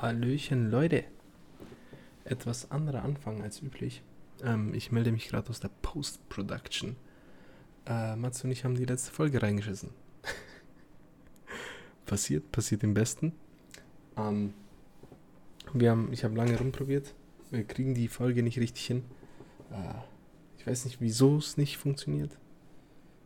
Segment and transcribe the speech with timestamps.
[0.00, 1.02] Hallöchen, Leute.
[2.22, 4.04] Etwas anderer Anfang als üblich.
[4.44, 6.94] Ähm, ich melde mich gerade aus der Post-Production.
[7.84, 9.90] Äh, Mats und ich haben die letzte Folge reingeschissen.
[12.06, 13.32] passiert, passiert im Besten.
[14.16, 14.54] Ähm,
[15.72, 17.16] wir haben, ich habe lange rumprobiert.
[17.50, 19.02] Wir kriegen die Folge nicht richtig hin.
[19.72, 19.98] Äh,
[20.58, 22.38] ich weiß nicht, wieso es nicht funktioniert.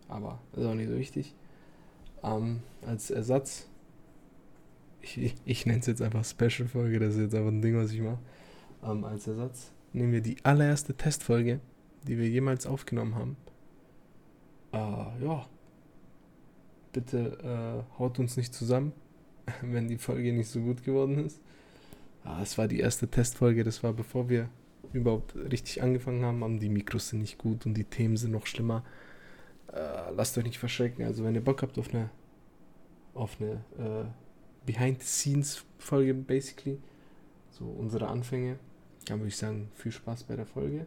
[0.09, 1.34] Aber ist auch nicht so wichtig.
[2.23, 3.68] Ähm, als Ersatz
[5.03, 8.00] ich, ich nenne es jetzt einfach Special-Folge, das ist jetzt einfach ein Ding, was ich
[8.00, 8.18] mache.
[8.82, 11.61] Ähm, als Ersatz nehmen wir die allererste Testfolge,
[12.07, 13.36] die wir jemals aufgenommen haben.
[14.72, 15.46] Äh, ja.
[16.93, 18.93] Bitte äh, haut uns nicht zusammen,
[19.63, 21.41] wenn die Folge nicht so gut geworden ist.
[22.25, 24.49] Ah, es war die erste Testfolge, das war bevor wir
[24.93, 28.85] überhaupt richtig angefangen haben, die Mikros sind nicht gut und die Themen sind noch schlimmer.
[29.72, 31.05] Äh, lasst euch nicht verschrecken.
[31.05, 32.11] Also wenn ihr Bock habt auf eine
[33.14, 34.05] auf eine äh,
[34.66, 36.78] Behind-the-Scenes-Folge, basically.
[37.50, 38.58] So unsere Anfänge.
[39.06, 40.86] Dann würde ich sagen, viel Spaß bei der Folge.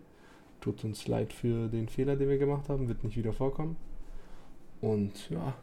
[0.61, 2.87] Tut uns leid für den Fehler, den wir gemacht haben.
[2.87, 3.75] Wird nicht wieder vorkommen.
[4.81, 5.55] Und ja,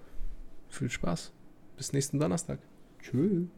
[0.68, 1.32] viel Spaß.
[1.76, 2.60] Bis nächsten Donnerstag.
[3.00, 3.48] Tschüss.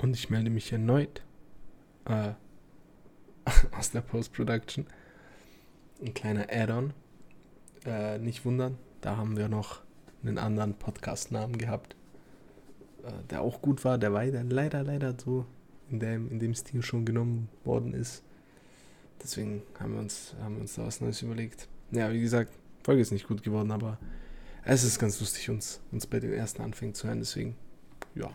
[0.00, 1.24] Und ich melde mich erneut
[2.04, 2.34] äh,
[3.76, 4.86] aus der Post-Production.
[6.00, 6.94] Ein kleiner Add-on
[7.84, 9.80] äh, nicht wundern, da haben wir noch
[10.22, 11.94] einen anderen Podcast-Namen gehabt,
[13.04, 15.46] äh, der auch gut war, der leider, leider, leider so
[15.90, 18.22] in dem, in dem Stil schon genommen worden ist.
[19.22, 21.68] Deswegen haben wir uns, haben wir uns da was Neues überlegt.
[21.90, 22.52] Ja, wie gesagt,
[22.84, 23.98] Folge ist nicht gut geworden, aber
[24.64, 27.20] es ist ganz lustig, uns, uns bei den ersten Anfängen zu hören.
[27.20, 27.56] Deswegen,
[28.14, 28.30] ja.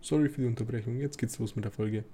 [0.00, 1.00] Sorry für die Unterbrechung.
[1.00, 2.04] Jetzt geht's los mit der Folge.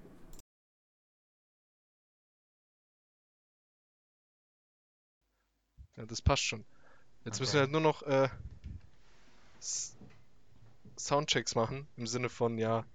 [6.01, 6.65] Ja, das passt schon.
[7.25, 7.43] Jetzt Okay.
[7.43, 8.29] müssen wir halt nur noch äh,
[10.99, 12.87] Soundchecks machen, im Sinne von, ja,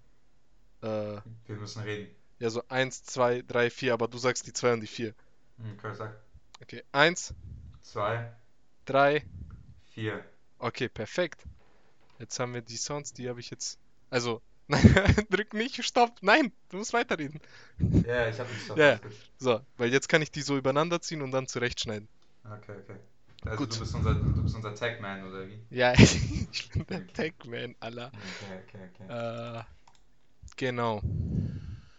[0.82, 2.16] äh, Wir müssen reden.
[2.40, 5.14] ja, so 1, 2, 3, 4, aber du sagst die 2 und die 4.
[5.60, 6.16] Okay, sag.
[6.62, 7.34] Okay, 1,
[7.82, 8.34] Zwei,
[8.86, 9.26] 3,
[9.94, 10.24] vier.
[10.60, 11.44] okay, perfekt.
[12.20, 13.80] Jetzt haben wir die Sounds, die habe ich jetzt.
[14.10, 14.84] Also, nein,
[15.32, 17.42] drück nicht, stopp, nein, du musst weiterreden.
[18.04, 18.76] Ja, ich hab nicht so.
[18.76, 19.00] Ja, ja.
[19.40, 22.10] So, weil jetzt kann ich die so übereinander ziehen und dann zurechtschneiden.
[22.52, 22.96] Okay, okay.
[23.46, 23.74] Also Gut.
[23.74, 25.60] du bist unser, du bist unser Tagman oder wie?
[25.70, 27.14] Ja, ich bin der Okay.
[27.14, 28.12] Tagman, Alter.
[28.14, 29.60] Okay, okay, okay.
[29.60, 29.64] Äh,
[30.58, 31.02] genau.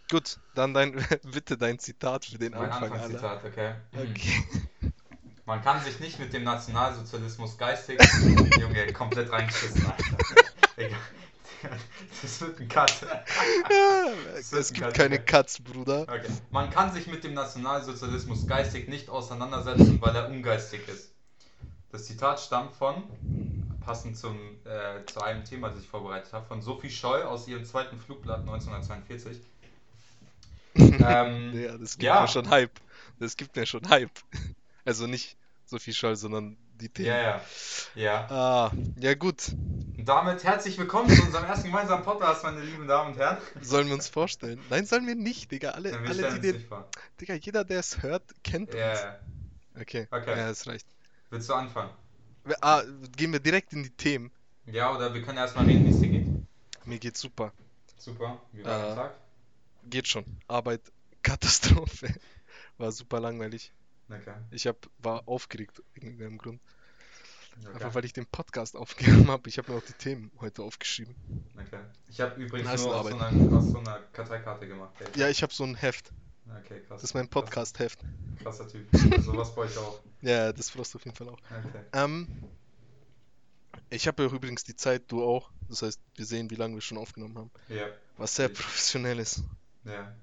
[0.09, 0.93] Gut, dann dein,
[1.33, 3.23] bitte dein Zitat für den mein Anfang, Alter.
[3.23, 3.75] Anfangszitat, okay.
[3.93, 4.43] Okay.
[5.45, 7.99] Man kann sich nicht mit dem Nationalsozialismus geistig.
[8.59, 10.17] Junge, komplett reingeschissen, Alter.
[10.77, 10.99] Egal.
[12.21, 13.05] Das wird ein Cut.
[14.51, 16.01] es gibt ein keine Cut, Cuts, Bruder.
[16.03, 16.27] Okay.
[16.51, 21.11] Man kann sich mit dem Nationalsozialismus geistig nicht auseinandersetzen, weil er ungeistig ist.
[21.91, 23.03] Das Zitat stammt von,
[23.85, 27.65] passend zum, äh, zu einem Thema, das ich vorbereitet habe, von Sophie Scholl aus ihrem
[27.65, 29.39] zweiten Flugblatt 1942.
[30.79, 32.21] Ähm, Ja, das gibt ja.
[32.21, 32.79] mir schon Hype.
[33.19, 34.11] Das gibt mir schon Hype.
[34.85, 37.07] Also nicht Sophie Scholl, sondern die Themen.
[37.07, 37.41] ja, ja,
[37.95, 38.27] ja.
[38.29, 39.49] Ah, ja gut.
[39.49, 43.37] Und damit herzlich willkommen zu unserem ersten gemeinsamen Podcast, meine lieben Damen und Herren.
[43.61, 44.59] Sollen wir uns vorstellen?
[44.69, 45.71] Nein, sollen wir nicht, Digga.
[45.71, 46.65] Alle, Wir alle die den.
[47.19, 48.99] Digga, jeder, der es hört, kennt Ja, uns.
[49.01, 49.19] ja.
[49.81, 50.07] Okay.
[50.11, 50.37] Okay.
[50.37, 50.87] Ja, das reicht.
[51.29, 51.89] Willst du anfangen?
[52.61, 52.83] Ah,
[53.15, 54.31] gehen wir direkt in die Themen.
[54.65, 56.27] Ja, oder wir können erstmal reden, wie es dir geht.
[56.85, 57.51] Mir geht's super.
[57.97, 59.17] Super, wie war dein Äh, Tag?
[59.89, 60.25] Geht schon.
[60.47, 60.81] Arbeit,
[61.23, 62.13] Katastrophe.
[62.77, 63.71] War super langweilig.
[64.09, 64.33] Okay.
[64.51, 66.61] Ich hab, war aufgeregt, aus irgendeinem Grund.
[67.59, 67.73] okay.
[67.73, 69.49] Einfach weil ich den Podcast aufgenommen habe.
[69.49, 71.15] Ich habe mir auch die Themen heute aufgeschrieben.
[71.55, 71.79] Okay.
[72.09, 74.93] Ich habe übrigens Nice nur aus so, einer, aus so einer Karteikarte gemacht.
[74.99, 75.19] Ey.
[75.19, 76.11] Ja, ich habe so ein Heft.
[76.63, 77.01] Okay, krass.
[77.01, 77.99] Das ist mein Podcast-Heft.
[78.41, 78.87] Krasser Typ.
[79.11, 79.99] Also was bei euch auch.
[80.21, 81.37] Ja, das brauchst du auf jeden Fall auch.
[81.51, 81.83] Okay.
[81.93, 82.27] Ähm,
[83.89, 85.51] ich habe ja übrigens die Zeit, du auch.
[85.69, 87.51] Das heißt, wir sehen, wie lange wir schon aufgenommen haben.
[87.67, 87.85] Ja,
[88.17, 89.43] Was sehr Ich- professionell ist.
[89.83, 90.15] ja.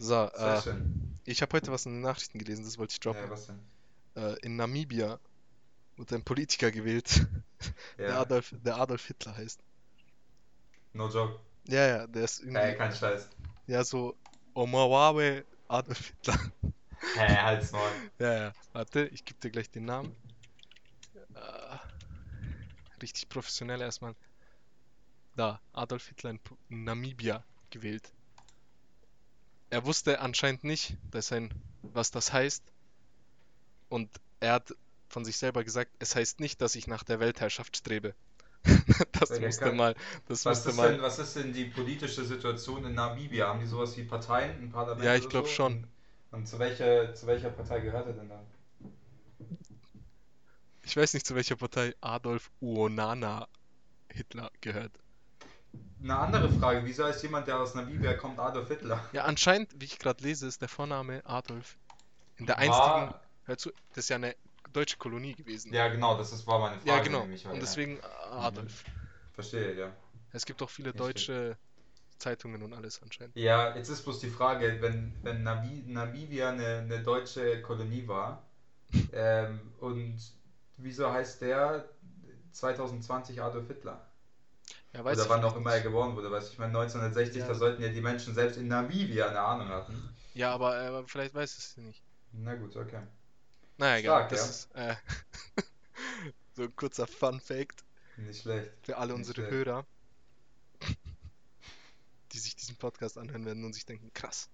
[0.00, 0.62] So, äh,
[1.26, 3.22] ich habe heute was in den Nachrichten gelesen, das wollte ich droppen.
[3.24, 3.60] Ja, was denn?
[4.16, 5.20] Äh, in Namibia
[5.96, 7.26] wurde ein Politiker gewählt,
[7.98, 8.20] der, Ja.
[8.22, 9.60] Adolf, der Adolf Hitler heißt.
[10.94, 11.38] No joke.
[11.68, 13.28] Ja, ja, der ist irgendwie, Ey, kein Scheiß.
[13.66, 14.16] ja, so
[14.54, 16.38] Omawawe Adolf Hitler.
[17.16, 17.90] Hä, halt's Maul.
[18.18, 18.52] Ja, ja.
[18.72, 20.14] Warte, ich gebe dir gleich den Namen.
[21.34, 21.78] Äh,
[23.02, 24.14] richtig professionell erstmal.
[25.36, 26.40] Da, Adolf Hitler in
[26.84, 28.12] Namibia gewählt.
[29.70, 31.52] Er wusste anscheinend nicht, dass ein,
[31.82, 32.62] was das heißt.
[33.88, 34.74] Und er hat
[35.08, 38.14] von sich selber gesagt, es heißt nicht, dass ich nach der Weltherrschaft strebe.
[39.12, 39.94] das Ja, musste kann- mal,
[40.26, 40.92] das Was musste ist, mal.
[40.92, 43.48] denn, was ist denn die politische Situation in Namibia?
[43.48, 45.54] Haben die sowas wie Parteien, ein Parlament Ja, ich oder glaub so?
[45.54, 45.72] schon.
[45.74, 45.86] Und,
[46.32, 48.46] und zu, welcher, zu welcher Partei gehört er denn dann?
[50.82, 53.48] Ich weiß nicht zu welcher Partei Adolf Uonana
[54.12, 54.99] Hitler gehört.
[56.02, 59.04] Eine andere Frage, wieso heißt jemand, der aus Namibia kommt, Adolf Hitler?
[59.12, 61.76] Ja, anscheinend, wie ich gerade lese, ist der Vorname Adolf.
[62.36, 62.88] In der einstigen.
[62.88, 64.34] War, Hör zu, das ist ja eine
[64.72, 65.72] deutsche Kolonie gewesen.
[65.74, 66.88] ja, genau, das ist, war meine Frage.
[66.90, 67.20] Ja, genau.
[67.20, 67.60] nämlich, Und ja.
[67.60, 68.84] deswegen äh, Adolf.
[69.32, 69.92] Verstehe, ja.
[70.32, 71.56] Es gibt auch viele deutsche
[72.18, 73.34] Zeitungen und alles anscheinend.
[73.36, 78.44] Ja, jetzt ist bloß die Frage, wenn, wenn Navi, Namibia eine, eine deutsche Kolonie war,
[79.12, 80.18] ähm, und
[80.76, 81.88] wieso heißt der
[82.52, 84.09] 2020 Adolf Hitler?
[84.92, 87.46] Ja, weiß Oder wann auch immer er geboren wurde, weißt du, ich meine 1960, Ja.
[87.48, 90.14] da sollten ja die Menschen selbst in Namibia eine Ahnung hatten.
[90.34, 92.02] Ja, aber äh, vielleicht weiß es nicht.
[92.32, 93.02] Na gut, okay.
[93.78, 94.28] Naja, egal.
[94.28, 94.40] Das
[94.74, 94.90] ja.
[94.90, 94.96] ist
[95.56, 95.62] äh,
[96.56, 97.84] so ein kurzer Fun-Fact
[98.16, 98.70] Nicht schlecht.
[98.82, 99.52] für alle Nicht unsere schlecht.
[99.52, 99.86] Hörer,
[102.32, 104.48] die sich diesen Podcast anhören werden und sich denken, krass.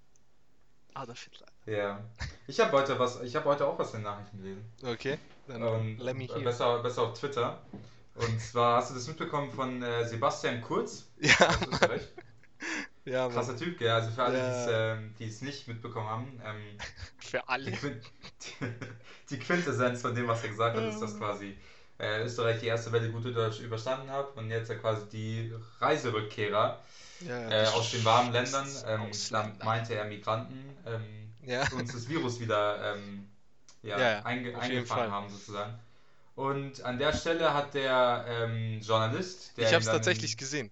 [0.95, 1.47] Adolf Hitler.
[1.67, 2.03] Ja.
[2.47, 4.65] Ich habe heute was, ich habe heute auch was in den Nachrichten gelesen.
[4.83, 6.41] Okay, dann Und let me äh, hear.
[6.41, 7.61] besser, besser auf Twitter.
[8.19, 11.35] Und zwar hast du das mitbekommen von äh, Sebastian Kurz Ja,
[13.05, 13.35] ja, Mann.
[13.35, 13.91] Krasser Typ, gell?
[13.91, 14.45] Also für alle, Ja.
[14.45, 16.79] die es, ähm, die es nicht mitbekommen haben, ähm,
[17.19, 17.71] Für die, alle.
[17.73, 18.03] Quint
[19.31, 21.57] die Quintessenz von dem, was er gesagt hat, ist, dass quasi
[21.99, 26.81] äh, Österreich die erste Welle gut über- überstanden hat und jetzt ja quasi die Reiserückkehrer
[27.21, 31.93] Ja, äh, die aus den warmen Ländern, ähm, dann meinte er Migranten, ähm, Ja, uns
[31.93, 33.29] das Virus wieder ähm,
[33.83, 35.75] ja, einge eingefangen haben sozusagen.
[36.37, 40.71] Und an der Stelle hat der ähm, Journalist, der ich hab's dann- tatsächlich gesehen.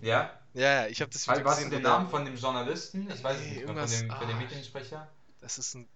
[0.00, 0.38] Ja?
[0.54, 1.70] Ja, ja, ich habe das Video weißt du gesehen.
[1.70, 3.10] den wo der- Namen von dem Journalisten?
[3.10, 5.08] Ich weiß es Nee, nicht mehr, von irgendwas- dem, von dem ah, Mediensprecher.
[5.40, 5.88] Das ist, ein,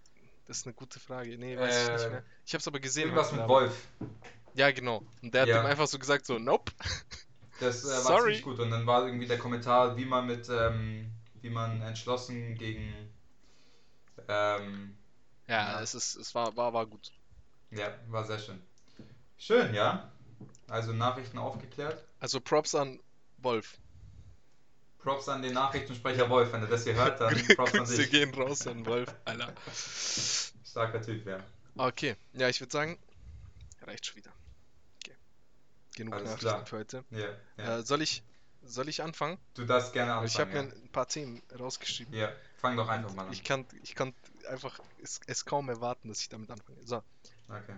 [0.47, 1.37] das ist eine gute Frage.
[1.39, 2.23] Nee, weiß ich Äh, nicht mehr.
[2.47, 3.05] Ich hab's aber gesehen.
[3.05, 3.49] Irgendwas mit.
[3.49, 3.75] Wolf.
[4.55, 5.03] Ja, genau.
[5.23, 5.61] Und der hat Ja.
[5.61, 6.73] ihm einfach so gesagt, so, nope.
[7.61, 8.21] Das äh, war Sorry.
[8.35, 8.61] ziemlich gut.
[8.61, 12.93] Und dann war irgendwie der Kommentar, wie man mit, ähm, wie man entschlossen gegen,
[14.29, 14.97] ähm,
[15.49, 15.81] Ja, Ja.
[15.81, 17.11] es ist, es war, war, war gut.
[17.71, 18.63] ja, war sehr schön.
[19.39, 20.11] Schön, ja.
[20.69, 22.05] Also Nachrichten aufgeklärt.
[22.21, 23.01] Also Props an
[23.39, 23.79] Wolf.
[24.99, 28.11] Props an den Nachrichtensprecher Wolf, wenn er das hier hört, dann Props an dich.
[28.11, 29.55] gehen raus an Wolf, Alter.
[30.65, 31.39] Starker Typ, ja.
[31.77, 32.99] Okay, ja, ich würde sagen,
[33.83, 34.33] reicht schon wieder.
[35.03, 35.17] Okay.
[35.97, 36.67] Genug Alles Nachrichten klar.
[36.67, 37.05] für heute.
[37.11, 37.79] Ja, ja.
[37.79, 38.25] Äh, soll ich,
[38.65, 39.39] soll ich anfangen?
[39.55, 40.27] Du darfst gerne anfangen.
[40.27, 40.63] ich habe ja.
[40.65, 42.13] mir ein paar Themen rausgeschrieben.
[42.13, 43.33] Ja, fang doch einfach mal an.
[43.33, 44.13] Ich kann, ich kann
[44.51, 46.79] einfach es, es kaum erwarten, dass ich damit anfange.
[46.85, 47.03] So,
[47.49, 47.77] Okay.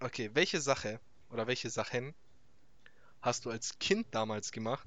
[0.00, 1.00] Okay, welche Sache
[1.30, 2.14] oder welche Sachen
[3.22, 4.86] hast du als Kind damals gemacht,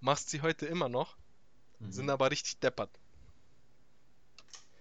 [0.00, 1.16] machst sie heute immer noch,
[1.80, 1.90] Mhm.
[1.90, 2.98] sind aber richtig deppert?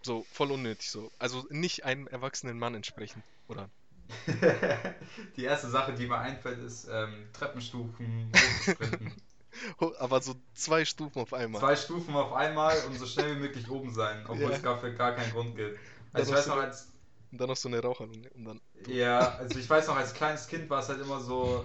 [0.01, 1.11] So, voll unnötig so.
[1.19, 3.69] Also nicht einem erwachsenen Mann entsprechend, oder?
[5.35, 9.21] die erste Sache, die mir einfällt, ist ähm, Treppenstufen hochsprinten.
[9.81, 11.61] Ho- Aber so zwei Stufen auf einmal.
[11.61, 14.57] Zwei Stufen auf einmal und so schnell wie möglich oben sein, obwohl Ja.
[14.57, 15.79] es dafür gar keinen Grund gibt.
[16.13, 16.91] Also ich weiß noch, als
[17.37, 18.31] Und dann noch so eine Raucherlunge.
[18.31, 18.61] Und dann.
[18.87, 21.63] ja, also ich weiß noch, als kleines Kind war es halt immer so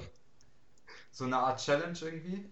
[1.11, 2.45] so eine Art Challenge irgendwie.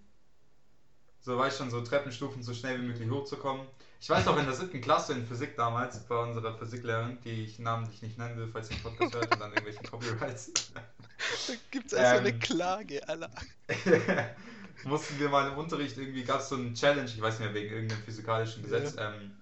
[1.20, 3.66] So war ich schon so Treppenstufen so schnell wie möglich hochzukommen.
[4.00, 7.58] Ich weiß noch in der siebten Klasse in Physik damals bei unserer Physiklehrerin, die ich
[7.58, 10.72] namentlich nicht nennen will, falls sie den Podcast hört und dann irgendwelchen Copyrights.
[10.72, 12.38] Da gibt's also eine Ähm.
[12.38, 13.30] Klage, Alter.
[14.84, 17.62] mussten wir mal im Unterricht irgendwie, gab es so einen Challenge, ich weiß nicht mehr,
[17.62, 19.32] wegen irgendeinem physikalischen Gesetz, ähm,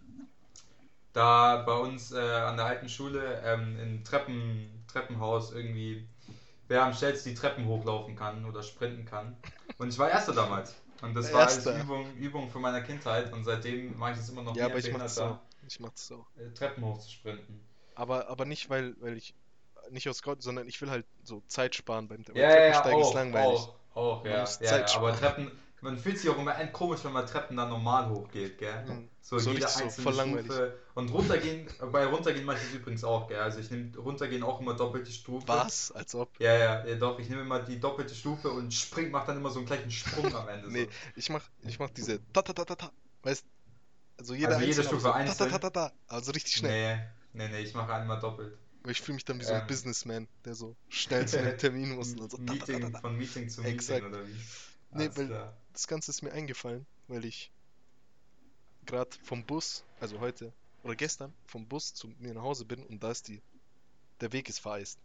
[1.12, 6.08] da bei uns äh, an der alten Schule ähm, im Treppen, Treppenhaus irgendwie,
[6.68, 9.36] wer am schnellsten die Treppen hochlaufen kann oder sprinten kann.
[9.78, 10.74] Und ich war Erster damals.
[11.02, 11.66] Und das war als.
[11.66, 14.90] Übung, Übung für meiner Kindheit und seitdem mache ich es immer noch Ja, aber ich
[14.90, 15.38] mach das auch.
[15.38, 16.26] Behinderter, Ich mach das auch.
[16.36, 17.60] äh, Treppen hochzusprinten.
[17.94, 19.34] Aber, aber nicht, weil, weil ich.
[19.90, 23.00] Nicht aus Gott, sondern ich will halt so Zeit sparen beim Ja, ja, ja, Treppensteigen
[23.00, 23.58] ist langweilig.
[23.58, 24.44] auch, auch, ja.
[24.60, 25.18] ja, Zeit ja aber sparen.
[25.18, 25.50] Treppen,
[25.80, 28.84] man fühlt sich auch immer end komisch, wenn man Treppen dann normal hochgeht, gell?
[28.86, 29.08] Mhm.
[29.20, 30.40] So, So jede so, einzelne.
[30.42, 30.78] Stufe.
[30.94, 33.40] Und runtergehen, bei runtergehen mache ich das übrigens auch, gell?
[33.40, 35.46] Also ich nehme runtergehen auch immer doppelte Stufe.
[35.48, 35.92] Was?
[35.92, 36.38] Als ob.
[36.40, 39.50] Ja, ja, ja, doch, ich nehme immer die doppelte Stufe und spring, mach dann immer
[39.50, 40.68] so einen gleichen Sprung am Ende.
[40.70, 42.92] Nee, ich mach, ich mach diese ta ta ta ta ta.
[43.22, 43.44] Weißt
[44.18, 45.50] Also jede, Also jede einzelne, aber Stufe so einzeln?
[45.50, 45.92] Ta, ta, ta, ta, ta.
[46.08, 46.58] Also richtig so.
[46.60, 46.96] schnell.
[47.32, 48.56] Nee, nee, nee, ich mache einmal doppelt.
[48.82, 49.66] Weil ich fühle mich dann wie so ein Ähm.
[49.66, 54.02] Businessman, der so schnell zu einem Termin muss und so Meeting, von Meeting zu Exakt.
[54.02, 54.32] Meeting oder wie?
[54.92, 55.56] Nee, Alles weil- klar.
[55.78, 57.52] Das Ganze ist mir eingefallen, weil ich
[58.84, 63.00] gerade vom Bus, also heute oder gestern, vom Bus zu mir nach Hause bin und
[63.00, 63.40] da ist die,
[64.20, 64.98] der Weg ist vereist.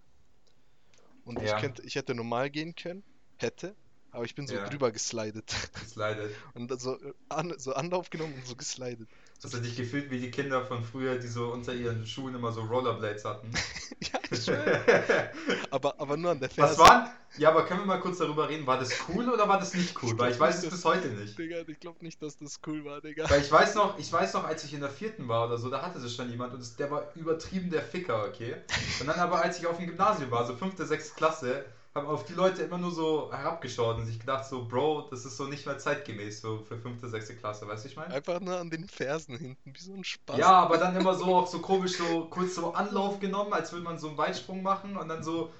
[1.25, 1.59] Und ich Ja.
[1.59, 3.03] könnte, ich hätte normal gehen können,
[3.37, 3.75] hätte,
[4.09, 4.67] aber ich bin so Ja.
[4.67, 5.53] drüber geslidet.
[5.73, 6.35] Das leidet.
[6.55, 6.97] Und so,
[7.29, 9.09] an, so Anlauf genommen und so geslidet.
[9.43, 12.53] Hast du dich gefühlt wie die Kinder von früher, die so unter ihren Schuhen immer
[12.53, 13.51] so Rollerblades hatten?
[13.99, 15.31] ja, schwöre.
[15.69, 16.79] aber, aber nur an der Ferse.
[16.79, 17.09] Was waren?
[17.37, 20.01] Ja, aber können wir mal kurz darüber reden, war das cool oder war das nicht
[20.01, 20.11] cool?
[20.11, 21.37] Ich Weil ich weiß es bis heute nicht.
[21.39, 23.29] Digga, ich glaube nicht, dass das cool war, Digga.
[23.29, 25.69] Weil ich weiß noch, ich weiß noch, als ich in der vierten war oder so,
[25.69, 28.55] da hatte es schon jemand und der war übertrieben der Ficker, okay?
[29.01, 32.25] Und dann aber, als ich auf dem Gymnasium war, so fünfte, sechste Klasse, haben auf
[32.25, 35.65] die Leute immer nur so herabgeschaut und sich gedacht so, Bro, das ist so nicht
[35.65, 38.13] mehr zeitgemäß, so für fünfte, sechste Klasse, weißt du, ich meine?
[38.13, 40.37] Einfach nur an den Fersen hinten, wie so ein Spaß.
[40.37, 43.83] Ja, aber dann immer so auch so komisch so kurz so Anlauf genommen, als würde
[43.83, 45.53] man so einen Weitsprung machen und dann so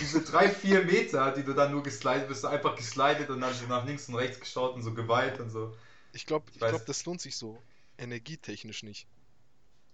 [0.00, 3.66] diese drei, vier Meter, die du dann nur geslidet bist, einfach geslidet und dann so
[3.66, 5.74] nach links und rechts geschaut und so geweiht und so.
[6.12, 7.62] Ich glaube, ich weiß- glaub, das lohnt sich so
[7.98, 9.06] energietechnisch nicht.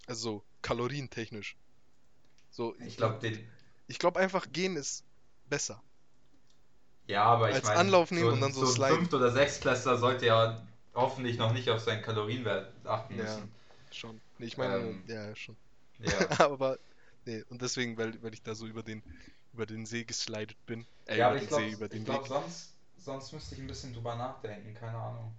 [0.06, 1.56] Also so kalorientechnisch.
[2.50, 3.46] So, Ich glaube, den.
[3.86, 5.04] ich glaube einfach gehen ist
[5.48, 5.82] besser.
[7.06, 8.98] Ja, aber ich Als meine, Anlauf nehmen so, und dann so so ein sliden.
[8.98, 13.52] Fünft- oder Sechstklässler sollte ja hoffentlich noch nicht auf seinen Kalorienwert achten Ja, müssen.
[13.90, 14.20] schon.
[14.38, 15.56] Nee, ich meine, Ähm, ja, schon.
[15.98, 16.28] Ja.
[16.38, 16.78] Aber,
[17.24, 19.02] nee, und deswegen, weil, weil ich da so über den,
[19.52, 20.86] über den See geslidet bin.
[21.06, 24.74] Äh, ja, über aber ich glaube, glaub, sonst, sonst müsste ich ein bisschen drüber nachdenken,
[24.74, 25.34] keine Ahnung.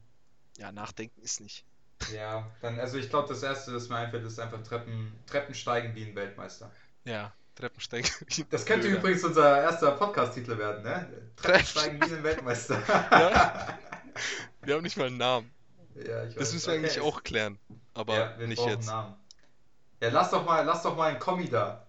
[0.58, 1.66] Ja, nachdenken ist nicht.
[2.06, 6.04] Ja, dann, also ich glaube, das erste, das mir einfällt, ist einfach Treppen, Treppensteigen wie
[6.06, 6.72] ein Weltmeister.
[7.06, 8.10] Ja, Treppensteigen.
[8.50, 9.00] Das könnte Blöder.
[9.00, 11.10] übrigens unser erster Podcast-Titel werden, ne?
[11.36, 12.82] Treppensteigen wie ein Weltmeister.
[13.12, 13.80] Ja.
[14.62, 15.51] Wir haben nicht mal einen Namen.
[15.96, 16.54] ja, ich Das weiß.
[16.54, 17.60] müssen wir Okay, eigentlich auch klären.
[17.94, 18.89] Aber ja, wir nicht jetzt.
[18.89, 19.16] einen Namen.
[20.01, 21.86] Ja, lass doch mal, lass doch mal einen Kommi da.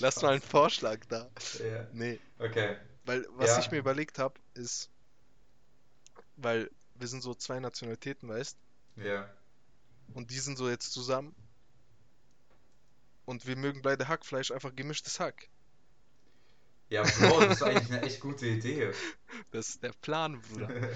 [0.00, 1.30] Lass mal einen Vorschlag da.
[1.58, 2.76] Ja, Nee, okay.
[3.04, 3.58] weil was Ja.
[3.60, 4.90] ich mir überlegt habe, ist,
[6.36, 8.56] weil wir sind so zwei Nationalitäten, weißt
[8.96, 9.28] Ja.
[10.14, 11.34] Und die sind so jetzt zusammen.
[13.26, 15.48] Und wir mögen beide Hackfleisch, einfach gemischtes Hack.
[16.88, 18.92] Ja, Bro, das ist eigentlich eine echt gute Idee.
[19.50, 20.68] Das ist der Plan, Bruder.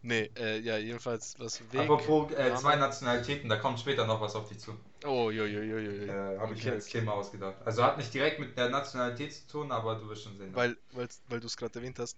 [0.00, 1.80] Nee, äh, ja, jedenfalls was Weg.
[1.80, 4.78] Apropos äh, zwei Nationalitäten, da kommt später noch was auf dich zu.
[5.04, 6.12] Oh, jo, jo, jo, jo, jo.
[6.12, 6.86] Äh, Habe ich mir als.
[6.86, 7.56] Thema ausgedacht.
[7.64, 10.54] Also hat nicht direkt mit der Nationalität zu tun, aber du wirst schon sehen.
[10.54, 12.16] Weil, weil, weil du es gerade erwähnt hast,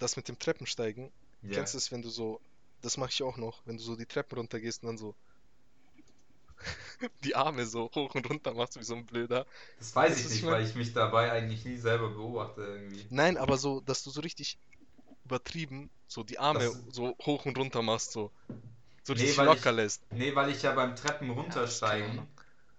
[0.00, 1.12] das mit dem Treppensteigen,
[1.42, 1.50] ja.
[1.52, 2.40] kennst du es, wenn du so,
[2.82, 5.14] das mache ich auch noch, wenn du so die Treppen runtergehst und dann so
[7.24, 9.46] die Arme so hoch und runter machst wie so ein Blöder.
[9.78, 10.52] Das weiß Weißt ich nicht, ich mein?
[10.52, 13.06] weil ich mich dabei eigentlich nie selber beobachte irgendwie.
[13.10, 14.58] Nein, aber so, dass du so richtig
[15.24, 18.30] übertrieben so die Arme Das- so hoch und runter machst, so,
[19.04, 20.02] so Nee, richtig locker ich- lässt.
[20.12, 22.28] Nee, weil ich ja beim Treppen runtersteigen, Ahnung.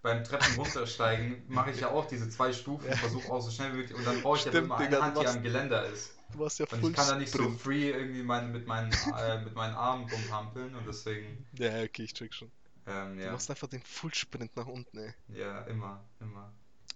[0.02, 2.98] beim Treppen runtersteigen mache ich ja auch diese zwei Stufen, Ja.
[2.98, 5.02] versuche auch so schnell wie möglich und dann brauche ich ja Stimmt, immer Digga, eine
[5.16, 6.12] Hand, die am Geländer ist.
[6.34, 9.42] Du warst ja Und ich kann da nicht so free irgendwie mein, mit, meinen, äh,
[9.44, 12.52] mit meinen Armen rumhampeln und deswegen, Ja, okay, ich check schon.
[12.88, 15.14] Ähm, Du ja, machst einfach den Full Sprint nach unten, ey.
[15.30, 16.52] ja, immer, immer.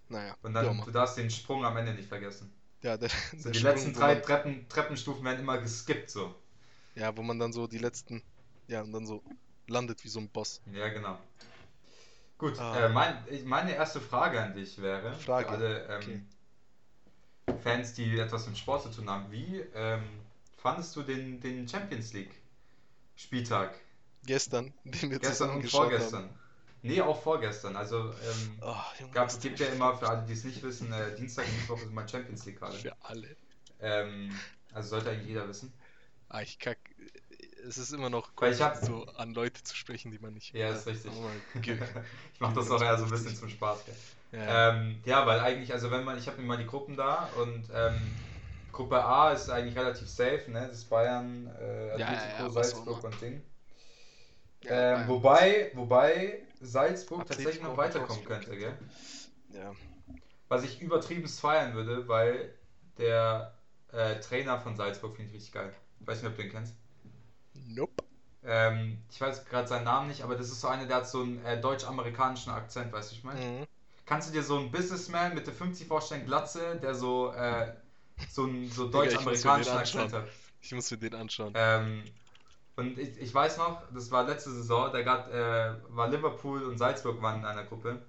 [0.08, 2.52] Naja, Und dann, du darfst den Sprung am Ende nicht vergessen.
[2.82, 6.34] Ja, der, So der die Sprung, letzten drei Treppen, Treppenstufen werden immer geskippt so.
[6.94, 8.22] Ja, wo man dann so die letzten,
[8.68, 9.22] ja, und dann so
[9.66, 10.60] landet wie so ein Boss.
[10.72, 11.18] Ja, genau.
[12.38, 12.86] Gut, Ah.
[12.86, 16.26] äh, mein, meine erste Frage an dich wäre, Frage, für alle ähm,
[17.62, 20.02] Fans, die etwas mit Sport zu tun haben, wie ähm,
[20.56, 22.34] fandest du den, den Champions League
[23.16, 23.74] Spieltag?
[24.26, 26.24] Gestern, den wir Gestern und vorgestern.
[26.24, 26.38] haben.
[26.82, 27.76] Nee, auch vorgestern.
[27.76, 31.14] Also ähm, Oh, Junge, gab, gibt ja immer, für alle, die es nicht wissen, äh,
[31.14, 32.78] Dienstag und Mittwoch ist immer Champions League gerade.
[32.82, 33.36] für alle.
[33.80, 35.72] Ähm, also sollte eigentlich jeder wissen.
[36.28, 36.78] Ah, ich kack.
[37.66, 40.70] Es ist immer noch komisch, hab- so an Leute zu sprechen, die man nicht Ja,
[40.70, 41.12] ist richtig.
[41.62, 41.78] Ge-
[42.34, 43.84] Ich mache das auch eher so ein bisschen zum Spaß.
[44.32, 47.26] Ja, Ähm, ja, weil eigentlich, also wenn man, ich habe mir mal die Gruppen da
[47.26, 48.16] und ähm,
[48.72, 50.68] Gruppe A ist eigentlich relativ safe, ne?
[50.68, 53.42] Das ist Bayern, äh, Ja, ja, Atletico, ja, was Salzburg und Ding.
[54.68, 58.78] Ja, ähm, wobei, wobei Salzburg Atletico tatsächlich noch weiterkommen könnte, gell?
[59.52, 59.72] ja.
[60.48, 62.54] Was ich übertrieben feiern würde, weil
[62.98, 63.54] der
[63.92, 65.72] äh, Trainer von Salzburg finde ich richtig geil.
[66.00, 66.74] Ich weiß nicht, ob du den kennst.
[67.54, 68.04] Nope.
[68.44, 71.22] Ähm, ich weiß gerade seinen Namen nicht, aber das ist so einer, der hat so
[71.22, 73.40] einen äh, deutsch-amerikanischen Akzent, weißt du, ich meine?
[73.40, 73.66] Mhm.
[74.04, 77.72] Kannst du dir so einen Businessman mit der 50 vorstellen, Glatze, der so, äh,
[78.30, 80.22] so einen so deutsch-amerikanischen den Akzent anschauen.
[80.22, 80.28] hat?
[80.60, 81.52] Ich muss mir den anschauen.
[81.56, 82.04] Ähm,
[82.76, 86.78] und ich, ich weiß noch, das war letzte Saison, da grad, äh, war Liverpool und
[86.78, 88.02] Salzburg waren in einer Gruppe.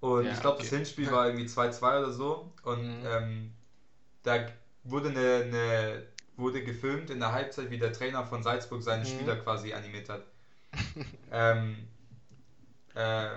[0.00, 0.70] Und Ja, ich glaube, das okay.
[0.70, 2.52] Hinspiel war irgendwie 2-2 oder so.
[2.62, 3.04] Und Mhm.
[3.04, 3.52] ähm,
[4.24, 4.46] da
[4.84, 6.02] wurde eine, eine
[6.36, 9.06] wurde gefilmt in der Halbzeit, wie der Trainer von Salzburg seine Mhm.
[9.06, 10.22] Spieler quasi animiert hat.
[11.30, 11.88] ähm,
[12.94, 13.28] äh,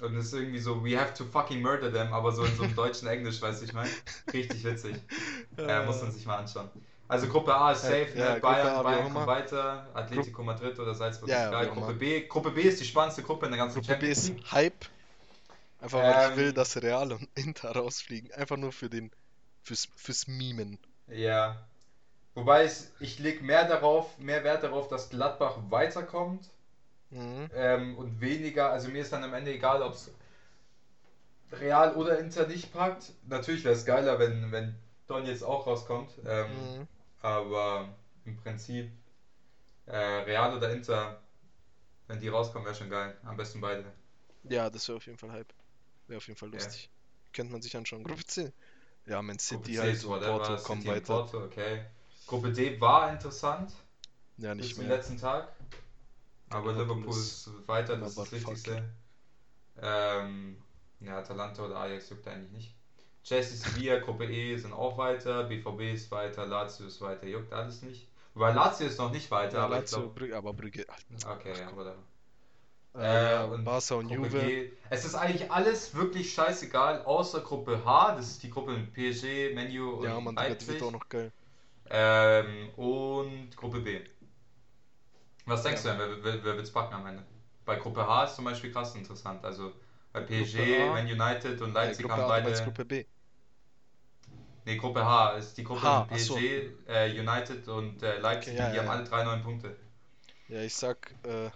[0.00, 2.64] und es ist irgendwie so, we have to fucking murder them, aber so in so
[2.64, 3.96] einem deutschen Englisch, weißt du, ich meine?
[4.32, 4.96] Richtig witzig.
[5.66, 6.70] Äh, muss man sich mal anschauen.
[7.08, 8.40] Also Gruppe A ist safe, ja, ne?
[8.40, 11.68] Gruppe A, Bayern, Bayern kommt weiter, Atletico Madrid oder Salzburg Ja, ist ja, geil.
[11.70, 11.94] Gruppe.
[11.94, 14.50] B, Gruppe B ist die spannendste Gruppe in der ganzen Gruppe B Champions ist League.
[14.50, 14.86] Hype.
[15.80, 18.32] Einfach weil ich will, Ähm, dass Real und Inter rausfliegen.
[18.32, 19.10] Einfach nur für den,
[19.62, 20.78] fürs, fürs Mimen.
[21.08, 21.66] Ja.
[22.34, 26.50] Wobei es, ich lege mehr darauf, mehr Wert darauf, dass Gladbach weiterkommt
[27.10, 27.50] Mhm.
[27.52, 30.10] ähm, und weniger, also mir ist dann am Ende egal, ob es
[31.52, 33.12] Real oder Inter nicht packt.
[33.28, 34.74] Natürlich wäre es geiler, wenn, wenn
[35.06, 36.10] Don jetzt auch rauskommt.
[36.26, 36.88] Ähm, Mhm.
[37.20, 37.94] Aber
[38.24, 38.90] im Prinzip
[39.86, 41.20] äh, Real oder Inter,
[42.08, 43.16] wenn die rauskommen, wäre schon geil.
[43.24, 43.92] Am besten beide.
[44.44, 45.52] Ja, das wäre auf jeden Fall Hype.
[46.08, 46.54] Wäre auf jeden Fall Ja.
[46.54, 46.90] lustig.
[47.32, 48.04] könnte man sich anschauen.
[48.04, 48.52] Gruppe C.
[49.06, 51.06] Ja, Man Gruppe City C halt whatever, Porto City und weiter.
[51.06, 51.84] Porto, okay.
[52.26, 53.72] Gruppe D war interessant
[54.38, 54.96] Ja, bis nicht zum mehr.
[54.96, 55.52] letzten Tag.
[56.50, 58.32] Aber Liverpool Liverpool ist weiter, das ist das.
[58.32, 58.88] Wichtigste.
[59.82, 60.62] Ähm,
[61.00, 62.75] ja, Atalanta oder Ajax juckt eigentlich nicht.
[63.26, 67.82] Chelsea, Sevilla, Gruppe E sind auch weiter, BVB ist weiter, Lazio ist weiter, juckt alles
[67.82, 68.08] nicht.
[68.34, 70.14] Wobei Lazio ist noch nicht weiter, Ja, aber Lazio, ich glaube.
[70.14, 70.88] Brügge, aber Brügge.
[70.88, 71.18] Alter.
[71.26, 71.76] Okay, Ach, ja, komm.
[71.76, 72.02] whatever.
[72.94, 74.32] Äh, ja, und Barca und Gruppe Juve.
[74.32, 74.72] G.
[74.90, 78.14] Es ist eigentlich alles wirklich scheißegal, außer Gruppe H.
[78.16, 80.68] Das ist die Gruppe mit PSG, Menu und Ja, man, Digga, die Leipzig.
[80.68, 81.32] wird auch noch geil.
[81.90, 84.00] Ähm, und Gruppe B.
[85.46, 85.82] Was denkst Ja.
[85.82, 87.24] du denn, wer, wer, wer wird's packen am Ende?
[87.64, 89.44] Bei Gruppe H ist zum Beispiel krass interessant.
[89.44, 89.72] Also
[90.12, 90.90] bei PSG?
[90.90, 92.52] Man United und Äh, Leipzig Gruppe haben beide.
[92.62, 93.04] Gruppe B.
[94.66, 96.36] Nee, Gruppe H ist die Gruppe H, mit ach so.
[96.36, 98.52] PSG, äh, United und äh, Leipzig.
[98.52, 98.90] Okay, ja, die ja, haben ja.
[98.90, 99.76] alle drei neun Punkte.
[100.48, 101.50] Ja, ich sag, äh,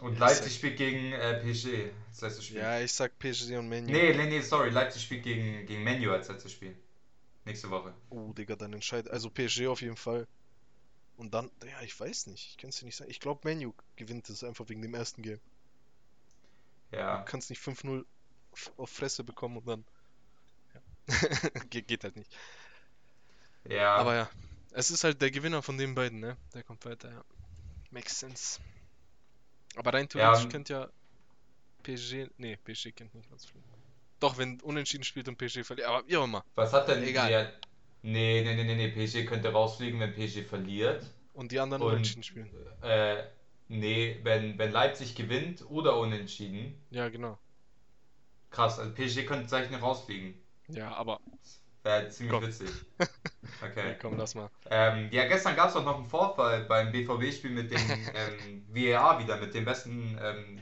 [0.00, 1.90] Und Leipzig sag- spielt gegen äh, PSG.
[2.10, 2.60] Das letzte Spiel.
[2.60, 3.92] ja, ich sag PSG und Menu.
[3.92, 4.70] Nee, nee, nee, sorry.
[4.70, 6.76] Leipzig spielt gegen, gegen Menu als letztes Spiel.
[7.44, 7.94] Nächste Woche.
[8.10, 9.10] Oh, Digga, dann entscheidet.
[9.10, 10.26] Also PSG auf jeden Fall.
[11.16, 12.48] Und dann, ja, ich weiß nicht.
[12.50, 13.10] Ich kann es dir nicht sagen.
[13.10, 15.40] Ich glaube, Menu gewinnt es einfach wegen dem ersten Game.
[16.92, 17.18] Ja.
[17.18, 18.06] Du kannst nicht 5-0
[18.54, 19.84] f- auf Fresse bekommen und dann.
[21.08, 21.60] Ja.
[21.70, 22.30] Ge geht halt nicht.
[23.68, 23.96] Ja.
[23.96, 24.30] Aber ja,
[24.72, 26.36] es ist halt der Gewinner von den beiden, ne?
[26.54, 27.24] Der kommt weiter, ja.
[27.90, 28.60] Makes sense.
[29.76, 30.88] Aber rein theoretisch ähm, könnte ja
[31.82, 32.28] PSG.
[32.36, 33.68] Nee, PSG kennt nicht rausfliegen.
[34.20, 35.88] Doch, wenn unentschieden spielt und PSG verliert.
[35.88, 36.44] Aber wie auch immer.
[36.54, 37.28] Was hat denn Egal.
[37.28, 37.52] der.
[38.02, 38.88] Nee, nee, nee, nee, nee.
[39.06, 41.04] PSG könnte rausfliegen, wenn PSG verliert.
[41.34, 42.50] Und die anderen Und- unentschieden spielen.
[42.82, 43.24] Äh,
[43.68, 46.74] nee, wenn, wenn Leipzig gewinnt oder unentschieden.
[46.90, 47.38] Ja, genau.
[48.50, 50.34] Krass, also PSG könnte noch rausfliegen.
[50.68, 51.20] Ja, aber.
[51.82, 52.46] Wäre ziemlich Komm.
[52.46, 52.70] witzig.
[53.60, 53.88] Okay.
[53.88, 54.48] Nee, komm, lass mal.
[54.70, 57.80] Ähm, ja, gestern gab es auch noch einen Vorfall beim BVB-Spiel mit dem
[58.14, 60.60] ähm, VAR wieder, mit dem besten ähm,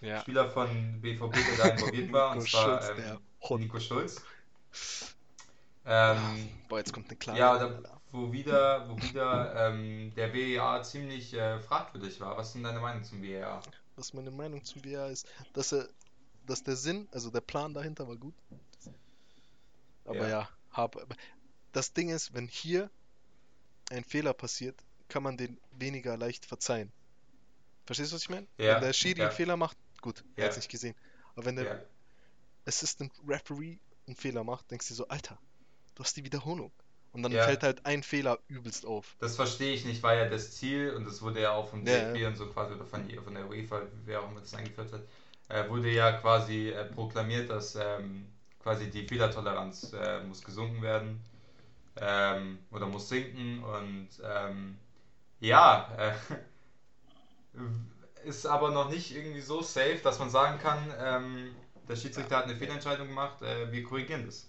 [0.00, 0.20] Ja.
[0.20, 3.60] Spieler von BVB, der da involviert war, und zwar Schulz, der ähm, Hund.
[3.62, 4.22] Nico Schulz.
[5.84, 7.38] Ähm, Boah, jetzt kommt eine Klage.
[7.38, 12.36] ja, da, wo wieder, wo wieder ähm, der VAR ziemlich äh, fragwürdig war.
[12.38, 13.60] Was ist denn deine Meinung zum VAR?
[13.96, 15.88] Was meine Meinung zu VR ist, dass er,
[16.46, 18.34] dass der Sinn, also der Plan dahinter war gut.
[20.10, 20.28] Aber Ja.
[20.28, 20.96] ja, hab,
[21.72, 22.90] das Ding ist, wenn hier
[23.90, 26.92] ein Fehler passiert, kann man den weniger leicht verzeihen.
[27.86, 28.48] Verstehst du, was ich meine?
[28.58, 29.24] Ja, Wenn der Schiri ja.
[29.26, 30.46] einen Fehler macht, gut, er Ja.
[30.46, 30.96] hat's nicht gesehen.
[31.34, 31.80] Aber wenn der Ja,
[32.66, 35.38] Assistant Referee einen Fehler macht, denkst du dir so, Alter,
[35.94, 36.72] du hast die Wiederholung.
[37.12, 37.44] Und dann Ja.
[37.44, 39.16] fällt halt ein Fehler übelst auf.
[39.18, 41.94] das verstehe ich nicht, war ja das Ziel und das wurde ja auch vom Ja,
[42.12, 45.02] DFB und so quasi oder von, von der UEFA, wer auch immer das eingeführt hat,
[45.48, 48.26] äh, wurde ja quasi äh, proklamiert, dass ähm,
[48.62, 51.20] quasi die Fehlertoleranz äh, muss gesunken werden
[51.96, 54.78] ähm, oder muss sinken und ähm,
[55.40, 56.12] ja, äh,
[58.24, 61.54] ist aber noch nicht irgendwie so safe, dass man sagen kann, ähm,
[61.88, 64.46] der Schiedsrichter hat eine Fehlentscheidung gemacht, äh, wir korrigieren das.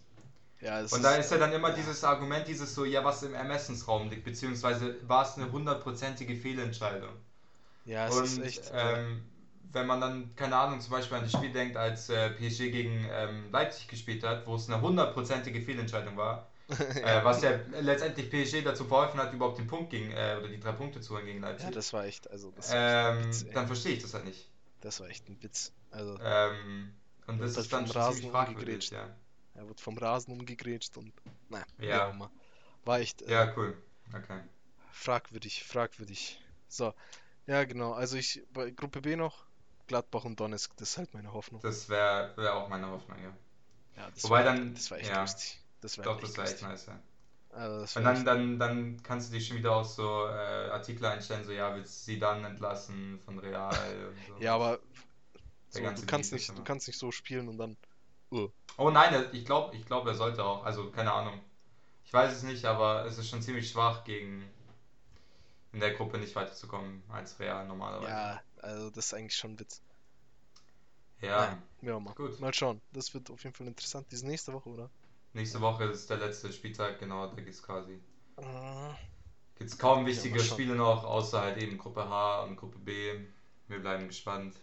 [0.60, 4.10] Ja, Und da ist ja dann immer dieses Argument, dieses so, ja, was im Ermessensraum
[4.10, 7.14] liegt, beziehungsweise war es eine hundertprozentige Fehlentscheidung.
[7.86, 8.72] ja, es Und ist echt.
[8.72, 9.24] äh, ähm,
[9.74, 13.08] wenn man dann, keine Ahnung, zum Beispiel an das Spiel denkt, als äh, PSG gegen
[13.12, 18.64] ähm, Leipzig gespielt hat, wo es eine hundertprozentige Fehlentscheidung war, äh, was ja letztendlich PSG
[18.64, 21.42] dazu verholfen hat, überhaupt den Punkt gegen, äh, oder die drei Punkte zu holen gegen
[21.42, 24.50] Leipzig, ja, das war echt, also das ähm, Witz, dann verstehe ich das halt nicht.
[24.82, 25.74] Das war echt ein Witz.
[25.92, 26.94] Also, Ähm,
[27.28, 29.10] und das halt ist dann schon ziemlich fragwürdig, ja.
[29.54, 31.14] er wird vom Rasen umgegrätscht und.
[31.50, 32.10] Naja, wie Ja.
[32.10, 32.32] immer.
[32.86, 33.78] War echt äh, Ja, cool.
[34.14, 34.42] Okay.
[34.92, 36.40] fragwürdig, fragwürdig.
[36.68, 36.94] So,
[37.48, 37.94] ja, genau.
[37.94, 39.46] Also, ich bei Gruppe B noch
[39.92, 41.62] Gladbach und Donetsk, das ist halt meine Hoffnung.
[41.62, 43.32] Das wäre wär auch meine Hoffnung, ja.
[43.98, 45.22] Ja, das Wobei war, dann- das war echt ja.
[45.22, 45.60] lustig.
[45.82, 47.00] Das war Doch, echt das wäre echt nice, ja.
[47.50, 51.06] Also, Und war dann, dann, dann kannst du dich schon wieder aus so äh, Artikel
[51.06, 54.34] einstellen, so ja, willst du sie dann entlassen von Real und so.
[54.40, 54.80] ja, aber
[55.70, 57.78] so, du kannst nicht, du kannst nicht so spielen und dann.
[58.78, 60.64] Oh nein, ich glaube, ich glaub, er sollte auch.
[60.66, 61.40] Also, keine Ahnung.
[62.06, 64.50] Ich weiß es nicht, aber es ist schon ziemlich schwach gegen
[65.74, 68.08] in der Gruppe nicht weiterzukommen als Real normalerweise.
[68.08, 69.82] Ja, also das ist eigentlich schon ein Witz.
[71.22, 71.30] Ja.
[71.30, 71.64] Naja.
[71.82, 72.14] Ja, mal.
[72.14, 72.40] Gut.
[72.40, 72.82] Mal schauen.
[72.94, 74.08] Das wird auf jeden Fall interessant.
[74.12, 74.90] Die ist nächste Woche, oder?
[75.34, 78.02] Nächste Woche ist der letzte Spieltag, genau, da geht's quasi.
[78.38, 78.94] Äh,
[79.58, 80.60] Gibt's kaum wichtige schauen.
[80.60, 83.20] Spiele noch, außer halt eben Gruppe H und Gruppe B.
[83.68, 84.56] Wir bleiben gespannt.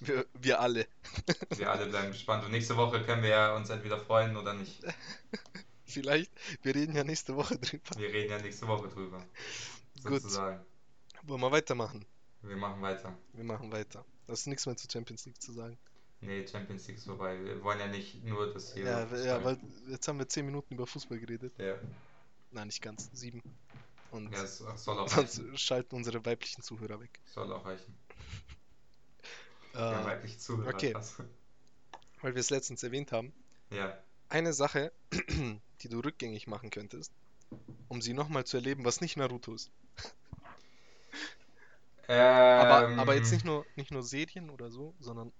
[0.00, 0.86] Wir, wir alle.
[1.56, 2.44] Wir alle bleiben gespannt.
[2.44, 4.82] Und nächste Woche können wir ja uns entweder freuen oder nicht.
[5.84, 6.30] Vielleicht.
[6.62, 7.96] Wir reden ja nächste Woche drüber.
[7.96, 9.18] Wir reden ja nächste Woche drüber.
[10.04, 10.22] Gut.
[10.22, 10.64] Sozusagen.
[11.22, 12.04] Wollen wir weitermachen?
[12.42, 13.16] Wir machen weiter.
[13.32, 14.04] Wir machen weiter.
[14.26, 15.78] Das ist nichts mehr zur Champions League zu sagen.
[16.22, 17.42] Nee, Champions League ist vorbei.
[17.42, 18.84] Wir wollen ja nicht nur das hier.
[18.84, 21.52] Ja, ja, weil jetzt haben wir 10 Minuten über Fußball geredet.
[21.58, 21.74] Ja,
[22.52, 23.08] Nein, nicht ganz.
[23.12, 23.42] Sieben.
[24.10, 25.56] Und ja soll auch sonst reichen.
[25.56, 27.20] schalten unsere weiblichen Zuhörer weg.
[27.26, 27.94] Soll auch reichen.
[29.72, 30.74] Äh, Ja, weiblich zuhören.
[30.74, 30.92] okay.
[30.94, 31.22] was.
[32.22, 33.32] weil wir es letztens erwähnt haben.
[33.70, 33.96] Ja.
[34.28, 34.90] Eine Sache,
[35.82, 37.12] die du rückgängig machen könntest,
[37.86, 39.70] um sie nochmal zu erleben, was nicht Naruto ist.
[42.56, 45.32] Aber, Ähm, aber jetzt nicht nur, nicht nur Serien oder so, sondern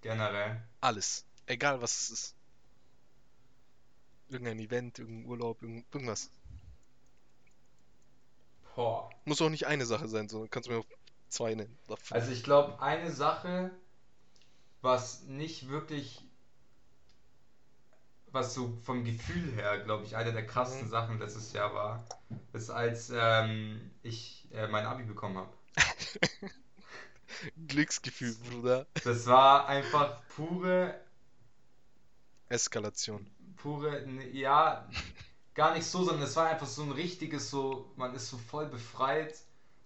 [0.00, 0.62] Generell.
[0.80, 1.26] alles.
[1.46, 2.36] Egal was es ist.
[4.28, 6.30] Irgendein Event, irgendein Urlaub, irgend, irgendwas.
[8.76, 9.10] Boah.
[9.24, 10.86] Muss auch nicht eine Sache sein, sondern kannst du mir auch
[11.28, 11.78] zwei nennen.
[11.88, 12.12] Fünf.
[12.12, 13.70] Also ich glaube, eine Sache,
[14.80, 16.24] was nicht wirklich,
[18.30, 20.90] was so vom Gefühl her, glaube ich, eine der krassesten Mhm.
[20.90, 22.04] Sachen letztes Jahr war,
[22.52, 25.52] ist als ähm, ich äh, mein Abi bekommen habe.
[27.68, 28.86] Glücksgefühl, Bruder.
[29.04, 30.94] Das war einfach pure,
[32.48, 33.26] Eskalation.
[33.56, 34.88] pure, n- ja,
[35.54, 38.66] gar nicht so, sondern es war einfach so ein richtiges, so, man ist so voll
[38.66, 39.34] befreit,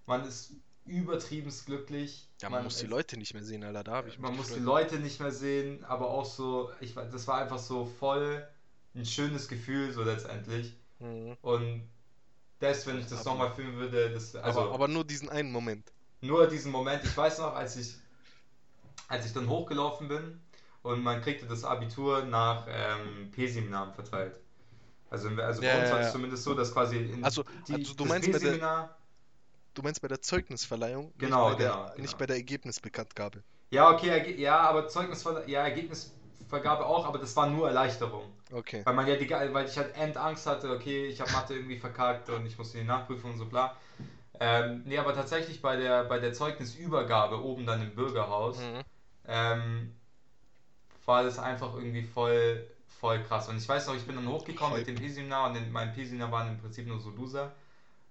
[0.07, 0.53] man ist
[0.87, 2.29] übertriebenst glücklich.
[2.43, 3.85] Ja, man muss die Leute nicht mehr sehen, Alter.
[3.85, 4.61] Da habe ich mich Man muss die.
[4.61, 8.47] Leute nicht mehr sehen, aber auch so, ich, das war einfach so voll
[8.95, 10.75] ein schönes Gefühl, so letztendlich.
[10.99, 11.37] Mhm.
[11.43, 11.89] Und
[12.61, 15.91] das, wenn ich das nochmal filmen würde, das, also aber, aber nur diesen einen Moment.
[16.21, 17.97] nur diesen Moment, ich weiß noch, als ich,
[19.09, 20.41] als ich dann hochgelaufen bin
[20.83, 24.37] und man kriegte das Abitur nach ähm, P-Seminaren verteilt.
[25.11, 26.13] Also, also Ja, bei uns war es ja.
[26.13, 28.97] zumindest so, dass quasi in Also- also du meinst bei der- P-Seminar,
[29.73, 32.03] Du meinst bei der Zeugnisverleihung, Genau, nicht bei der, genau, genau.
[32.03, 33.43] nicht bei der Ergebnisbekanntgabe.
[33.71, 35.63] ja okay, ja, aber Zeugnisver ja,
[36.53, 38.25] Ergebnisvergabe auch, aber das war nur Erleichterung.
[38.53, 38.83] Okay.
[38.85, 42.29] Weil man ja die, weil ich halt Endangst hatte, okay, ich habe Mathe irgendwie verkackt
[42.31, 43.77] und ich musste die nachprüfen und so bla.
[44.41, 48.83] Ähm, nee, aber tatsächlich bei der, bei der Zeugnisübergabe oben dann im Bürgerhaus Mhm.
[49.29, 49.95] ähm,
[51.07, 52.67] war das einfach irgendwie voll,
[53.01, 53.49] voll krass.
[53.49, 54.95] Und ich weiß noch, ich bin dann hochgekommen mit Hype.
[54.97, 57.53] dem P-Seminar und in, mein P-Seminar waren im Prinzip nur so Loser.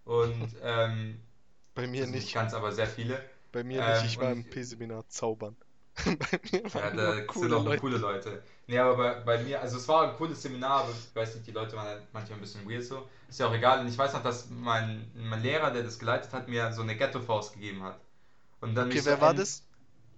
[0.06, 1.20] Und ähm,
[1.74, 3.24] Bei mir also nicht ganz, aber sehr viele.
[3.52, 4.04] Bei mir Ähm, nicht.
[4.04, 5.56] Ich war im P-Seminar zaubern.
[6.06, 7.82] bei mir Ja, waren da nur sind coole auch Leute.
[7.82, 8.44] coole Leute.
[8.68, 11.48] Nee, aber bei, bei mir, also es war ein cooles Seminar, aber ich weiß nicht,
[11.48, 13.08] die Leute waren halt manchmal ein bisschen weird so.
[13.28, 13.80] Ist ja auch egal.
[13.82, 16.96] Und ich weiß noch, dass mein, mein Lehrer, der das geleitet hat, mir so eine
[16.96, 18.00] Ghetto-Faust gegeben hat.
[18.62, 19.64] Und dann Okay, mich so wer war das?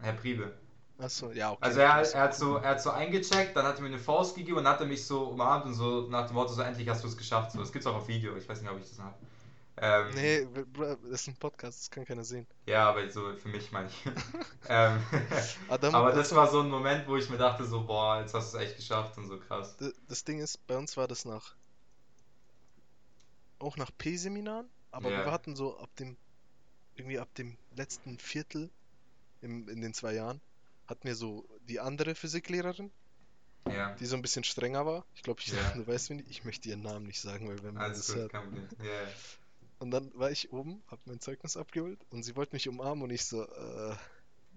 [0.01, 0.53] Herr Priebe.
[0.97, 1.62] Achso, ja, okay.
[1.62, 4.36] Also er, er, hat so, er hat so eingecheckt, dann hat er mir eine Faust
[4.36, 6.88] gegeben und dann hat er mich so umarmt und so nach dem Motto, so endlich
[6.89, 7.51] hast du es geschafft.
[7.51, 9.15] So, das gibt's auch auf Video, ich weiß nicht, ob ich das habe.
[9.77, 12.45] Ähm, Nee, das ist ein Podcast, das kann keiner sehen.
[12.65, 14.05] Ja, aber so für mich meine ich.
[14.69, 15.01] ähm,
[15.69, 18.57] aber das war so ein Moment, wo ich mir dachte, so, boah, jetzt hast du
[18.57, 19.75] es echt geschafft und so krass.
[20.07, 21.55] Das Ding ist, bei uns war das nach.
[23.60, 25.25] Auch nach P-Seminaren, aber Ja.
[25.25, 26.17] wir hatten so ab dem.
[26.95, 28.69] Irgendwie ab dem letzten Viertel
[29.41, 30.41] im, in den zwei Jahren
[30.88, 32.91] hatten wir so die andere Physiklehrerin,
[33.67, 35.05] Ja, die so ein bisschen strenger war.
[35.15, 35.53] Ich glaube, ich, Ja.
[35.75, 38.34] du weißt, ich möchte ihren Namen nicht sagen, weil wenn man alles das gut, hört.
[38.34, 39.07] ja.
[39.81, 43.11] Und dann war ich oben, hab mein Zeugnis abgeholt und sie wollte mich umarmen und
[43.11, 43.95] ich so, äh,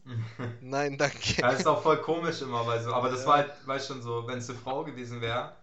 [0.60, 1.44] nein, danke.
[1.46, 3.26] Das ist auch voll komisch immer, weil so, aber das Ja.
[3.26, 5.56] war halt, weißt schon so, wenn es eine Frau gewesen wäre,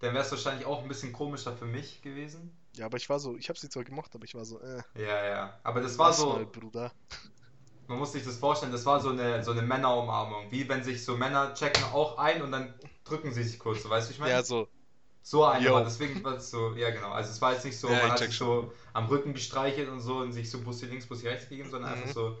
[0.00, 2.56] dann wäre es wahrscheinlich auch ein bisschen komischer für mich gewesen.
[2.76, 4.82] Ja, aber ich war so, ich habe sie zwar gemocht, aber ich war so, äh,
[4.94, 5.60] Ja, ja.
[5.64, 6.92] Aber das war so, mal, Bruder.
[7.86, 10.50] man muss sich das vorstellen, das war so eine, so eine Männerumarmung.
[10.50, 13.90] Wie wenn sich so Männer checken auch ein und dann drücken sie sich kurz, so,
[13.90, 14.34] weißt du, wie ich meine?
[14.34, 14.68] Ja, so,
[15.22, 15.72] So eine Yo.
[15.72, 17.12] war, deswegen war es so, ja genau.
[17.12, 20.00] Also es war jetzt nicht so, Ja, man hat sich so am Rücken gestreichelt und
[20.00, 21.94] so und sich so Bussi links, Bussi rechts gegeben, sondern Mhm.
[21.94, 22.38] einfach so,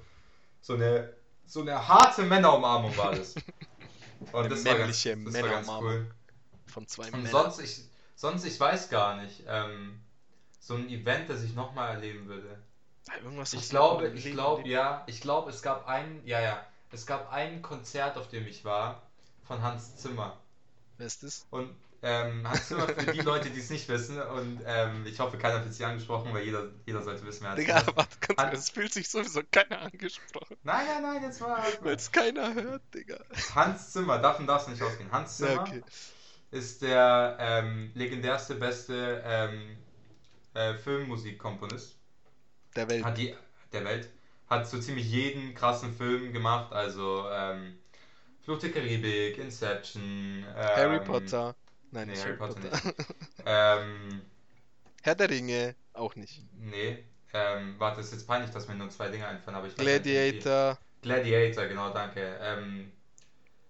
[0.62, 1.12] so eine,
[1.46, 3.36] so eine harte Männerumarmung war das.
[4.32, 6.06] Und Eine das war ganz, männliche das war ganz cool.
[6.66, 7.30] von zwei Und Männern.
[7.30, 7.82] sonst, ich,
[8.16, 10.00] sonst, ich weiß gar nicht, ähm,
[10.60, 12.62] so ein Event, das ich nochmal erleben würde.
[13.08, 17.06] Ja, Irgendwas Ich glaube, ich glaube, ja, ich glaube, es gab ein, ja, ja, es
[17.06, 19.02] gab ein Konzert, auf dem ich war,
[19.44, 20.38] von Hans Zimmer.
[20.96, 21.46] Wer ist das?
[21.50, 21.70] Und
[22.02, 25.62] ähm, Hans Zimmer für die Leute, die es nicht wissen, und ähm, ich hoffe, keiner
[25.64, 27.82] wird sie angesprochen, weil jeder, jeder sollte wissen, wer Digga,
[28.36, 30.56] An- kurz, es fühlt sich sowieso keiner angesprochen.
[30.64, 33.18] Nein, nein, nein, jetzt war Weil es keiner hört, Digga.
[33.54, 35.10] Hans Zimmer, davon darf es nicht ausgehen.
[35.12, 35.82] Hans Zimmer Ja, okay.
[36.50, 39.78] ist der ähm, legendärste, beste ähm,
[40.54, 41.96] äh, Filmmusikkomponist.
[42.76, 43.04] Der Welt.
[43.04, 43.34] Hat die,
[43.72, 44.10] der Welt.
[44.48, 47.78] Hat so ziemlich jeden krassen Film gemacht, also ähm,
[48.44, 51.54] Fluch der Karibik, Inception, ähm, Harry Potter.
[51.92, 52.94] Nein, nee, nicht Harry Potter Potter.
[53.46, 54.22] Ähm,
[55.02, 56.42] Herr der Ringe, auch nicht.
[56.58, 57.04] nee.
[57.34, 59.80] Ähm, warte, es ist jetzt peinlich, dass mir nur zwei Dinge einfallen, aber ich nicht,
[59.80, 62.38] Gladiator, Gladiator, genau, danke.
[62.42, 62.92] Ähm,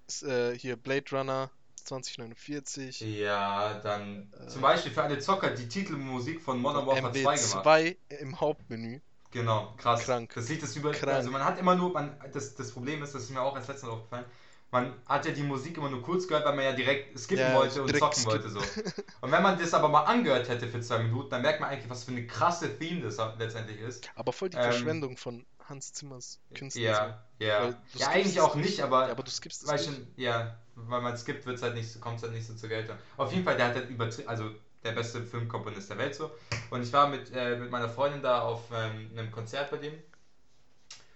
[0.09, 1.51] s- äh, hier Blade Runner
[1.85, 3.01] 2049.
[3.01, 7.67] ja, dann Äh, zum Beispiel für alle Zocker die Titelmusik von Modern Warfare 2 gemacht.
[7.67, 9.01] MB2 im Hauptmenü.
[9.31, 10.05] Genau, krass.
[10.05, 10.33] Krank.
[10.35, 10.93] Das sieht das über.
[10.93, 11.19] Krank.
[11.19, 13.69] Also man hat immer nur, man, das, das Problem ist, das ist mir auch erst
[13.69, 14.27] letztens aufgefallen,
[14.73, 17.53] man hat ja die Musik immer nur kurz gehört, weil man ja direkt skippen Ja,
[17.53, 18.61] wollte und zocken wollte so.
[19.21, 21.91] Und wenn man das aber mal angehört hätte für zwei Minuten, dann merkt man eigentlich,
[21.91, 24.05] was für eine krasse Theme das letztendlich ist.
[24.17, 26.85] Aber voll die Ähm, Verschwendung von Hans Zimmers Künstlern.
[26.85, 27.83] Ja, ja.
[27.95, 28.81] Ja, eigentlich auch nicht.
[28.83, 30.59] aber, Ja, aber du skippst es schon, ja.
[30.75, 32.97] weil man skippt, wird's halt nicht, kommt es halt nicht so zur Geltung.
[33.17, 34.51] Auf jeden Fall, der hat halt übertrieben, also
[34.85, 36.31] der beste Filmkomponist der Welt so.
[36.71, 39.95] Und ich war mit, äh, mit meiner Freundin da auf ähm, einem Konzert bei dem.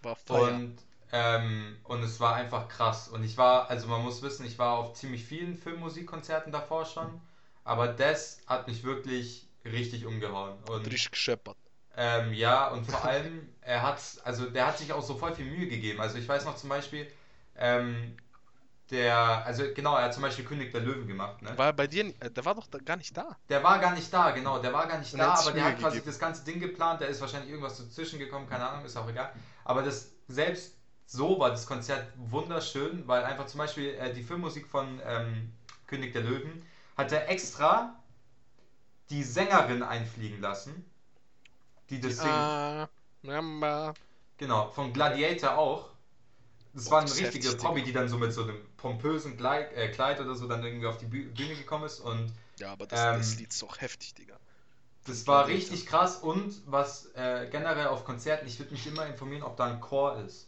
[0.01, 0.61] War Feuer.
[0.61, 3.09] Und, ähm, und es war einfach krass.
[3.09, 7.21] Und ich war, also man muss wissen, ich war auf ziemlich vielen Filmmusikkonzerten davor schon.
[7.65, 10.59] Aber das hat mich wirklich richtig umgehauen.
[10.65, 11.59] Und richtig gescheppert.
[11.97, 15.47] ähm, ja, und vor allem, er hat, also der hat sich auch so voll viel
[15.47, 16.01] Mühe gegeben.
[16.01, 17.11] Also ich weiß noch zum Beispiel,
[17.57, 18.17] ähm,
[18.91, 21.57] der, also genau, er hat zum Beispiel König der Löwen gemacht, ne?
[21.59, 23.37] War er bei dir, äh, der war doch da gar nicht da.
[23.49, 25.79] Der war gar nicht da, genau, der war gar nicht Und da, aber der hat
[25.79, 26.11] quasi gegeben.
[26.11, 29.33] das ganze Ding geplant, da ist wahrscheinlich irgendwas dazwischen gekommen, keine Ahnung, ist auch egal.
[29.65, 30.75] Aber das selbst
[31.07, 35.53] so war das Konzert wunderschön, weil einfach zum Beispiel äh, die Filmmusik von ähm,
[35.87, 36.65] König der Löwen
[36.97, 37.97] hat er extra
[39.11, 40.85] die Sängerin einfliegen lassen,
[41.91, 42.57] die das singt.
[43.23, 43.95] Mamba.
[44.39, 45.91] Genau, von Gladiator auch.
[46.75, 49.91] Das war eine das richtige Promi, die dann so mit so einem pompösen Kleid, äh,
[49.91, 53.09] Kleid oder so dann irgendwie auf die Büh- Bühne gekommen ist und Ja, aber das,
[53.09, 54.39] Ähm, das Lied ist auch heftig, Digga.
[55.05, 59.43] das war richtig krass und was äh, generell auf Konzerten, ich würde mich immer informieren,
[59.43, 60.46] ob da ein Chor ist.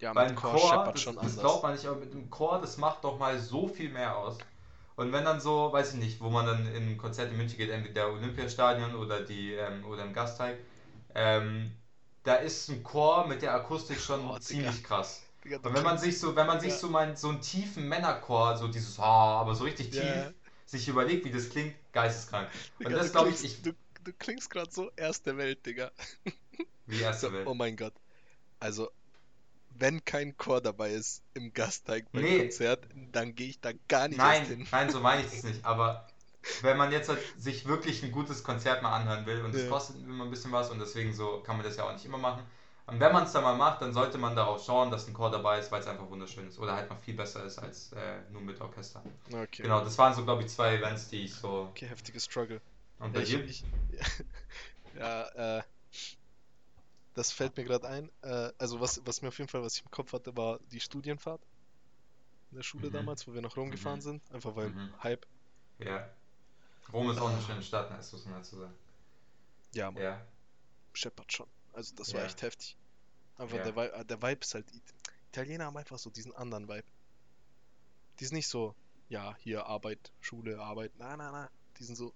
[0.00, 1.40] Ja, Beim mit Chor, Chor scheppert das, schon das anders.
[1.40, 4.38] glaubt man nicht, aber mit dem Chor, das macht doch mal so viel mehr aus.
[4.96, 7.58] Und wenn dann so, weiß ich nicht, wo man dann in ein Konzert in München
[7.58, 10.58] geht, entweder der Olympiastadion oder die ähm, oder im Gasteig,
[11.14, 11.72] ähm,
[12.24, 14.40] da ist ein Chor mit der Akustik schon Oh, Digga.
[14.40, 15.22] ziemlich krass.
[15.44, 16.78] Digga, Und wenn man sich so, wenn man sich Ja.
[16.78, 20.32] so mal so einen tiefen Männerchor, so dieses Ah, aber so richtig tief, Ja.
[20.64, 22.48] sich überlegt, wie das klingt, geisteskrank.
[22.78, 23.72] Digga, Und das du glaube ich, klingst- ich, Du,
[24.04, 25.90] du klingst gerade so erste Welt, Digga.
[26.86, 27.46] wie erste So, Welt.
[27.46, 27.94] oh mein Gott.
[28.60, 28.90] Also,
[29.80, 32.32] wenn kein Chor dabei ist im Gasteig beim Nee.
[32.32, 34.66] Konzert, dann gehe ich da gar nicht Nein, erst hin.
[34.70, 35.64] nein, so meine ich das nicht.
[35.64, 36.06] Aber
[36.60, 39.66] wenn man jetzt halt sich wirklich ein gutes Konzert mal anhören will und das Ja.
[39.66, 42.18] kostet immer ein bisschen was und deswegen so kann man das ja auch nicht immer
[42.18, 42.42] machen.
[42.86, 45.30] Und wenn man es dann mal macht, dann sollte man darauf schauen, dass ein Chor
[45.30, 48.20] dabei ist, weil es einfach wunderschön ist oder halt noch viel besser ist als äh,
[48.30, 49.02] nur mit Orchester.
[49.32, 49.62] Okay.
[49.62, 51.68] Genau, das waren so glaube ich zwei Events, die ich so.
[51.70, 52.60] Okay, heftiges Struggle.
[52.98, 53.44] Und Ja, bei ich, dir?
[53.46, 53.64] ich,
[54.92, 55.62] ja, äh,
[57.16, 58.10] das fällt mir gerade ein.
[58.22, 60.80] Äh, also was, was mir auf jeden Fall, was ich im Kopf hatte, war die
[60.80, 61.42] Studienfahrt
[62.50, 62.92] in der Schule Mhm.
[62.92, 63.72] damals, wo wir nach Rom Mhm.
[63.72, 64.22] gefahren sind.
[64.32, 65.02] Einfach weil Mhm.
[65.02, 65.26] Hype.
[65.78, 66.08] Ja.
[66.92, 68.74] Rom ist auch eine schöne Stadt, ne, das muss man dazu sagen.
[69.72, 70.24] Ja, man, Ja.
[70.92, 71.48] scheppert schon.
[71.72, 72.26] Also das war Ja.
[72.26, 72.76] echt heftig.
[73.36, 73.64] Einfach Ja.
[73.64, 74.70] der, Vibe, äh, der Vibe ist halt.
[74.72, 74.94] It-
[75.32, 76.86] Italiener haben einfach so diesen anderen Vibe.
[78.20, 78.74] Die sind nicht so,
[79.10, 80.92] ja, hier Arbeit, Schule, Arbeit.
[80.96, 81.48] Nein, nein, nein.
[81.78, 82.14] Die sind so.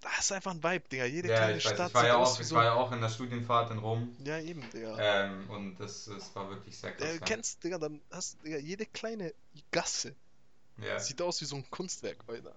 [0.00, 1.04] Das ist einfach ein Vibe, Digga.
[1.06, 2.54] Jede Ja, kleine ich weiß, Stadt ich war ja auch, ich so.
[2.54, 4.14] war ja auch in der Studienfahrt in Rom.
[4.24, 4.96] Ja, eben, Digga.
[4.98, 7.08] Ähm, und das, das war wirklich sehr krass.
[7.08, 7.18] Äh, ja.
[7.18, 9.34] kennst, Digga, dann hast Digga, jede kleine
[9.72, 10.14] Gasse
[10.78, 10.98] Ja.
[10.98, 12.54] sieht aus wie so ein Kunstwerk, Alter.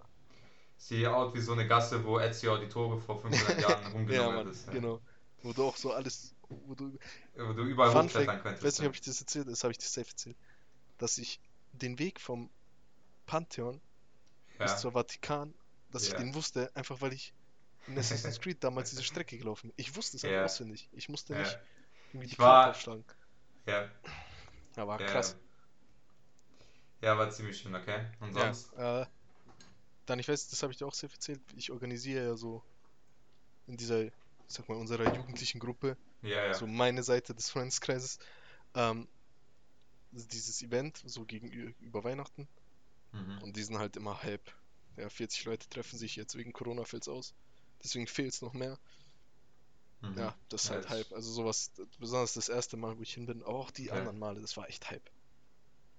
[0.77, 4.47] Sieht aus wie so eine Gasse, wo Ezio Auditore vor 500 Jahren Ja, rumgenommen Mann,
[4.47, 4.67] ist.
[4.67, 4.73] Ja.
[4.73, 5.01] genau.
[5.43, 6.97] Wo du auch so alles, wo du,
[7.35, 8.63] Wo du überall Fun hochklettern Fact, könntest.
[8.63, 8.89] weiß nicht, ja.
[8.89, 10.37] ob ich das erzählt, das habe ich dir safe erzählt,
[10.97, 11.39] dass ich
[11.73, 12.49] den Weg vom
[13.25, 13.81] Pantheon
[14.57, 14.77] bis ja.
[14.77, 15.53] zur Vatikan,
[15.91, 16.17] dass ich Ja.
[16.19, 17.33] den wusste, einfach weil ich
[17.87, 19.73] in Assassin's Creed damals diese Strecke gelaufen bin.
[19.77, 20.45] Ich wusste es einfach Ja.
[20.45, 20.89] auswendig.
[20.93, 21.57] Ich musste nicht
[22.13, 23.05] irgendwie die Ich war- Karte aufschlagen.
[23.65, 23.89] Ja.
[24.75, 24.97] Ja.
[24.97, 25.35] krass.
[27.01, 28.05] Ja, war ziemlich schön, okay.
[28.19, 28.71] Und sonst?
[28.73, 29.05] äh,
[30.05, 32.63] dann, ich weiß, das habe ich dir auch safe erzählt, ich organisiere ja so
[33.67, 34.11] in dieser, ich
[34.47, 35.97] sag mal, unserer jugendlichen Gruppe,
[36.53, 38.19] so meine Seite des Freundeskreises,
[38.75, 39.07] ähm,
[40.11, 42.47] dieses Event, so gegenüber Weihnachten.
[43.13, 43.39] Mhm.
[43.41, 44.53] Und die sind halt immer halb.
[44.97, 47.33] Ja, 40 Leute treffen sich jetzt wegen Corona fällt's aus.
[47.83, 48.79] Deswegen fehlt's noch mehr.
[50.01, 50.17] Mhm.
[50.17, 51.11] Ja, das ist Ja, halt Hype.
[51.13, 53.93] Also sowas, besonders das erste Mal, wo ich hin bin, auch die Ja.
[53.93, 55.09] anderen Male, das war echt Hype.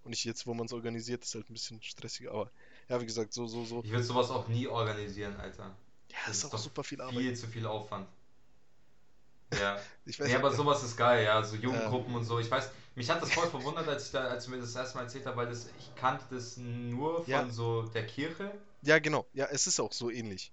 [0.05, 2.33] Und ich jetzt, wo man es organisiert, ist halt ein bisschen stressiger.
[2.33, 2.51] Aber
[2.89, 3.83] ja, wie gesagt, so, so, so.
[3.85, 5.77] Ich würde sowas auch nie organisieren, Alter.
[6.11, 7.19] Ja, das das ist auch doch super viel Arbeit.
[7.19, 8.09] Viel zu viel Aufwand.
[9.61, 9.79] Ja.
[10.07, 11.57] Ich weiß Nee, aber sowas ist geil, ja, so.
[11.57, 12.39] Jugendgruppen und so.
[12.39, 14.97] Ich weiß, mich hat das voll verwundert, als, ich da, als du mir das erste
[14.97, 17.49] Mal erzählt hast, weil das, ich kannte das nur von Ja.
[17.51, 18.51] so der Kirche.
[18.83, 19.27] Ja, genau.
[19.33, 20.53] Ja, es ist auch so ähnlich.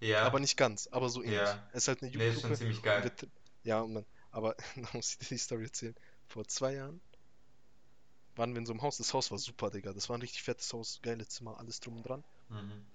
[0.00, 0.22] Ja.
[0.24, 1.38] Aber nicht ganz, aber so ähnlich.
[1.40, 1.68] Ja.
[1.72, 3.04] Es ist halt eine nee, ist schon ziemlich und geil.
[3.04, 3.28] wir tri-
[3.64, 5.94] Ja, und man, aber da muss ich dir die Story erzählen.
[6.28, 7.00] Vor zwei Jahren
[8.36, 8.96] waren wir in so einem Haus.
[8.98, 9.92] Das Haus war super, Digga.
[9.92, 12.24] Das war ein richtig fettes Haus, geile Zimmer, alles drum und dran.
[12.48, 12.86] Mhm.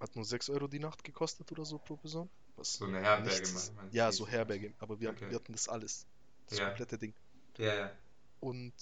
[0.00, 2.28] Hat nur 6 Euro die Nacht gekostet oder so pro Person.
[2.56, 4.74] Was So eine Herberge, nichts- mein- mein Ja, so Herberge.
[4.78, 5.28] Aber wir, Okay.
[5.30, 6.06] wir hatten das alles.
[6.48, 6.66] Das Ja.
[6.68, 7.14] komplette Ding.
[7.58, 7.92] Ja, ja.
[8.40, 8.74] Und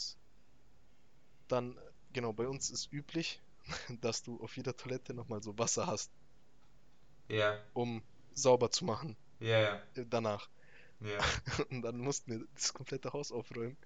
[1.49, 1.79] dann,
[2.13, 3.41] genau, bei uns ist üblich,
[4.01, 6.13] dass du auf jeder Toilette nochmal so Wasser hast,
[7.29, 8.03] Ja, um
[8.35, 9.83] sauber zu machen ja, ja.
[9.95, 10.49] äh, danach.
[11.01, 11.21] Ja,
[11.71, 13.77] Und dann mussten wir das komplette Haus aufräumen.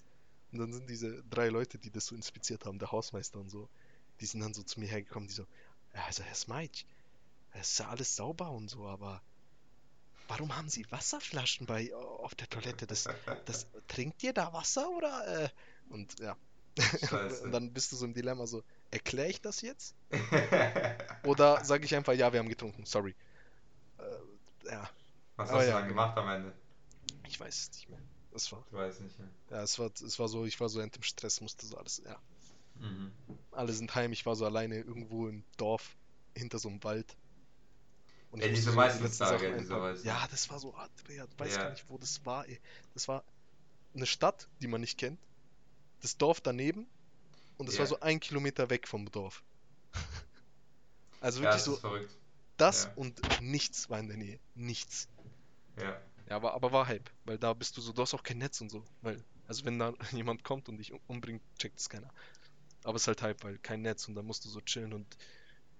[0.53, 3.70] Und dann sind diese drei Leute, die das so inspiziert haben, der Hausmeister und so,
[4.20, 5.47] die sind dann so zu mir hergekommen, die so,
[5.94, 6.85] "Ja, also Herr Smeitsch,
[7.53, 9.23] es ist ja alles sauber und so, aber
[10.29, 12.87] warum haben Sie Wasserflaschen bei auf der Toilette?
[12.87, 13.05] Das,
[13.44, 15.44] das trinkt ihr da Wasser oder?
[15.44, 15.49] Äh?
[15.88, 16.37] Und ja.
[17.42, 19.94] Und dann bist du so im Dilemma so, erkläre ich das jetzt?
[21.22, 23.14] Oder sage ich einfach, ja, wir haben getrunken, sorry.
[23.98, 24.88] Äh, ja,
[25.37, 26.00] Was Aber hast du ja, dann genau.
[26.02, 26.52] gemacht am Ende?
[27.28, 28.00] ich weiß es nicht mehr.
[28.33, 29.18] Das war, Ich weiß nicht.
[29.18, 29.24] Ja.
[29.50, 32.02] ja, es war, es war so, ich war so in dem Stress, musste so alles,
[32.04, 32.18] ja.
[32.80, 33.12] Mhm.
[33.52, 35.96] Alle sind heim, ich war so alleine irgendwo im Dorf,
[36.37, 37.16] hinter so einem Wald.
[38.30, 39.80] Und Ja, ich diese so letzten Sachen diese.
[39.80, 40.04] Weißen.
[40.07, 41.62] Ja, das war so du weißt Ja.
[41.62, 42.61] gar nicht, wo das war, ey.
[42.92, 43.24] Das war
[43.94, 45.20] eine Stadt, die man nicht kennt,
[46.02, 46.88] das Dorf daneben
[47.59, 47.81] und es Ja.
[47.81, 49.43] war so ein Kilometer weg vom Dorf.
[51.21, 52.17] Also Ja, wirklich das so, ist verrückt.
[52.59, 52.93] das ja.
[52.97, 54.38] und nichts war in der Nähe.
[54.55, 55.09] Nichts.
[55.79, 55.99] Ja.
[56.29, 58.61] Ja, aber, aber war Hype, weil da bist du so, du hast auch kein Netz
[58.61, 58.85] und so.
[59.01, 62.11] Weil, also wenn da jemand kommt und dich um- umbringt, checkt es keiner.
[62.83, 65.17] Aber es ist halt Hype, weil kein Netz und dann musst du so chillen und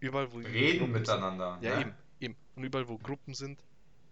[0.01, 1.55] überall, wo Reden miteinander.
[1.55, 1.81] Sind, ja, ne?
[1.83, 2.37] eben, eben.
[2.57, 3.61] Und überall, wo Gruppen sind,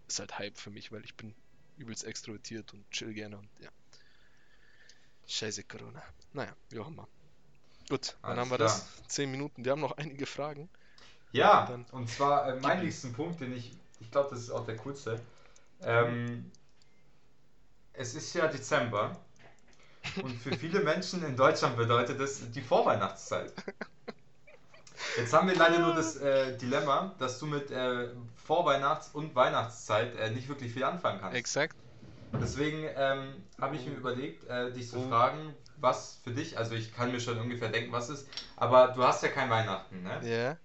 [0.07, 1.33] ist halt Hype für mich, weil ich bin
[1.77, 3.71] übelst extrovertiert und chill gerne und ja.
[5.25, 6.03] Scheiße Corona.
[6.33, 7.07] Naja, wie auch immer.
[7.89, 8.67] Gut, dann Alles haben wir klar.
[8.69, 8.85] das.
[9.07, 9.63] Zehn Minuten.
[9.65, 10.69] Wir haben noch einige Fragen.
[11.31, 14.65] Ja, Dann- und zwar äh, mein nächsten Punkt, den ich, ich glaube, das ist auch
[14.65, 15.19] der coolste.
[15.81, 16.51] Ähm,
[17.93, 19.15] es ist ja Dezember
[20.21, 23.53] und für viele Menschen in Deutschland bedeutet das die Vorweihnachtszeit.
[25.17, 28.09] Jetzt haben wir leider nur das äh, Dilemma, dass du mit äh,
[28.47, 31.37] Vorweihnachts- und Weihnachtszeit äh, nicht wirklich viel anfangen kannst.
[31.37, 31.75] Exakt.
[32.41, 35.09] Deswegen ähm, habe ich mir überlegt, äh, dich zu Oh.
[35.09, 39.03] fragen, was für dich, also ich kann mir schon ungefähr denken, was ist, aber du
[39.03, 40.21] hast ja kein Weihnachten, ne?
[40.21, 40.57] Ja.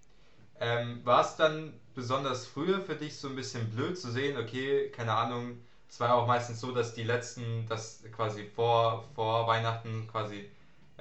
[0.60, 4.90] Ähm, war es dann besonders früher für dich so ein bisschen blöd zu sehen, okay,
[4.90, 9.46] keine Ahnung, es war ja auch meistens so, dass die letzten, dass quasi vor, vor
[9.46, 10.50] Weihnachten quasi,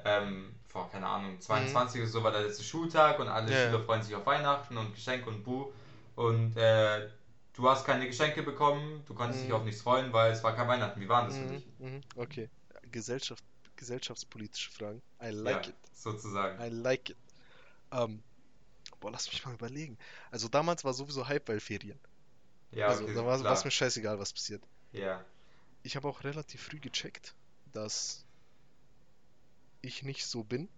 [0.05, 3.55] ähm, vor, keine Ahnung, 22 oder so war der letzte Schultag und alle Ja.
[3.55, 5.71] Schüler freuen sich auf Weihnachten und Geschenke und Bu
[6.15, 7.07] und äh,
[7.53, 9.53] du hast keine Geschenke bekommen, du konntest dich Mhm.
[9.53, 11.01] auf nichts freuen, weil es war kein Weihnachten.
[11.01, 11.67] Wie war das für Mhm, dich?
[11.79, 12.49] mhm, okay.
[12.91, 13.43] Gesellschaft,
[13.77, 15.01] gesellschaftspolitische Fragen.
[15.21, 15.75] I like ja, it.
[15.93, 16.61] sozusagen.
[16.61, 17.17] I like it.
[17.91, 18.23] Ähm,
[18.99, 19.97] boah, lass mich mal überlegen.
[20.31, 21.99] Also damals war sowieso Hype, weil Ferien.
[22.71, 24.63] Ja, also okay, da war es mir scheißegal, was passiert.
[24.91, 25.25] Ja,
[25.81, 27.33] Ich habe auch relativ früh gecheckt,
[27.73, 28.27] dass
[29.81, 30.69] ich nicht so bin,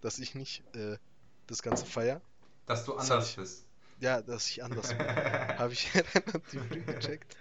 [0.00, 0.98] dass ich nicht äh,
[1.46, 2.22] das Ganze feier.
[2.66, 3.66] dass du anders hab bist.
[4.00, 4.98] Ja, dass ich anders bin.
[5.58, 7.36] Habe ich relativ früh gecheckt,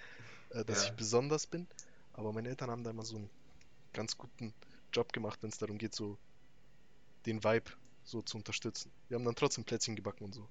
[0.51, 0.85] äh, dass Ja.
[0.85, 1.67] ich besonders bin.
[2.13, 3.31] Aber meine Eltern haben da immer so einen
[3.93, 4.53] ganz guten
[4.93, 6.17] Job gemacht, wenn es darum geht, so
[7.25, 7.71] den Vibe
[8.03, 8.91] so zu unterstützen.
[9.07, 10.47] Wir haben dann trotzdem Plätzchen gebacken und so.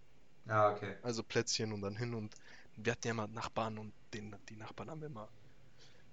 [0.49, 0.97] Ah, okay.
[1.03, 2.35] Also Plätzchen und dann hin und
[2.77, 5.29] wir hatten ja immer Nachbarn und den, die Nachbarn haben wir immer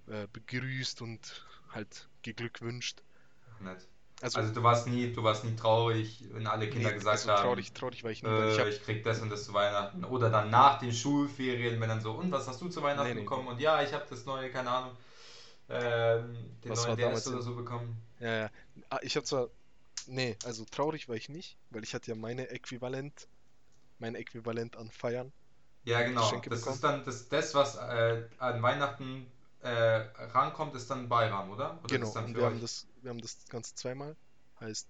[0.07, 3.01] äh, begrüßt und halt geglückwünscht.
[3.59, 3.87] Nett.
[4.21, 7.31] Also, Also du warst nie, du warst nie traurig, wenn alle Kinder nee, gesagt also
[7.31, 9.45] haben, traurig, traurig war ich nie, weil ich äh, hab, ich krieg das und das
[9.45, 10.03] zu Weihnachten.
[10.05, 13.13] Oder dann nach den Schulferien, wenn dann so, und was hast du zu Weihnachten Nee,
[13.13, 13.47] nee, bekommen?
[13.47, 14.97] Und ja, ich habe das neue, keine Ahnung,
[15.69, 18.01] ähm, den Was neuen DS oder so bekommen.
[18.19, 18.49] Ja, ja.
[18.89, 19.49] Ah, ich habe zwar,
[20.07, 23.27] nee, also traurig war ich nicht, weil ich hatte ja meine Äquivalent,
[23.99, 25.31] mein Äquivalent an Feiern.
[25.83, 26.21] Ja, genau.
[26.21, 26.75] Geschenke das bekommen?
[26.75, 31.79] ist dann das, das was äh, an Weihnachten äh, rankommt, ist dann Bayram, oder?
[31.83, 34.15] Oder Genau, wir haben das, wir haben das Ganze zweimal,
[34.59, 34.87] heißt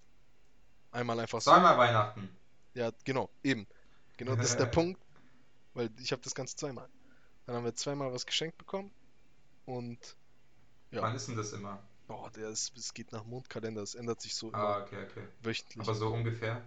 [0.91, 1.51] einmal einfach so.
[1.51, 2.29] Zweimal Weihnachten.
[2.73, 3.67] Ja, genau, eben.
[4.17, 4.99] Genau, das ist der Punkt,
[5.73, 6.89] weil ich habe das Ganze zweimal.
[7.45, 8.91] Dann haben wir zweimal was geschenkt bekommen
[9.65, 10.17] und
[10.91, 11.01] Ja.
[11.01, 11.79] Wann ist denn das immer?
[12.09, 15.27] Oh, der ist, es geht nach Mondkalender, es ändert sich so Ah, okay, okay.
[15.41, 15.87] wöchentlich.
[15.87, 16.61] Aber so ungefähr?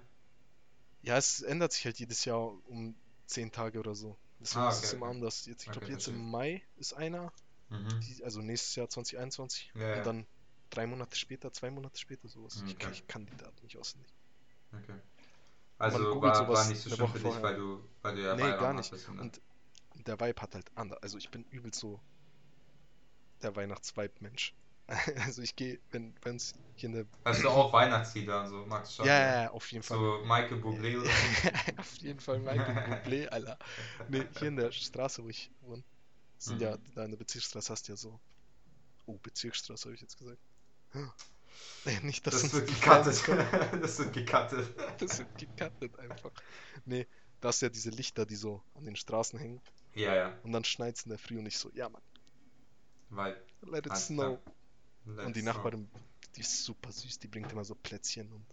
[1.03, 2.95] Ja, es ändert sich halt jedes Jahr um
[3.27, 4.17] 10 Tage oder so.
[4.39, 5.15] Deswegen Ah, ist es okay, immer okay.
[5.17, 5.47] anders.
[5.47, 6.15] Jetzt, ich glaube, Okay, jetzt verstehe.
[6.15, 7.33] im Mai ist einer,
[7.71, 7.89] Mhm.
[8.03, 10.27] die, also nächstes Jahr 2021 Ja, und dann
[10.71, 12.63] drei Monate später, zwei Monate später sowas.
[12.67, 12.95] Ich, kann, Okay.
[12.95, 14.13] ich kann die Daten nicht auswendig.
[14.75, 14.95] Okay.
[15.79, 18.35] Also googelt war, war nicht so schlimm Woche für dich, weil du, weil du ja
[18.37, 18.93] Nee, gar nicht.
[18.93, 19.23] hattest, ne?
[19.23, 19.41] Und
[20.07, 21.03] der Vibe hat halt anders.
[21.03, 22.01] Also ich bin übel so
[23.43, 24.55] der Weihnachts-Vibe-Mensch.
[25.25, 27.07] Also ich gehe, wenn es hier eine.
[27.43, 29.07] Du auch Weihnachtslieder, so du schon?
[29.07, 29.43] Ja, ne?
[29.45, 29.99] ja, auf jeden Fall.
[29.99, 31.49] So Michael Bublé oder so?
[31.79, 32.75] auf jeden Fall Michael
[33.05, 33.59] Bublé, Alter.
[34.09, 35.85] Nee, hier in der Straße, wo ich wohne,
[36.39, 36.63] sind Mhm.
[36.63, 38.21] ja, da in der Bezirksstraße hast du ja so.
[39.07, 40.41] Oh, Bezirksstraße habe ich jetzt gesagt.
[41.85, 43.25] Nee, nicht, dass Das wird gecuttet.
[43.25, 43.81] Kommen.
[43.81, 44.75] Das wird gecuttet.
[44.99, 46.31] Das wird gecuttet einfach.
[46.85, 47.07] Nee,
[47.41, 49.61] da hast du ja diese Lichter, die so an den Straßen hängen.
[49.95, 50.39] Ja, ja.
[50.43, 52.03] Und dann schneit es in der Früh und ich so, ja Mann,
[53.11, 53.43] Weil.
[53.63, 54.39] let it snow.
[54.43, 54.55] klar.
[55.07, 55.43] Let's Und die.
[55.43, 55.91] Nachbarin,
[56.37, 58.47] die ist super süß, die bringt immer so Plätzchen und.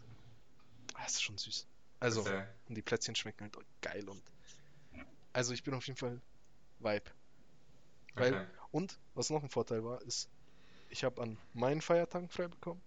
[0.95, 1.68] Ah, ist schon süß.
[2.00, 4.24] Also, ja- und die Plätzchen schmecken halt geil und.
[5.34, 6.22] Also, ich bin auf jeden Fall
[6.80, 7.12] Vibe.
[8.18, 8.45] Weil, Okay.
[8.72, 10.30] und, was noch ein Vorteil war, ist,
[10.89, 12.84] ich habe an meinen Feiertagen frei bekommen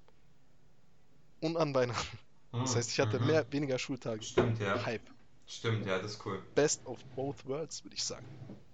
[1.41, 2.19] und an Weihnachten.
[2.63, 3.27] Das Hm, heißt, ich hatte mhm.
[3.27, 4.27] mehr, weniger Schultage.
[4.27, 4.85] Stimmt, ja.
[4.87, 5.11] Hype.
[5.47, 6.43] Stimmt, ja, das ist cool.
[6.55, 8.25] Best of both worlds, würde ich sagen.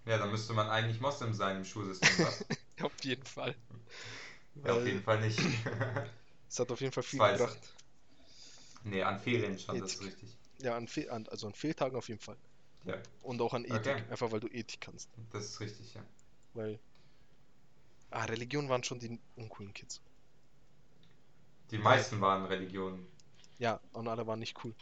[0.06, 2.10] Ja, dann müsste man eigentlich Moslem sein im Schulsystem.
[2.82, 3.56] Auf jeden Fall.
[4.64, 5.38] Ja, auf jeden Fall nicht.
[6.48, 7.40] es hat auf jeden Fall viel Weiß.
[7.40, 7.74] gebracht.
[8.84, 10.38] Nee, an Ferien schon, das ist richtig.
[10.58, 12.36] Ja, an, Fe an, also an Fehltagen auf jeden Fall.
[12.84, 14.02] Ja, Und auch an Ethik, Okay.
[14.10, 15.10] einfach weil du Ethik kannst.
[15.32, 16.02] das ist richtig, ja.
[16.54, 16.80] Weil.
[18.10, 20.02] Ah, Religion waren schon die uncoolen Kids.
[21.70, 23.06] Die meisten waren Religionen.
[23.58, 24.74] Ja, und alle waren nicht cool.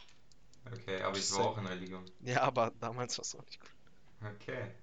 [0.71, 2.03] Okay, aber ich war auch in Religion.
[2.19, 3.69] Ja, aber damals war es auch nicht cool.
[4.23, 4.75] Okay.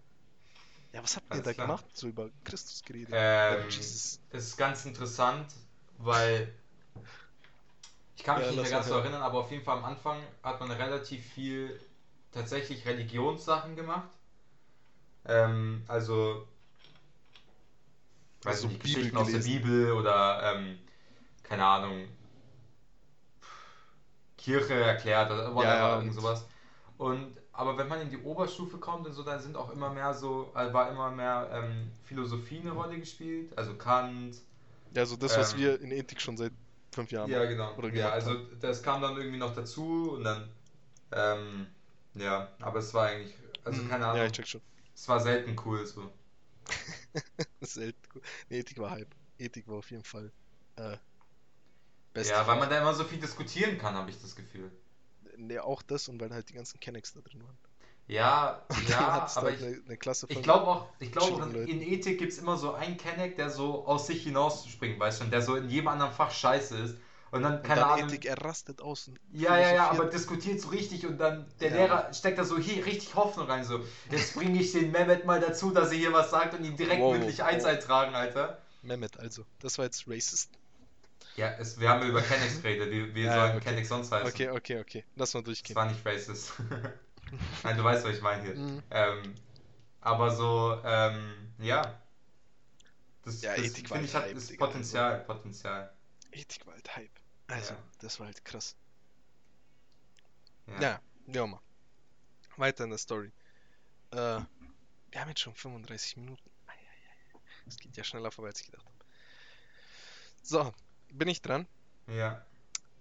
[0.93, 1.55] Ja, was habt ihr da klar.
[1.55, 1.85] gemacht?
[1.93, 3.19] So über Christus geredet?
[3.51, 4.21] Ähm, Jesus.
[4.31, 5.53] es ist ganz interessant,
[5.99, 6.53] weil
[8.17, 10.23] ich kann mich Ja, nicht mehr ganz so erinnern, aber auf jeden Fall am Anfang
[10.43, 11.79] hat man relativ viel
[12.33, 14.09] tatsächlich Religionssachen gemacht.
[15.25, 16.47] Ähm, also,
[18.45, 19.41] weiß Also nicht, Bibel Geschichten aus der gelesen.
[19.41, 20.79] Bibel oder ähm,
[21.45, 22.09] keine Ahnung,
[24.37, 26.47] Kirche erklärt oder whatever, ja, irgend sowas.
[26.99, 30.15] Und aber wenn man in die Oberstufe kommt und so, dann sind auch immer mehr
[30.15, 34.37] so, äh, war immer mehr ähm, Philosophie eine Rolle gespielt, also Kant.
[34.95, 36.53] Ja, so das, was ähm, wir in Ethik schon seit
[36.95, 37.77] fünf Jahren Ja, genau.
[37.77, 40.49] Oder ja, also das kam dann irgendwie noch dazu und dann,
[41.13, 41.67] ähm,
[42.15, 43.35] ja, aber es war eigentlich,
[43.65, 44.61] also Mhm, keine Ja, Ahnung, ich check schon.
[44.95, 46.13] es war selten cool so.
[47.63, 48.23] Selten cool.
[48.49, 49.15] Nee, Ethik war Hype.
[49.39, 50.33] Ethik war auf jeden Fall
[50.77, 50.97] äh,
[52.15, 52.35] best.
[52.35, 54.71] Ja, weil man da immer so viel diskutieren kann, habe ich das Gefühl.
[55.47, 57.59] Nee, auch das und weil halt die ganzen Kennex da drin waren.
[58.09, 62.39] Ja, ja, aber ich, eine, eine ich glaube auch, ich glaube in, Ethik gibt es
[62.39, 65.69] immer so einen Kenneck, der so aus sich hinausspringt, weißt du, und der so in
[65.69, 66.97] jedem anderen Fach scheiße ist.
[67.31, 68.09] Und dann, und keine dann Ahnung.
[68.09, 69.11] Ethik, er rastet aus.
[69.33, 71.77] Ja, ja, ja, aber diskutiert so richtig und dann der Ja.
[71.77, 73.81] Lehrer steckt da so hier richtig Hoffnung rein, so.
[74.11, 77.01] Jetzt bringe ich den Mehmet mal dazu, dass er hier was sagt und ihn direkt
[77.01, 77.47] Wow, mündlich wow.
[77.47, 78.61] eins eintragen, Alter.
[78.83, 79.47] Mehmet, also.
[79.61, 80.51] Das war jetzt racist.
[81.37, 83.65] Ja, es, wir haben über Kennex geredet, wie, wie Ja, sollen okay.
[83.71, 84.29] Kennex sonst heißen?
[84.29, 85.05] Okay, okay, okay.
[85.17, 85.77] Lass mal Das durchgehen.
[85.77, 86.53] war nicht racist.
[87.63, 88.55] Nein, du weißt, was ich meine hier.
[88.55, 88.83] Mhm.
[88.91, 89.35] Ähm,
[90.01, 91.99] aber so, ähm, ja.
[93.23, 95.93] Das, Ja, das finde ich hat Hype, ist Potenzial, Potenzial.
[96.33, 97.11] Ethik war halt Hype.
[97.47, 97.83] Also, Ja.
[98.01, 98.77] das war halt krass.
[100.67, 100.81] Ja.
[100.81, 101.63] Ja, wie auch immer.
[102.57, 103.33] Weiter in der Story.
[104.11, 106.43] Äh, wir haben jetzt schon 35 Minuten.
[107.65, 108.97] Das geht ja schneller vorbei, als ich gedacht habe.
[110.43, 110.75] So,
[111.13, 111.67] bin ich dran?
[112.09, 112.45] Ja.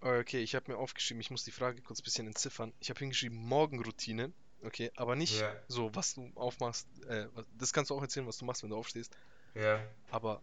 [0.02, 2.74] Okay, ich habe mir aufgeschrieben, ich muss die Frage kurz ein bisschen entziffern.
[2.80, 4.32] Ich habe hingeschrieben Morgenroutine.
[4.64, 5.56] Okay, aber nicht Ja.
[5.68, 6.88] so, was du aufmachst.
[7.08, 9.16] Äh, das kannst du auch erzählen, was du machst, wenn du aufstehst.
[9.56, 9.80] Ja.
[10.12, 10.42] Aber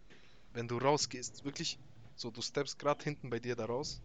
[0.53, 1.77] wenn du rausgehst, wirklich,
[2.15, 4.01] so, du steppst gerade hinten bei dir da raus.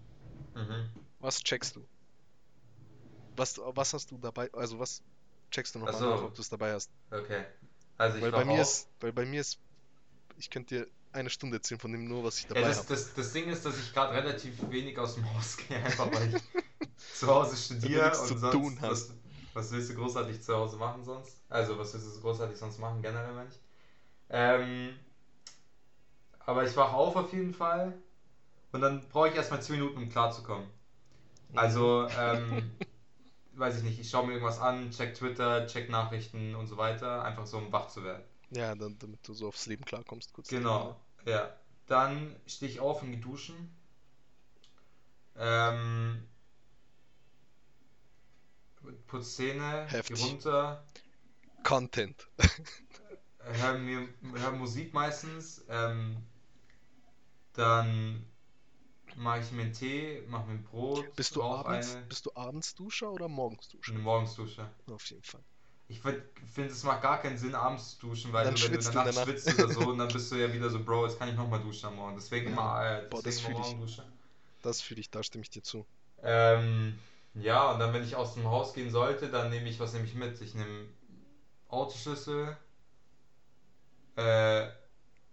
[0.55, 0.89] Mhm.
[1.21, 1.85] Was checkst du?
[3.37, 4.53] Was, was hast du dabei?
[4.53, 5.03] Also, was
[5.51, 6.11] checkst du nochmal so.
[6.11, 6.91] nach, ob du es dabei hast?
[7.11, 7.45] Okay.
[7.99, 8.61] Also ich Weil bei mir auf.
[8.61, 9.59] ist, weil bei mir ist,
[10.37, 12.87] ich könnte dir eine Stunde erzählen von dem nur, was ich dabei Ja, das, habe.
[12.87, 16.31] das, das Ding ist, dass ich gerade relativ wenig aus dem Haus gehe, einfach weil
[16.31, 16.43] ich
[17.13, 18.79] zu Hause studiere und zu sonst.
[18.79, 19.11] tun was,
[19.55, 21.43] was willst du großartig zu Hause machen sonst?
[21.49, 23.61] Also, was willst du großartig sonst machen, generell meine ich?
[24.31, 24.95] Ähm,
[26.41, 27.93] aber ich wache auf auf jeden Fall
[28.73, 30.69] und dann brauche ich erstmal 10 Minuten, um klarzukommen.
[31.55, 32.73] Also, ähm,
[33.55, 37.25] weiß ich nicht, ich schaue mir irgendwas an, check Twitter, check Nachrichten und so weiter,
[37.25, 38.25] einfach so, um wach zu werden.
[38.51, 40.49] Ja, dann, damit du so aufs Leben klarkommst, kurz.
[40.49, 41.55] Genau, ja.
[41.87, 43.75] Dann stehe ich auf und gehe duschen.
[45.37, 46.27] Ähm,
[49.07, 50.85] putz Zähne, geh runter,
[51.63, 52.29] Content.
[53.39, 55.65] hör, mir, hör Musik meistens.
[55.69, 56.17] Ähm,
[57.55, 58.25] dann
[59.17, 62.31] mache ich mir einen Tee, mache mir ein Brot, Bist du abends, eine, bist du
[62.35, 63.93] abends Duscher oder morgens Duscher?
[63.93, 64.71] eine Morgensdusche.
[64.87, 65.45] Auf jeden Fall.
[65.89, 68.95] Ich finde, es macht gar keinen Sinn, abends zu duschen, weil Dann du, wenn schwitzt
[68.95, 69.27] du der Nacht.
[69.27, 71.61] schwitzt oder so, und dann bist du ja wieder so, Bro, jetzt kann ich nochmal
[71.61, 72.17] duschen am Morgen.
[72.17, 72.53] Deswegen Ja.
[72.53, 73.77] immer, äh, Boah, das deswegen fühl immer ich.
[74.63, 75.87] Das fühle ich, da stimme ich dir zu.
[76.23, 76.99] Ähm,
[77.35, 80.05] ja, und dann, wenn ich aus dem Haus gehen sollte, dann nehme ich, was nehme
[80.07, 80.41] ich mit?
[80.41, 80.89] Ich nehme
[81.69, 82.57] Autoschlüssel,
[84.17, 84.69] äh,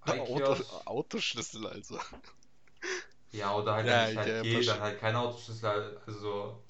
[0.05, 1.99] Auto, Autoschlüssel also.
[3.31, 6.61] ja, oder halt, Ja, wenn ich halt ja, gehe, dann halt kein Autoschlüssel, also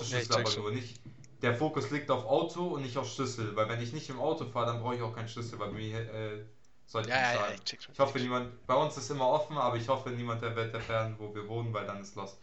[0.00, 0.64] Ja, Autoschlüssel, check aber schon.
[0.64, 1.00] nur nicht.
[1.42, 4.44] Der Fokus liegt auf Auto und nicht auf Schlüssel, weil wenn ich nicht im Auto
[4.46, 6.44] fahre, dann brauche ich auch keinen Schlüssel, weil mir äh,
[6.86, 7.94] sollte Ja, ich ja, nicht ja, ich check schon.
[7.94, 11.16] Ich hoffe, niemand, bei uns ist immer offen, aber ich hoffe, niemand der wird erfahren,
[11.18, 12.38] wo wir wohnen, weil dann ist los.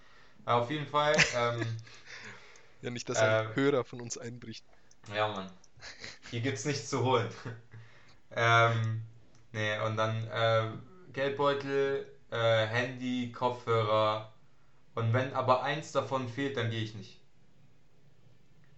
[0.47, 1.83] Ja, auf jeden Fall, ähm,
[2.81, 4.63] Ja, nicht, dass ein Ähm, Hörer von uns einbricht.
[5.13, 5.49] Ja, Mann.
[6.29, 7.29] Hier gibt's nichts zu holen.
[8.35, 9.03] ähm,
[9.53, 10.71] nee, und dann äh,
[11.13, 14.33] Geldbeutel, äh, Handy, Kopfhörer.
[14.95, 17.21] Und wenn aber eins davon fehlt, dann gehe ich nicht.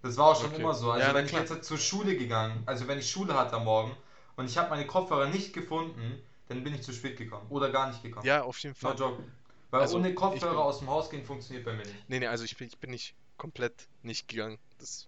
[0.05, 0.61] Das war auch schon Okay.
[0.61, 0.91] immer so.
[0.91, 3.97] Also Ja, wenn ich jetzt zur Schule gegangen, also wenn ich Schule hatte am Morgen
[4.35, 7.87] und ich habe meine Kopfhörer nicht gefunden, dann bin ich zu spät gekommen oder gar
[7.87, 8.25] nicht gekommen.
[8.25, 8.99] Ja, auf jeden No Fall.
[8.99, 9.23] joke.
[9.71, 12.07] Weil Also, ohne Kopfhörer bin- aus dem Haus gehen funktioniert bei mir nicht.
[12.07, 14.59] Nee, nee, also ich bin, ich bin nicht komplett nicht gegangen.
[14.77, 15.07] Das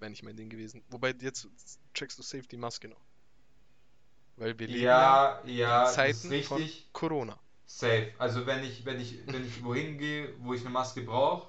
[0.00, 0.82] wäre nicht mein Ding gewesen.
[0.88, 1.46] Wobei jetzt
[1.92, 3.00] checkst du safe die Maske noch.
[4.36, 6.62] Weil wir leben ja, Ja, in Zeiten von.
[6.94, 7.38] Corona.
[7.66, 8.12] Safe.
[8.18, 11.48] Also wenn ich, wenn ich, wenn ich wohin gehe, wo ich eine Maske brauche,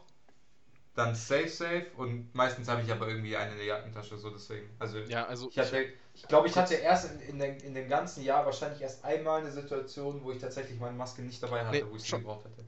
[0.95, 4.69] dann safe, safe und meistens habe ich aber irgendwie eine in der Jackentasche, so deswegen.
[4.79, 7.89] Also Ja, also ich hatte, ich glaube, ich hatte erst in, in, den, in dem
[7.89, 11.79] ganzen Jahr wahrscheinlich erst einmal eine Situation, wo ich tatsächlich meine Maske nicht dabei hatte,
[11.79, 12.63] Nee, wo ich sie gebraucht hätte.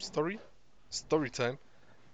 [0.00, 0.38] Story,
[0.92, 1.58] Storytime.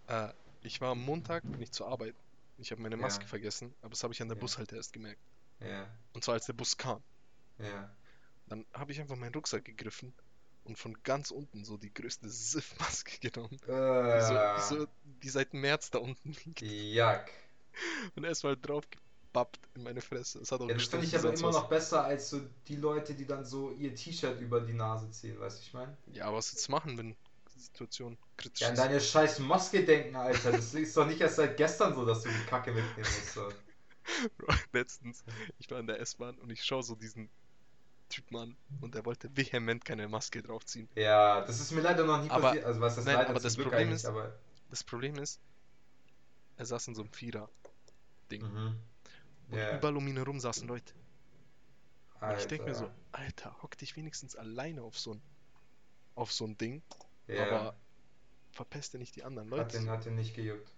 [0.09, 2.17] Äh, ich war am Montag nicht zur Arbeit.
[2.59, 3.03] Ich habe meine Ja.
[3.03, 4.41] Maske vergessen, aber das habe ich an der Ja.
[4.41, 5.21] Bushalte erst gemerkt.
[5.61, 7.03] Ja, Und zwar als der Bus kam.
[7.59, 7.91] ja.
[8.47, 10.15] Dann habe ich einfach meinen Rucksack gegriffen
[10.65, 13.59] und von ganz unten so die größte Siff-Maske genommen.
[14.19, 14.87] So, Äh, die, so,
[15.23, 16.63] die seit März da unten liegt.
[16.63, 17.31] Jack.
[18.17, 20.41] Und erstmal drauf gepappt in meine Fresse.
[20.41, 23.15] Es hat auch Ja, das finde ich aber immer noch besser als so die Leute,
[23.15, 25.97] die dann so ihr T-Shirt über die Nase ziehen, weißt du, ich meine?
[26.13, 27.15] Ja, aber was jetzt machen, wenn
[27.55, 28.81] die Situation kritisch Ja, an ist?
[28.81, 30.53] deine scheiß Maske denken, Alter.
[30.53, 33.35] Das ist doch nicht erst seit gestern so, dass du die Kacke mitnehmen musst.
[33.35, 33.49] So.
[34.73, 35.23] Letztens,
[35.59, 37.29] ich war in der S-Bahn und ich schaue so diesen
[38.09, 40.89] Typen an und er wollte vehement keine Maske draufziehen.
[40.97, 42.65] Ja, das ist mir leider noch nie Aber- passiert.
[42.65, 44.35] Also was das nein, leider aber das Glück Problem ist- aber.
[44.71, 45.41] Das Problem ist,
[46.57, 48.43] er saß in so einem Vierer-Ding.
[48.43, 48.77] Mhm.
[49.49, 50.95] Und Ja, überall um ihn herum saßen Leute.
[52.21, 53.57] Und ich denke mir so, Alter.
[53.63, 55.23] Hock dich wenigstens alleine auf so ein,
[56.15, 56.83] auf so ein Ding,
[57.27, 57.77] ja, aber
[58.53, 59.79] verpeste nicht die anderen hat, Leute.
[59.79, 60.71] den, hat den nicht gejuckt.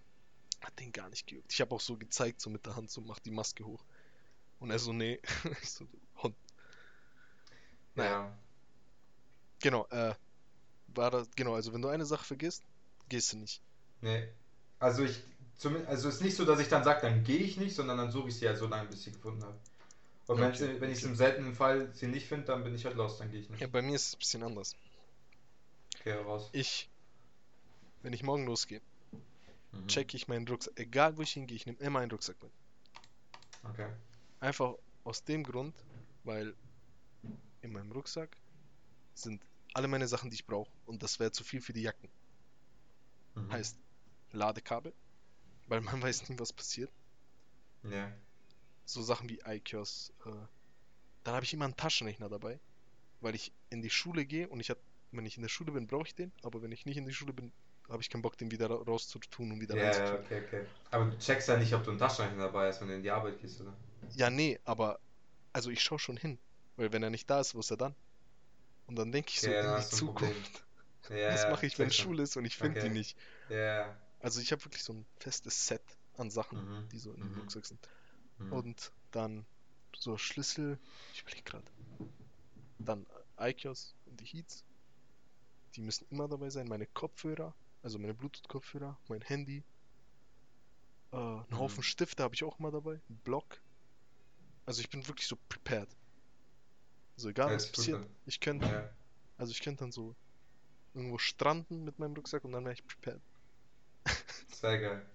[0.60, 1.52] Hat den gar nicht gejuckt.
[1.52, 3.84] Ich habe auch so gezeigt, so mit der Hand, so mach die Maske hoch.
[4.60, 5.20] Und er so, nee.
[5.62, 5.86] ich so,
[6.22, 6.36] Hund.
[7.94, 8.10] Naja.
[8.10, 8.38] Ja.
[9.60, 10.14] Genau, äh,
[10.88, 12.62] war das, genau, also wenn du eine Sache vergisst,
[13.08, 13.60] gehst du nicht.
[14.02, 14.28] Nee.
[14.78, 15.22] Also ich.
[15.56, 17.96] Zumindest, also es ist nicht so, dass ich dann sage, dann gehe ich nicht, sondern
[17.96, 19.56] dann suche ich sie halt so lange, bis ich sie gefunden habe.
[20.26, 21.10] Und wenn, Okay, sie, wenn ich es okay.
[21.10, 23.60] im seltenen Fall sie nicht finde, dann bin ich halt los, dann gehe ich nicht.
[23.60, 24.74] Ja, bei mir ist es ein bisschen anders.
[26.00, 26.48] Okay, raus.
[26.52, 26.90] Ich,
[28.02, 28.80] wenn ich morgen losgehe,
[29.72, 29.86] Mhm.
[29.88, 30.78] checke ich meinen Rucksack.
[30.78, 32.52] Egal wo ich hingehe, ich nehme immer einen Rucksack mit.
[33.62, 33.88] Okay.
[34.40, 34.74] Einfach
[35.04, 35.74] aus dem Grund,
[36.24, 36.54] weil
[37.62, 38.36] in meinem Rucksack
[39.14, 39.40] sind
[39.74, 40.70] alle meine Sachen, die ich brauche.
[40.86, 42.10] Und das wäre zu viel für die Jacken.
[43.34, 43.50] Mhm.
[43.52, 43.78] Heißt
[44.32, 44.94] Ladekabel,
[45.68, 46.92] weil man weiß nie, was passiert.
[47.84, 48.12] Ja.
[48.84, 50.12] So Sachen wie iKios.
[50.24, 50.30] Äh,
[51.24, 52.60] dann habe ich immer einen Taschenrechner dabei,
[53.20, 54.78] weil ich in die Schule gehe und ich hab,
[55.12, 57.14] wenn ich in der Schule bin, brauche ich den, aber wenn ich nicht in die
[57.14, 57.52] Schule bin,
[57.88, 60.20] habe ich keinen Bock, den wieder ra- rauszutun und wieder Ja, ja, reinzutun.
[60.20, 60.66] okay, okay.
[60.90, 63.10] Aber du checkst ja nicht, ob du einen Taschenrechner dabei hast, wenn du in die
[63.10, 63.72] Arbeit gehst, oder?
[64.14, 65.00] Ja, nee, aber
[65.52, 66.38] also ich schaue schon hin,
[66.76, 67.94] weil wenn er nicht da ist, wo ist er dann?
[68.86, 69.84] Und dann denke ich so Ja, in die.
[69.84, 70.64] Zukunft.
[71.08, 71.90] Ja, Was ja, mache ich, wenn.
[71.92, 72.90] Schule ist und ich finde die Okay.
[72.90, 73.16] nicht?
[73.48, 73.96] Ja.
[74.22, 75.82] Also ich habe wirklich so ein festes Set
[76.16, 76.88] an Sachen, Mhm.
[76.90, 77.38] die so in dem Mhm.
[77.40, 77.88] Rucksack sind.
[78.38, 78.52] Mhm.
[78.52, 79.44] Und dann
[79.96, 80.78] so Schlüssel,
[81.12, 81.70] ich überlege gerade.
[82.78, 83.06] Dann
[83.38, 84.64] iKios und die Heats.
[85.74, 86.68] Die müssen immer dabei sein.
[86.68, 89.64] Meine Kopfhörer, also meine Bluetooth-Kopfhörer, mein Handy.
[91.12, 91.58] Äh, einen Mhm.
[91.58, 93.00] Haufen Stifte habe ich auch immer dabei.
[93.10, 93.60] Ein Block.
[94.66, 95.88] Also ich bin wirklich so prepared.
[97.16, 98.08] So egal Ja, was passiert.
[98.26, 98.90] Ich könnte, Ja.
[99.36, 100.14] also ich könnte dann so
[100.94, 103.20] irgendwo stranden mit meinem Rucksack und dann wäre ich prepared.
[104.48, 105.06] Sehr geil.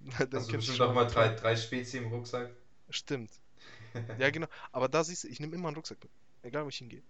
[0.30, 2.50] Dann Hast du bestimmt noch mal drei, drei Spezi im Rucksack?
[2.90, 3.30] Stimmt.
[4.18, 4.48] Ja, genau.
[4.72, 6.12] Aber da siehst du, ich nehme immer einen Rucksack mit.
[6.42, 7.02] Egal, wo ich hingehe.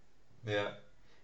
[0.44, 0.52] Ja.
[0.52, 0.76] ja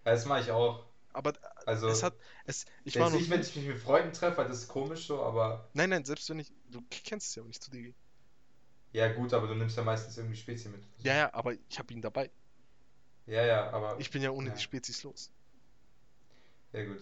[0.03, 0.85] das mache ich auch.
[1.13, 1.33] Aber
[1.65, 2.13] Also, es hat,
[2.45, 5.23] es, ich war noch nicht, wenn ich mich mit Freunden treffe, das ist komisch so,
[5.23, 7.95] aber Nein, nein, selbst wenn ich, du kennst es ja, wenn ich zu dir gehe.
[8.93, 10.83] ja gut, aber du nimmst ja meistens irgendwie Spezi mit.
[11.03, 12.31] Ja, ja, aber ich habe ihn dabei.
[13.27, 13.99] Ja, ja, aber.
[13.99, 14.55] Ich bin ja ohne Ja.
[14.55, 15.31] die Spezies los.
[16.73, 17.01] Ja, gut.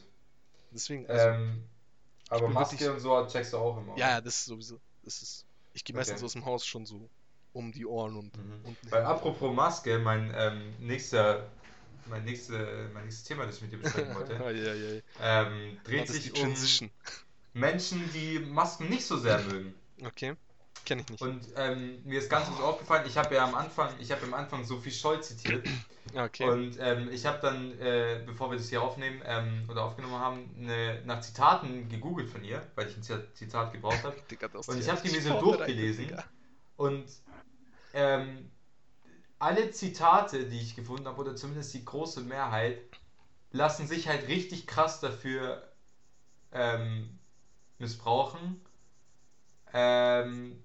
[0.71, 1.69] Deswegen, also, Ähm,
[2.35, 3.97] aber Maske wirklich- und so checkst du auch immer.
[3.97, 6.25] ja, ja, das ist sowieso, das ist, ich gehe meistens Okay.
[6.25, 7.09] aus dem Haus schon so
[7.53, 8.75] um die Ohren und Mhm.
[8.89, 11.47] Weil apropos Maske, mein ähm, nächster,
[12.09, 15.01] mein, nächste, mein nächstes Thema, das ich mit dir besprechen wollte, ja, ja, ja.
[15.21, 16.53] ähm, dreht sich um.
[17.55, 19.75] Menschen, die Masken nicht so sehr mögen.
[20.05, 20.35] Okay,
[20.85, 21.21] kenne ich nicht.
[21.21, 24.33] Und ähm, mir ist ganz gut aufgefallen, ich habe ja am Anfang, ich habe am
[24.33, 25.67] Anfang Sophie Scholl zitiert.
[26.15, 26.47] Ah, okay.
[26.47, 30.51] Und ähm, ich habe dann, äh, bevor wir das hier aufnehmen ähm, oder aufgenommen haben,
[30.57, 34.15] ne, nach Zitaten gegoogelt von ihr, weil ich ein Zit- Zitat gebraucht habe.
[34.67, 36.09] Und ich ja hab die mir so durchgelesen.
[36.09, 36.23] Digga.
[36.75, 37.05] Und
[37.93, 38.51] ähm,
[39.39, 42.79] alle Zitate, die ich gefunden habe, oder zumindest die große Mehrheit,
[43.51, 45.67] lassen sich halt richtig krass dafür
[46.51, 47.17] ähm,
[47.79, 48.61] missbrauchen.
[49.73, 50.61] Ähm,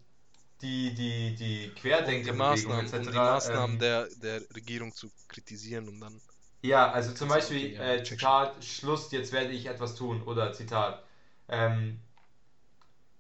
[0.63, 1.73] die, die, die
[2.05, 2.97] Um die Maßnahmen, etc.
[2.97, 6.21] um die Maßnahmen ähm, der, der Regierung zu kritisieren und dann.
[6.63, 10.23] Ja, also zum Beispiel okay, ja, äh, check Zitat, Schluss, jetzt werde ich etwas tun.
[10.23, 11.03] Oder Zitat,
[11.49, 12.01] ähm,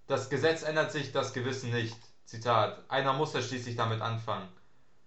[0.09, 1.97] das Gesetz ändert sich, das Gewissen nicht.
[2.25, 4.49] Zitat, einer muss ja schließlich damit anfangen.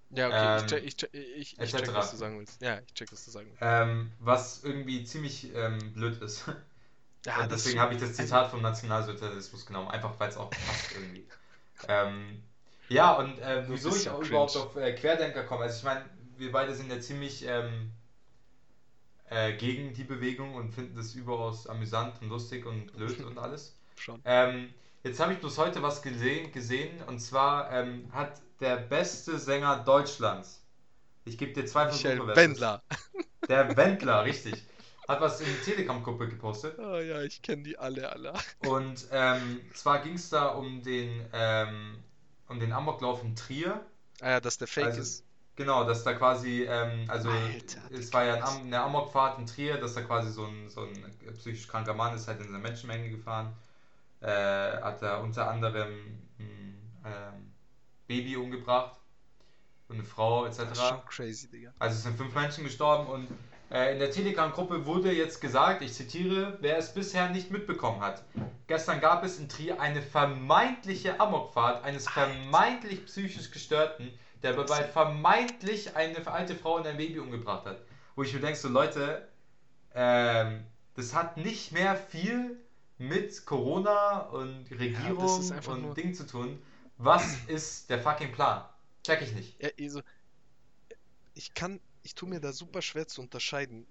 [0.10, 2.62] Ja, okay, ich Ähm, check, ich, check, ich, ich check, was du sagen willst.
[2.62, 3.62] Ja, ich check, was du sagen willst.
[3.62, 6.46] Ähm, was irgendwie ziemlich ähm, blöd ist.
[7.26, 11.28] Ja, deswegen habe ich das Zitat vom Nationalsozialismus genommen, einfach weil es auch passt irgendwie.
[11.88, 12.44] Ähm,
[12.90, 14.30] ja, und äh, wieso ich auch cringe.
[14.30, 16.06] überhaupt auf äh, Querdenker komme, also ich meine,
[16.38, 17.92] wir beide sind ja ziemlich ähm,
[19.30, 23.78] äh, gegen die Bewegung und finden das überaus amüsant und lustig und blöd und alles.
[23.96, 24.22] schon.
[24.26, 24.74] Ähm,
[25.04, 29.84] jetzt habe ich bloß heute was gesehen, gesehen und zwar ähm, hat der beste Sänger
[29.84, 30.66] Deutschlands,
[31.26, 32.36] ich gebe dir zwei Versuche.
[32.36, 32.84] Wendler.
[33.48, 34.66] Der Wendler, richtig.
[35.12, 36.80] Hat was in die Telegram-Gruppe gepostet.
[36.80, 38.34] Oh ja, ich kenne die alle, alle.
[38.66, 41.98] Und ähm, zwar ging es da um den, ähm,
[42.48, 43.86] um den Amoklauf in Trier.
[44.22, 45.26] Ah ja, dass der Fake Also, ist.
[45.58, 49.48] Genau, dass da quasi, ähm, also Alter, es war ja ein Am eine Amokfahrt in
[49.48, 52.60] Trier, dass da quasi so ein, so ein psychisch kranker Mann ist halt in eine
[52.60, 53.54] Menschenmenge gefahren.
[54.22, 55.90] Äh, hat da unter anderem
[56.40, 57.52] ein ähm,
[58.08, 58.96] Baby umgebracht
[59.90, 60.60] und eine Frau etc.
[60.60, 61.74] Das ist schon crazy, Digga.
[61.80, 63.28] Also es sind fünf Menschen gestorben und
[63.72, 68.22] in der Telegram-Gruppe wurde jetzt gesagt, ich zitiere, wer es bisher nicht mitbekommen hat.
[68.68, 74.12] Gestern gab es in Trier eine vermeintliche Amokfahrt eines vermeintlich psychisch Gestörten,
[74.44, 77.82] der dabei vermeintlich eine alte Frau und ein Baby umgebracht hat.
[78.16, 79.28] Wo ich mir denke, so Leute,
[79.96, 80.66] ähm,
[80.96, 82.58] das hat nicht mehr viel
[82.98, 86.62] mit Corona und Regierung einfach und Ding zu tun.
[86.98, 88.66] Was ist der fucking Plan?
[89.04, 89.62] Check ich nicht.
[89.62, 90.02] Ja, also,
[91.34, 93.86] ich kann, ich tue mir da super schwer zu unterscheiden.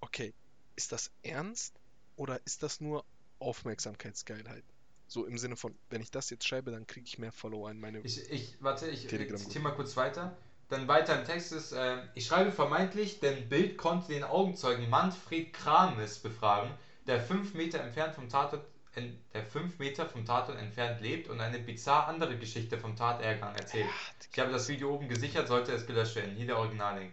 [0.00, 0.34] Okay,
[0.76, 1.74] ist das ernst
[2.16, 3.04] oder ist das nur
[3.38, 4.64] Aufmerksamkeitsgeilheit?
[5.06, 7.78] So im Sinne von, wenn ich das jetzt schreibe, dann kriege ich mehr Follower in
[7.78, 8.00] meine.
[8.00, 10.36] Ich, ich warte, ich, zitiere mal kurz weiter.
[10.68, 15.52] Dann weiter im Text ist, äh, ich schreibe vermeintlich, denn Bild konnte den Augenzeugen Manfred
[15.52, 16.72] Krames befragen,
[17.06, 21.40] der fünf Meter entfernt vom Tatort, en, der fünf Meter vom Tatort entfernt lebt und
[21.40, 23.90] eine bizarr andere Geschichte vom Tatergang erzählt.
[24.32, 26.34] Ich habe das Video oben gesichert, sollte es gelöscht werden.
[26.34, 27.12] Hier der Originallink.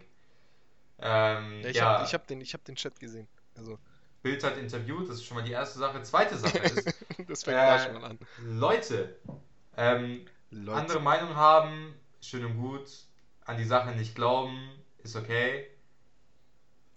[1.02, 3.28] Ähm, Ja, ich ja, habe hab den, ich hab den Chat gesehen.
[3.56, 3.78] Also,
[4.22, 6.02] Bild hat interviewt, das ist schon mal die erste Sache.
[6.02, 6.94] Zweite Sache ist,
[7.26, 8.18] das fängt Äh, schon mal an.
[8.36, 9.16] Leute,
[9.76, 12.88] ähm, Leute, andere Meinung haben, schön und gut,
[13.44, 14.70] an die Sache nicht glauben,
[15.02, 15.68] ist okay.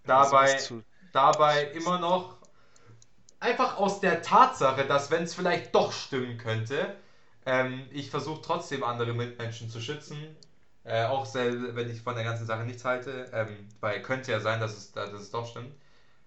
[0.06, 0.82] Dabei, zu-
[1.12, 2.38] dabei immer noch
[3.40, 6.96] einfach aus der Tatsache, dass wenn es vielleicht doch stimmen könnte,
[7.46, 10.36] ähm, ich versuche trotzdem andere Mitmenschen zu schützen,
[10.86, 14.40] äh, auch sel- wenn ich von der ganzen Sache nichts halte, ähm, weil könnte ja
[14.40, 15.74] sein, dass es, dass es doch stimmt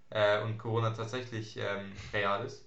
[0.09, 2.65] äh, und Corona tatsächlich ähm, real ist.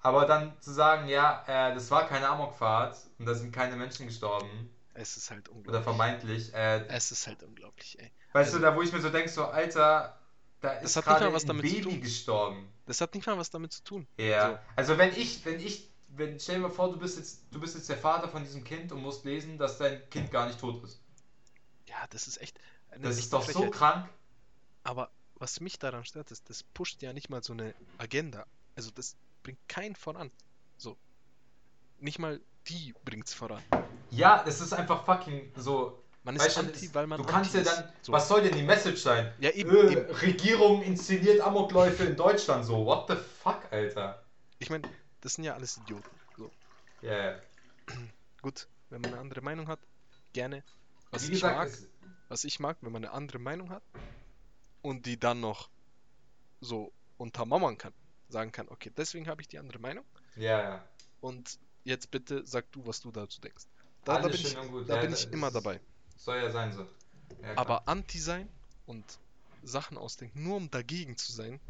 [0.00, 4.06] Aber dann zu sagen, ja, äh, das war keine Amokfahrt und da sind keine Menschen
[4.06, 5.84] gestorben Es ist halt oder unglaublich.
[5.84, 8.10] vermeintlich, äh, Es ist halt unglaublich, ey.
[8.32, 10.18] weißt Also- du, da wo ich mir so denke, so Alter,
[10.60, 12.00] da ist gerade ein Baby tun.
[12.00, 12.68] gestorben.
[12.86, 14.06] Das hat nicht mal was damit zu tun.
[14.18, 14.50] Ja.
[14.50, 14.58] So.
[14.76, 17.74] Also wenn ich, wenn ich, wenn, stell dir mal vor, du bist jetzt, du bist
[17.76, 20.82] jetzt der Vater von diesem Kind und musst lesen, dass dein Kind gar nicht tot
[20.84, 21.00] ist.
[21.92, 22.58] Ja, das ist echt.
[22.90, 24.08] eine Das ist doch so krank.
[24.82, 28.46] Aber was mich daran stört, ist, das pusht ja nicht mal so eine Agenda.
[28.76, 30.30] Also das bringt keinen voran.
[30.78, 30.96] So.
[31.98, 33.62] Nicht mal die bringt's voran.
[34.10, 36.02] Ja, das ist einfach fucking so.
[36.24, 38.12] Man ist du, anti, das- weil man du kannst ja dann, So.
[38.12, 39.34] was soll denn die Message sein?
[39.38, 40.10] Ja, eben, äh, eben.
[40.16, 42.86] Regierung inszeniert Amokläufe in Deutschland so.
[42.86, 44.24] What the fuck, Alter?
[44.60, 44.84] Ich meine,
[45.20, 46.08] das sind ja alles Idioten.
[46.36, 46.50] So.
[47.02, 47.42] Ja, ja.
[48.42, 49.80] Gut, wenn man eine andere Meinung hat,
[50.32, 50.62] gerne.
[51.12, 51.70] Was ich gesagt, mag,
[52.28, 53.82] was ich mag, wenn man eine andere Meinung hat
[54.80, 55.70] und die dann noch
[56.60, 57.92] so untermauern kann.
[58.28, 60.04] Sagen kann, okay, deswegen habe ich die andere Meinung
[60.36, 60.88] ja, ja.
[61.20, 63.64] und jetzt bitte sag du, was du dazu denkst.
[64.04, 65.80] Da, da bin, ich, da Ja, bin ich immer dabei.
[66.16, 66.86] Soll ja sein so.
[67.42, 67.56] Ja.
[67.56, 68.48] Aber anti sein
[68.86, 69.04] und
[69.62, 71.60] Sachen ausdenken, nur um dagegen zu sein,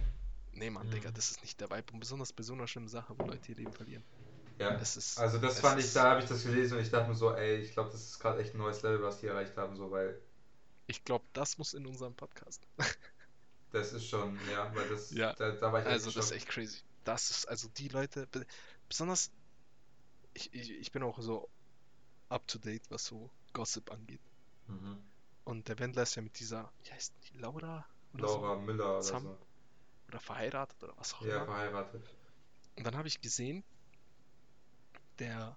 [0.52, 0.92] nee, Mann, Mhm.
[0.92, 1.92] Digga, das ist nicht der Vibe.
[1.92, 4.04] Und besonders bei so einer schlimmen Sache, wo Leute ihr Leben verlieren.
[4.62, 4.74] Ja.
[4.76, 7.32] Ist, Also das fand ich, da habe ich das gelesen und ich dachte mir so,
[7.34, 9.90] ey, ich glaube, das ist gerade echt ein neues Level, was die erreicht haben, so,
[9.90, 10.20] weil
[10.86, 12.66] Ich glaube, das muss in unserem Podcast.
[13.72, 15.32] das ist schon, ja, weil das, Ja.
[15.34, 16.78] da, da war ich Also, das ist echt crazy.
[17.04, 18.46] Das ist, also die Leute, be-
[18.88, 19.30] besonders,
[20.34, 21.48] ich, ich, ich bin auch so
[22.28, 24.20] up to date, was so Gossip angeht.
[24.68, 25.02] Mhm.
[25.44, 27.84] Und der Wendler ist ja mit dieser, wie heißt die, Laura?
[28.14, 29.28] Oder Laura Müller oder Sam- so.
[29.30, 29.46] so?
[30.08, 31.46] Oder verheiratet oder was auch Ja, immer.
[31.46, 32.02] verheiratet.
[32.76, 33.64] Und dann habe ich gesehen,
[35.18, 35.56] der,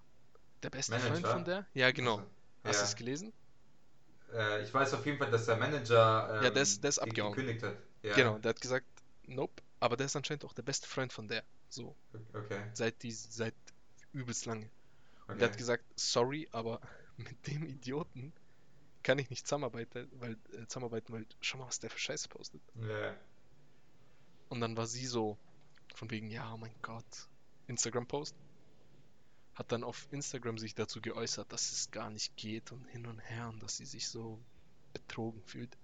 [0.64, 1.12] der beste Manager?
[1.14, 2.28] Freund von der, ja genau, Also,
[2.64, 3.34] hast du es gelesen?
[4.34, 7.00] Äh, ich weiß auf jeden Fall, dass der Manager ähm, Ja, der ist- der ist
[7.00, 7.34] ge- abgehauen.
[7.34, 7.78] gekündigt hat.
[8.04, 8.16] Ja.
[8.16, 8.86] Genau, der hat gesagt,
[9.28, 11.44] nope, aber der ist anscheinend auch der beste Freund von der.
[11.70, 11.96] So,
[12.34, 12.64] Okay.
[12.74, 13.56] seit die, seit
[14.14, 14.70] übelst lange.
[15.28, 15.40] Und okay.
[15.40, 16.80] der hat gesagt, sorry, aber
[17.18, 18.34] mit dem Idioten
[19.04, 22.62] kann ich nicht zusammenarbeiten, weil, äh, zusammenarbeiten, weil schau mal, was der für Scheiße postet.
[22.76, 23.16] ja.
[24.50, 25.38] Und dann war sie so,
[25.96, 27.28] von wegen, ja, oh mein Gott,
[27.68, 28.36] Instagram-Post.
[29.56, 33.20] Hat dann auf Instagram sich dazu geäußert, dass es gar nicht geht und hin und
[33.20, 34.46] her und dass sie sich so
[34.94, 35.78] betrogen fühlt.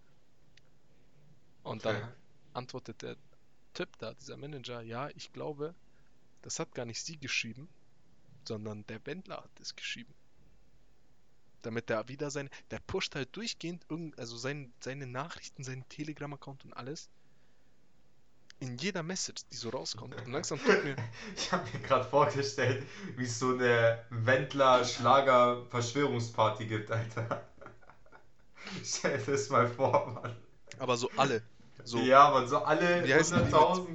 [1.63, 1.83] Und Okay.
[1.83, 2.15] dann
[2.53, 3.17] antwortet der
[3.73, 5.75] Typ da, dieser Manager, ja, ich glaube,
[6.41, 7.69] das hat gar nicht sie geschrieben,
[8.47, 10.15] sondern der Wendler hat es geschrieben.
[11.63, 16.65] Damit der wieder seine, der pusht halt durchgehend irgend, also sein, seine Nachrichten, seinen Telegram-Account
[16.65, 17.09] und alles
[18.61, 20.15] in jeder Message, die so rauskommt.
[20.25, 20.95] Und langsam tut mir.
[21.35, 22.85] Ich habe mir gerade vorgestellt,
[23.17, 27.43] wie es so eine Wendler-Schlager-Verschwörungsparty gibt, Alter.
[28.83, 30.35] Stell dir das mal vor, Mann.
[30.79, 31.41] Aber so alle.
[31.83, 33.87] So, Ja, man, so alle Wie heißen die mit- 100.000.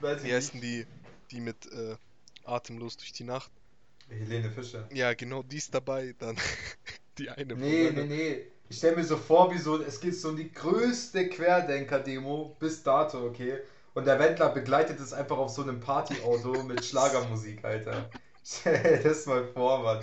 [0.00, 0.86] Weiß wie heißen die,
[1.30, 1.96] die mit äh,
[2.44, 3.50] Atemlos durch die Nacht?
[4.08, 4.88] Helene Fischer.
[4.92, 6.14] Ja, genau, die ist dabei.
[6.18, 6.36] Dann
[7.18, 7.54] die eine.
[7.54, 8.46] Nee, nee, meiner- nee.
[8.68, 12.82] Ich stelle mir so vor, wie so, es geht so um die größte Querdenker-Demo bis
[12.82, 13.58] dato, okay?
[13.94, 18.10] Und der Wendler begleitet es einfach auf so einem Partyauto mit Schlagermusik, Alter.
[18.44, 20.00] Stell dir das mal vor, Mann.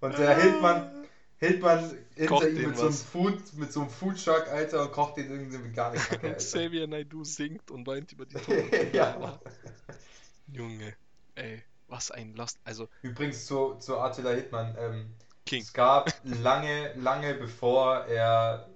[0.00, 1.06] Und der Hildmann,
[1.38, 2.94] Hildmann Kocht hinter ihm mit so, einem.
[2.94, 6.36] Food, mit so einem Foodtruck, Alter, und kocht den irgendeine vegane Kacke, Und Alter.
[6.36, 8.94] Xavier Naidoo singt und weint über die Toten.
[8.94, 9.40] ja.
[10.52, 10.94] Junge,
[11.34, 12.58] ey, was ein Lost.
[12.64, 14.76] Also, Übrigens zu, zu Attila Hildmann.
[14.78, 15.14] Ähm,
[15.48, 15.62] King.
[15.62, 18.68] Es gab lange, lange bevor er,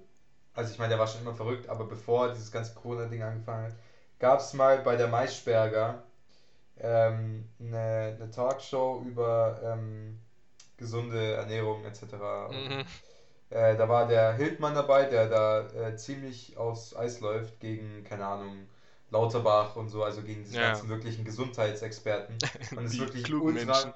[0.55, 3.75] also ich meine, der war schon immer verrückt, aber bevor dieses ganze Corona-Ding angefangen hat,
[4.23, 6.01] gab es mal bei der Maischberger
[6.79, 10.17] ähm, eine, eine Talkshow über ähm,
[10.77, 12.03] gesunde Ernährung etc.
[12.51, 12.85] Mhm.
[13.49, 18.25] äh, da war der Hildmann dabei, der da äh, ziemlich aufs Eis läuft gegen, keine
[18.25, 18.65] Ahnung,
[19.11, 20.69] Lauterbach und so, also gegen diese Ja.
[20.69, 22.37] ganzen wirklichen Gesundheitsexperten.
[22.77, 23.93] Und ist die wirklich ultra, Menschen.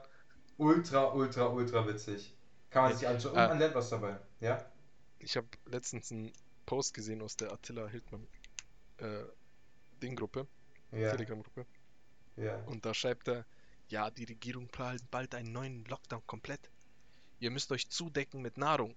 [0.57, 2.35] ultra, ultra, ultra witzig.
[2.69, 3.31] Kann man sich anschauen.
[3.31, 4.17] Und äh, man lernt was dabei.
[4.41, 4.59] Ja?
[5.19, 6.33] Ich habe letztens einen
[6.65, 8.27] Post gesehen aus der Attila Hildmann
[8.97, 9.23] äh,
[10.01, 10.47] Ding-Gruppe,
[10.91, 11.11] Ja.
[11.11, 11.65] Telegram-Gruppe.
[12.37, 12.57] Ja.
[12.65, 13.45] Und da schreibt er,
[13.89, 16.69] ja, die Regierung plant bald einen neuen Lockdown komplett.
[17.39, 18.95] Ihr müsst euch zudecken mit Nahrung.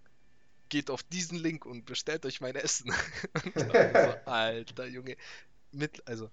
[0.69, 2.93] Geht auf diesen Link und bestellt euch mein Essen.
[3.55, 3.73] so,
[4.27, 5.17] Alter Junge.
[5.73, 6.31] Mit, also,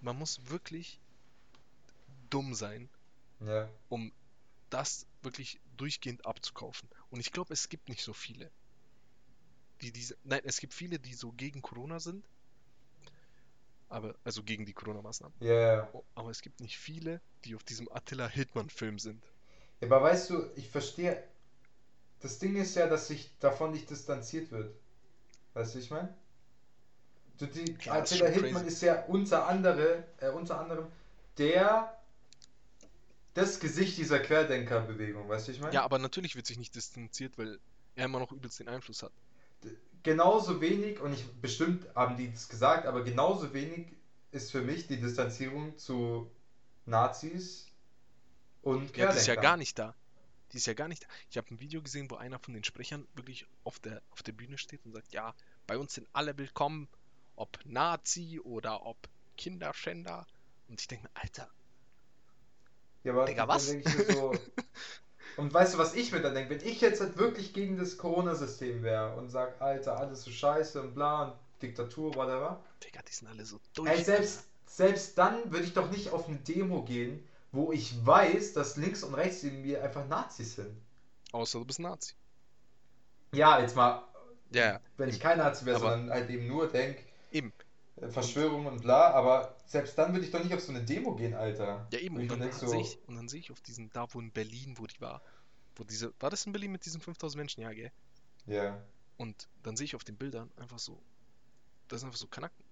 [0.00, 1.00] man muss wirklich
[2.30, 2.88] dumm sein,
[3.40, 3.68] Ja.
[3.88, 4.12] um
[4.70, 6.88] das wirklich durchgehend abzukaufen.
[7.10, 8.50] Und ich glaube, es gibt nicht so viele.
[9.82, 12.24] Die diese, nein, es gibt viele, die so gegen Corona sind.
[13.90, 15.34] Aber, also gegen die Corona-Maßnahmen.
[15.40, 15.88] Ja, ja.
[15.92, 19.22] Oh, aber es gibt nicht viele, die auf diesem Attila Hildmann-Film sind.
[19.82, 21.22] Aber weißt du, ich verstehe.
[22.20, 24.74] Das Ding ist ja, dass sich davon nicht distanziert wird.
[25.54, 26.14] Weißt du, ich meine?
[27.38, 28.66] Du, die Ja, ist Attila Hildmann crazy.
[28.66, 30.86] ist ja unter, andere, äh, unter anderem
[31.38, 31.96] der
[33.34, 35.74] das Gesicht dieser Querdenkerbewegung, weißt du, ich meine?
[35.74, 37.58] Ja, aber natürlich wird sich nicht distanziert, weil
[37.94, 39.12] er immer noch übelst den Einfluss hat.
[40.02, 43.92] Genauso wenig, und ich bestimmt haben die das gesagt, aber genauso wenig
[44.32, 46.30] ist für mich die Distanzierung zu
[46.86, 47.66] Nazis
[48.62, 49.94] und Ja, die ist ja gar nicht da.
[50.52, 51.08] Die ist ja gar nicht da.
[51.30, 54.32] Ich habe ein Video gesehen, wo einer von den Sprechern wirklich auf der, auf der
[54.32, 55.34] Bühne steht und sagt, ja,
[55.66, 56.88] bei uns sind alle willkommen,
[57.36, 60.26] ob Nazi oder ob Kinderschänder.
[60.68, 61.48] Und ich denke mir, Alter,
[63.04, 63.66] Ja, aber Digga, was?
[63.66, 64.32] denk ich so.
[65.40, 66.50] Und weißt du, was ich mir dann denke?
[66.50, 70.82] Wenn ich jetzt halt wirklich gegen das Corona-System wäre und sag, Alter, alles so scheiße
[70.82, 71.32] und bla und
[71.62, 72.62] Diktatur, whatever.
[72.84, 73.88] Digga, die sind alle so durch.
[73.88, 78.52] Ey, selbst, selbst dann würde ich doch nicht auf eine Demo gehen, wo ich weiß,
[78.52, 80.76] dass links und rechts neben mir einfach Nazis sind.
[81.32, 82.12] Außer du bist Nazi.
[83.32, 84.02] Ja, jetzt mal,
[84.52, 86.98] Ja, wenn ich kein Nazi wäre, sondern halt eben nur denk,
[87.32, 87.50] Eben.
[88.00, 91.14] Äh, Verschwörung und bla, aber selbst dann würde ich doch nicht auf so eine Demo
[91.14, 91.86] gehen, Alter.
[91.92, 92.16] Ja, eben.
[92.16, 94.30] Und mir dann, so, sehe ich, und dann sehe ich auf diesen, da wo in
[94.32, 95.22] Berlin, wo die war,
[95.76, 97.60] wo diese, war das in Berlin mit diesen 5000 Menschen?
[97.62, 97.90] Ja, gell?
[98.46, 98.82] Ja.
[99.16, 101.02] Und dann sehe ich auf den Bildern einfach so,
[101.88, 102.64] das sind einfach so Kanaken.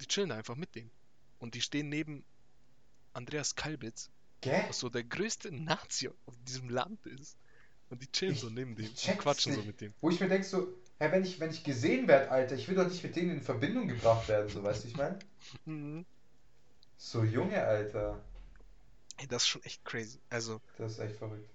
[0.00, 0.90] Die chillen da einfach mit denen.
[1.38, 2.24] Und die stehen neben
[3.12, 4.64] Andreas Kalbitz, Gell?
[4.68, 7.36] was so der größte Nazi auf diesem Land ist.
[7.90, 9.66] Und die chillen Ich- so neben dem und quatschen so nicht.
[9.66, 9.94] mit dem.
[10.00, 10.68] Wo ich mir denk so,
[10.98, 13.42] hey, wenn ich, wenn ich gesehen werde, Alter, ich will doch nicht mit denen in
[13.42, 15.18] Verbindung gebracht werden, so weißt du, ich meine?
[15.66, 16.04] Mhm.
[16.98, 18.22] So junge, Alter.
[19.18, 20.20] Ey, das ist schon echt crazy.
[20.30, 21.50] Also, Das ist echt verrückt.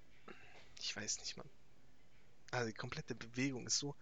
[0.79, 1.49] ich weiß nicht, Mann.
[2.51, 3.95] Also, die komplette Bewegung ist so.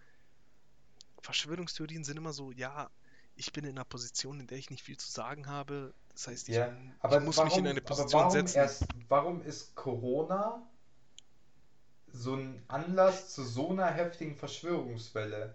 [1.22, 2.90] Verschwörungstheorien sind immer so, ja,
[3.36, 5.94] ich bin in einer Position, in der ich nicht viel zu sagen habe.
[6.10, 8.56] Das heißt, ich, Ja, aber ich muss warum, mich in eine Position warum setzen.
[8.58, 10.62] erst, warum ist Corona
[12.12, 15.54] so ein Anlass zu so einer heftigen Verschwörungswelle?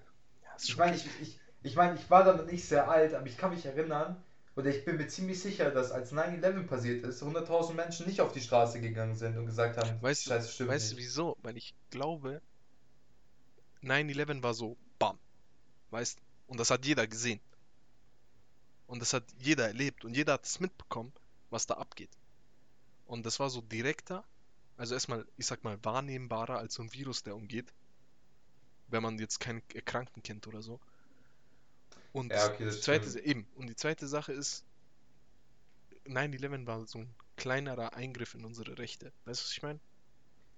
[0.63, 3.37] Ich meine, ich, ich, ich meine, ich war da noch nicht sehr alt, aber ich
[3.37, 4.21] kann mich erinnern,
[4.55, 8.31] oder ich bin mir ziemlich sicher, dass als 9-11 passiert ist, 100.000 Menschen nicht auf
[8.33, 11.05] die Straße gegangen sind und gesagt haben, Weißt du, Scheiße, stimmt weißt du nicht.
[11.05, 11.37] wieso?
[11.43, 12.41] Weil ich glaube,
[13.83, 15.19] 9-11 war so, bam.
[15.91, 17.39] Weißt Und das hat jeder gesehen.
[18.87, 21.13] Und das hat jeder erlebt und jeder hat es mitbekommen,
[21.49, 22.09] was da abgeht.
[23.05, 24.23] Und das war so direkter,
[24.77, 27.73] also erstmal, ich sag mal, wahrnehmbarer als so ein Virus, der umgeht.
[28.87, 30.81] Wenn man jetzt keinen Erkrankten kennt oder so.
[32.11, 33.21] Und Ja, okay, das die zweite, stimmt.
[33.21, 34.65] eben, und die zweite Sache ist,
[36.05, 39.13] 9-11 war so ein kleinerer Eingriff in unsere Rechte.
[39.25, 39.79] Weißt du, was ich meine?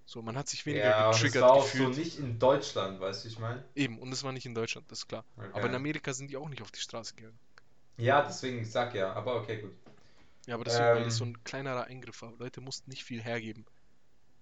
[0.06, 1.74] So, man hat sich weniger Ja, getriggert war auch gefühlt.
[1.74, 3.62] so nicht in Deutschland, weißt du, ich meine?
[3.74, 5.26] Eben, und es war nicht in Deutschland, das ist klar.
[5.50, 5.74] Aber in Okay.
[5.74, 7.40] Amerika sind die auch nicht auf die Straße gegangen.
[7.98, 9.72] Ja, deswegen, ich sag ja, aber okay, gut.
[10.46, 11.26] Ja, aber deswegen, weil das so Ähm.
[11.26, 12.32] ein kleinerer Eingriff war.
[12.36, 13.64] Leute mussten nicht viel hergeben.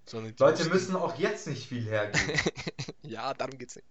[0.08, 2.40] Sondern Leute müssen auch jetzt nicht viel hergeben.
[3.02, 3.86] ja, darum geht's nicht.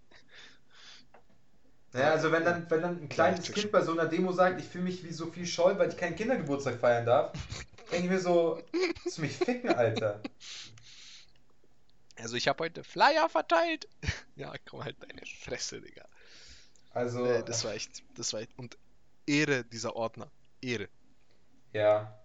[1.94, 4.60] Naja, also wenn dann, wenn dann ein kleines check Kind bei so einer Demo sagt,
[4.60, 7.32] ich fühle mich wie Sophie Scholl, weil ich keinen Kindergeburtstag feiern darf,
[7.92, 8.62] denke ich mir so,
[9.04, 10.22] willst du mich ficken, Alter?
[12.18, 13.88] Also ich habe heute Flyer verteilt.
[14.36, 16.06] ja, komm halt deine Fresse, Digga.
[16.92, 18.58] Also, Nee, das war echt, das war echt.
[18.58, 18.76] Und
[19.28, 20.32] Ehre dieser Ordner.
[20.62, 20.90] Ehre.
[21.74, 22.20] ja.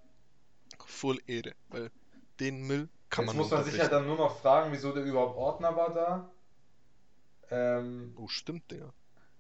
[0.87, 1.55] Full Ehre.
[1.69, 1.91] Weil
[2.41, 3.91] den Müll kann Jetzt man muss man sich unterbrechen.
[3.91, 6.31] dann nur noch fragen, wieso der überhaupt Ordner war da.
[7.51, 8.95] Ähm, Oh, stimmt, Digga.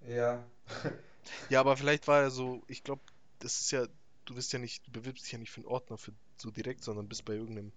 [0.06, 0.44] ja.
[1.48, 3.02] Ja, aber vielleicht war er so, ich glaube,
[3.38, 3.86] das ist ja,
[4.24, 6.82] du bist ja nicht, du bewirbst dich ja nicht für einen Ordner für so direkt,
[6.84, 7.72] sondern bist bei irgendeinem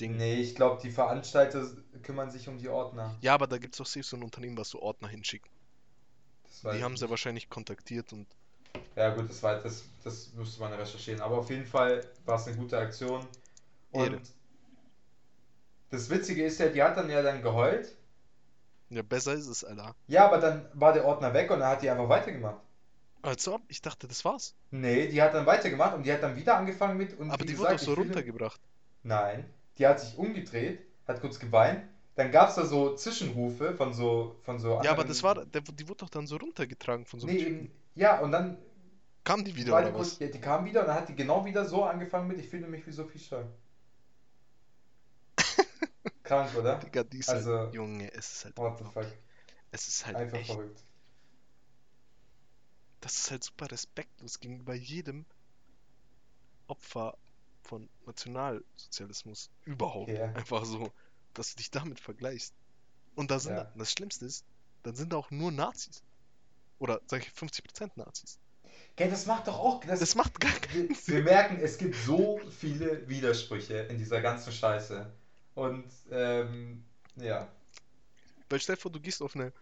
[0.00, 0.16] Ding.
[0.16, 1.64] Nee, ich glaube, die Veranstalter
[2.02, 3.16] kümmern sich um die Ordner.
[3.20, 5.48] Ja, aber da gibt's doch safe so ein Unternehmen, was so Ordner hinschickt.
[6.70, 7.10] Die haben sie nicht.
[7.10, 8.26] wahrscheinlich kontaktiert und
[8.96, 11.20] Ja, gut, das, war, das, das müsste man recherchieren.
[11.20, 13.26] Aber auf jeden Fall war es eine gute Aktion.
[13.92, 14.20] Und Ehre.
[15.90, 17.96] Das Witzige ist ja, die hat dann ja dann geheult.
[18.90, 19.94] ja, besser ist es, Alter.
[20.08, 22.60] Ja, aber dann war der Ordner weg und dann hat die einfach weitergemacht.
[23.22, 23.62] Also, ob?
[23.68, 24.54] ich dachte, das war's.
[24.72, 27.16] Nee, die hat dann weitergemacht und die hat dann wieder angefangen mit.
[27.18, 28.60] Und Aber die gesagt, wurde doch so runtergebracht.
[29.02, 29.44] Nein,
[29.78, 31.84] die hat sich umgedreht, hat kurz geweint.
[32.14, 35.60] Dann gab es da so Zwischenrufe von so von so Ja, aber das war, der,
[35.62, 38.58] die wurde doch dann so runtergetragen von so einem Nee, eben, ja, und dann
[39.24, 40.10] Kam die wieder oder die, was?
[40.10, 42.48] kurz, ja, die kam wieder und dann hat die genau wieder so angefangen mit, ich
[42.48, 43.46] fühle mich wie Sophie Scholl.
[46.22, 46.78] Krank, oder?
[46.78, 49.06] Digga, die ist Also- Junge, es ist halt, What the fuck?
[49.72, 50.82] es ist halt Einfach echt, verrückt.
[53.00, 55.24] das ist halt super respektlos gegenüber jedem
[56.66, 57.16] Opfer
[57.62, 60.08] von Nationalsozialismus überhaupt.
[60.10, 60.26] Ja.
[60.32, 60.92] Einfach so,
[61.34, 62.54] dass du dich damit vergleichst.
[63.14, 63.64] Und da sind, Ja.
[63.64, 64.44] da, das Schlimmste ist,
[64.82, 66.02] dann sind da auch nur Nazis.
[66.78, 68.38] Oder sag ich 50% Nazis.
[68.96, 69.84] Gell, das macht doch auch.
[69.84, 71.14] Das, Das macht gar keinen wir, Sinn.
[71.16, 75.12] wir merken, es gibt so viele Widersprüche in dieser ganzen Scheiße.
[75.60, 76.82] Und, ähm,
[77.16, 77.46] ja.
[78.48, 79.52] Weil stell dir vor, du gehst auf eine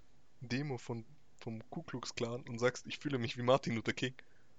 [0.40, 1.04] Demo von,
[1.40, 4.14] vom Ku Klux Klan und sagst, ich fühle mich wie Martin Luther King.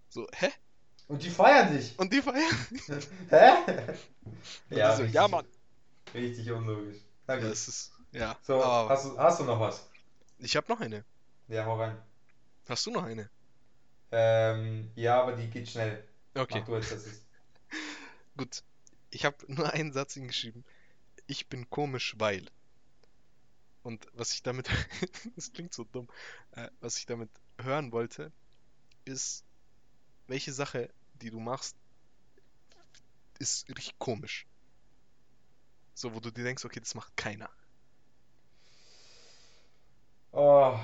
[0.10, 0.50] So, hä?
[1.08, 1.98] Und die feiern dich.
[1.98, 2.44] Und die feiern.
[3.30, 3.96] Hä?
[4.70, 5.46] Ja, so, richtig, ja, Mann.
[6.14, 6.98] richtig unlogisch.
[7.26, 7.52] Na Ja, gut.
[7.54, 8.38] es ist, ja.
[8.42, 9.90] So, aber hast du, hast du noch was?
[10.40, 11.06] ich habe noch eine.
[11.48, 11.98] Ja, hau rein.
[12.68, 13.30] Hast du noch eine?
[14.12, 16.04] Ähm, ja, aber die geht schnell.
[16.36, 17.24] Okay, Mach du jetzt das ist.
[18.38, 18.62] gut.
[19.10, 20.66] Ich habe nur einen Satz hingeschrieben.
[21.30, 22.46] Ich bin komisch, weil.
[23.84, 24.70] Und was ich damit,
[25.36, 26.08] das klingt so dumm,
[26.52, 28.32] äh, was ich damit hören wollte,
[29.06, 29.46] ist,
[30.28, 31.78] welche Sache, die du machst,
[33.40, 34.46] ist richtig komisch.
[35.94, 37.50] So, wo du dir denkst, okay, das macht keiner.
[40.32, 40.80] Oh,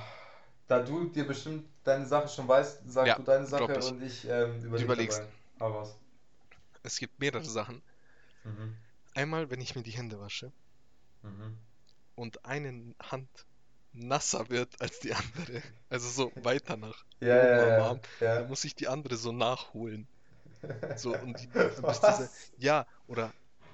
[0.67, 3.85] da du dir bestimmt deine Sache schon weißt, sag Ja, du deine Sache ich.
[3.85, 5.21] und ich ähm, überlege überlegst.
[5.21, 5.27] dabei.
[5.59, 5.95] Hau raus.
[6.83, 7.83] Es gibt mehrere Sachen.
[8.45, 8.75] Mhm.
[9.16, 10.53] Einmal, wenn ich mir die Hände wasche
[11.24, 11.57] Mhm.
[12.16, 13.30] und eine Hand
[13.93, 18.36] nasser wird als die andere, also so weiter nach Ja, ja, Arm, ja.
[18.36, 20.07] dann muss ich die andere so nachholen.
[20.95, 21.49] So, und die,
[22.05, 23.34] diese, ja, oder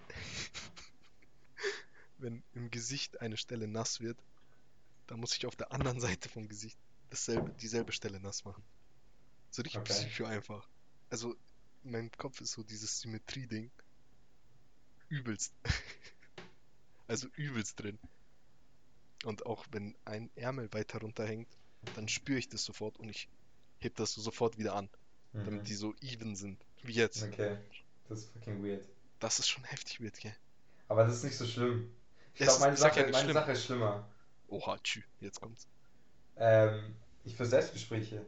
[2.18, 4.18] wenn im Gesicht eine Stelle nass wird,
[5.08, 6.78] dann muss ich auf der anderen Seite vom Gesicht
[7.10, 8.66] dasselbe, dieselbe Stelle nass machen.
[9.52, 9.86] So richtig Okay.
[9.86, 10.70] psycho einfach.
[11.10, 11.36] Also,
[11.84, 13.72] in meinem Kopf ist so dieses Symmetrie-Ding
[15.12, 15.53] übelst.
[17.07, 17.99] also übelst drin.
[19.24, 21.47] Und auch wenn ein Ärmel weiter runterhängt,
[21.93, 23.30] dann spüre ich das sofort und ich
[23.80, 24.89] heb das so sofort wieder an,
[25.45, 25.66] damit Mhm.
[25.66, 26.64] die so even sind.
[26.84, 27.24] Wie jetzt.
[27.24, 27.57] Okay,
[28.09, 28.88] das ist fucking weird.
[29.20, 30.36] Das ist schon heftig weird, gell?
[30.88, 31.91] Aber das ist nicht so schlimm.
[32.34, 33.34] Ich glaube, meine, Sache, ja meine schlimm.
[33.34, 34.07] Sache ist schlimmer.
[34.47, 35.68] Oha, tschü, jetzt kommt's.
[36.38, 38.26] Ähm, ich für Selbstgespräche.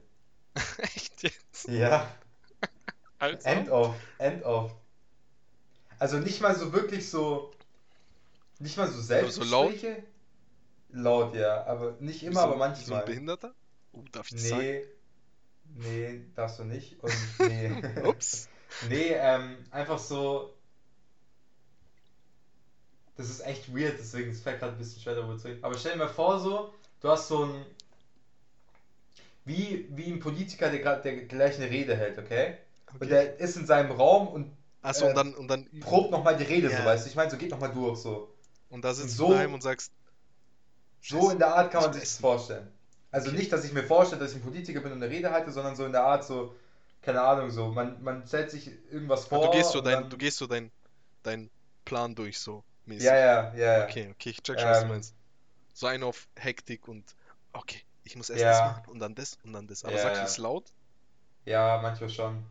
[0.78, 1.68] Echt jetzt?
[1.68, 2.14] Ja.
[3.20, 3.48] Also?
[3.48, 3.96] End of.
[4.18, 4.76] End of.
[6.04, 7.50] Also nicht mal so wirklich so.
[8.60, 9.70] Nicht mal so so laut?
[9.70, 10.04] Selbstgespräche.
[10.90, 11.34] laut?
[11.34, 11.64] ja.
[11.64, 13.06] Aber nicht immer, so, aber Wie so ein manchmal.
[13.06, 13.54] Behinderter?
[13.94, 14.62] Oh, darf ich das sagen?
[14.64, 14.86] Nee.
[15.76, 17.02] Nee, darfst du nicht.
[17.02, 17.72] Und nee.
[18.04, 18.50] Ups.
[18.90, 20.54] Nee, ähm, einfach so.
[23.16, 25.64] Das ist echt weird, deswegen ist es fällt gerade ein bisschen schwer darüber zu reden.
[25.64, 27.66] Aber stell dir mal vor, so, du hast so ein.
[29.46, 32.58] Wie, wie ein Politiker, der gerade der gleich eine Rede hält, okay?
[32.92, 33.08] Und Okay.
[33.08, 34.52] der ist in seinem Raum und
[34.84, 36.78] Achso, äh, und dann, und dann, probt nochmal die Rede, Ja.
[36.80, 37.10] so weißt du?
[37.10, 38.30] Ich meine, so geht nochmal durch, so.
[38.70, 39.92] und da sitzt so- du daheim und sagst,
[41.02, 42.72] So in der Art kann man Ich sich das vorstellen.
[43.12, 43.38] Also Okay.
[43.38, 45.76] nicht, dass ich mir vorstelle, dass ich ein Politiker bin und eine Rede halte, sondern
[45.76, 46.56] so in der Art, so,
[47.02, 49.46] keine Ahnung, so, man, man stellt sich irgendwas vor.
[49.46, 50.72] du gehst so und dein, dann- du gehst so dein,
[51.24, 51.50] dein
[51.86, 53.06] Plan durch, so mäßig.
[53.08, 53.84] Ja, ja, ja.
[53.86, 55.16] Okay, okay, ich check schon, was du Ähm, meinst.
[55.74, 57.16] So ein auf Hektik und,
[57.54, 58.50] okay, ich muss erst Ja.
[58.52, 59.84] das machen und dann das und dann das.
[59.84, 60.72] Aber Ja, sagst du es laut?
[61.46, 62.44] Ja, manchmal schon.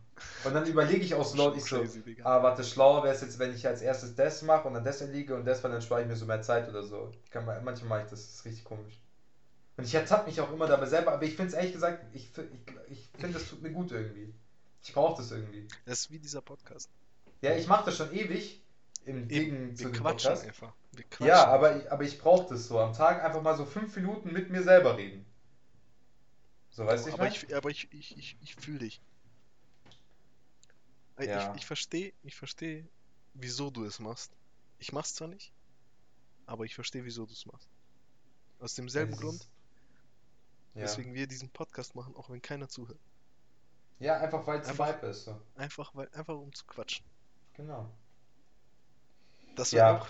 [0.43, 3.21] Und dann überlege ich auch so laut, ich so, Crazy, ah, warte, schlauer wäre es
[3.21, 5.81] jetzt, wenn ich als erstes das mache und dann das erliege und das, weil dann
[5.81, 7.11] spare ich mir so mehr Zeit oder so.
[7.31, 8.99] Kann man, manchmal mache ich das, das ist richtig komisch.
[9.75, 12.29] Und ich ertappe mich auch immer dabei selber, aber ich finde es ehrlich gesagt, ich,
[12.37, 14.31] ich, ich finde, das tut mir gut irgendwie.
[14.83, 15.67] Ich brauche das irgendwie.
[15.85, 16.89] Das ist wie dieser Podcast.
[17.41, 18.61] Ja, ich mache das schon ewig,
[19.05, 20.47] im Gegen Eben, zu wir dem quatschen Podcast.
[20.47, 20.73] einfach.
[20.91, 21.25] Wir quatschen.
[21.27, 22.79] Ja, aber, ich- aber ich brauche das so.
[22.79, 25.25] Am Tag einfach mal so fünf Minuten mit mir selber reden.
[26.73, 29.01] So, weißt du, ich aber ich, aber ich, ich, ich, ich fühle dich.
[31.19, 31.51] Ja.
[31.53, 32.87] Ich, ich verstehe, ich verstehe,
[33.35, 34.31] wieso du es machst.
[34.79, 35.53] Ich mach's zwar nicht,
[36.47, 37.69] aber ich verstehe, wieso du es machst.
[38.59, 39.47] Aus demselben Das Grund,
[40.73, 40.81] Ja.
[40.83, 42.99] weswegen wir diesen Podcast machen, auch wenn keiner zuhört.
[43.99, 45.25] ja, einfach weil es ein Einfach- Vibe ist.
[45.25, 45.39] So.
[45.55, 47.05] Einfach, weil, einfach um zu quatschen.
[47.53, 47.89] Genau.
[49.55, 50.01] Das wäre Ja.
[50.01, 50.07] auch,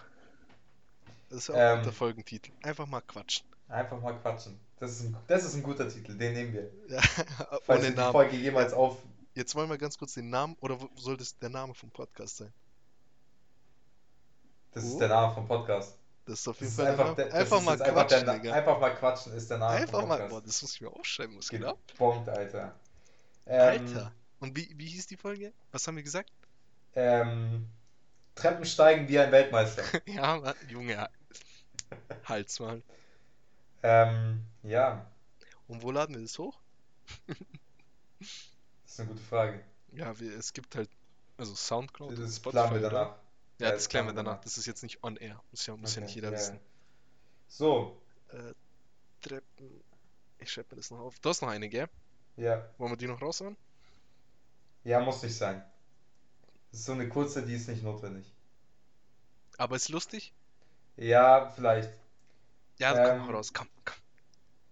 [1.29, 1.83] das wär auch Ähm.
[1.83, 2.51] der Folgentitel.
[2.63, 3.45] Einfach mal quatschen.
[3.67, 4.57] Einfach mal quatschen.
[4.83, 6.69] Das ist ein, das ist ein guter Titel, den nehmen wir.
[6.89, 7.01] Ja,
[7.63, 8.11] Falls wir die Namen.
[8.11, 8.97] Folge jemals auf.
[9.33, 12.51] Jetzt wollen wir ganz kurz den Namen, oder soll das der Name vom Podcast sein?
[14.73, 14.99] Das ist Oh.
[14.99, 15.97] der Name vom Podcast.
[16.25, 17.15] Das ist auf jeden ist Fall der einfach, Name.
[17.15, 19.99] der, Einfach ist mal jetzt einfach, quatschen, der, einfach mal quatschen ist der Name Einfach
[20.01, 20.31] vom mal, Podcast.
[20.33, 21.77] boah, das muss ich mir aufschreiben, geht ab?
[21.87, 22.75] Gebombt, Alter.
[23.45, 24.11] Ähm, Alter.
[24.41, 25.53] Und wie, wie hieß die Folge?
[25.71, 26.29] Was haben wir gesagt?
[26.95, 27.69] Ähm,
[28.35, 29.83] Treppen steigen wie ein Weltmeister.
[30.07, 31.09] ja, Mann, Junge.
[32.25, 32.81] Halt's mal.
[33.83, 35.05] Ähm, ja,
[35.67, 36.57] Und wo laden wir das hoch?
[38.83, 39.63] das ist eine gute Frage.
[39.91, 40.89] Ja, wir, es gibt halt,
[41.37, 42.89] also Soundcloud und Das Spotify, planen wir oder?
[42.89, 43.15] danach.
[43.59, 44.39] Ja, Ja, das das klären wir danach.
[44.41, 45.41] Das ist jetzt nicht on air.
[45.51, 46.55] Muss ja, muss ja Okay, nicht jeder ja, wissen.
[46.55, 46.61] ja.
[47.47, 48.01] So,
[49.21, 49.83] Treppen.
[50.39, 51.19] Ich schreibe mir das noch auf.
[51.19, 51.89] Du hast noch eine, gell?
[52.37, 52.69] ja.
[52.77, 53.57] Wollen wir die noch raushauen?
[54.85, 55.61] Ja, muss nicht sein.
[56.71, 58.33] Das ist so eine kurze, die ist nicht notwendig.
[59.57, 60.31] Aber ist lustig?
[60.97, 61.91] Ja, vielleicht.
[62.79, 63.51] Ja, komm Ähm, mal raus.
[63.53, 63.95] Komm, komm.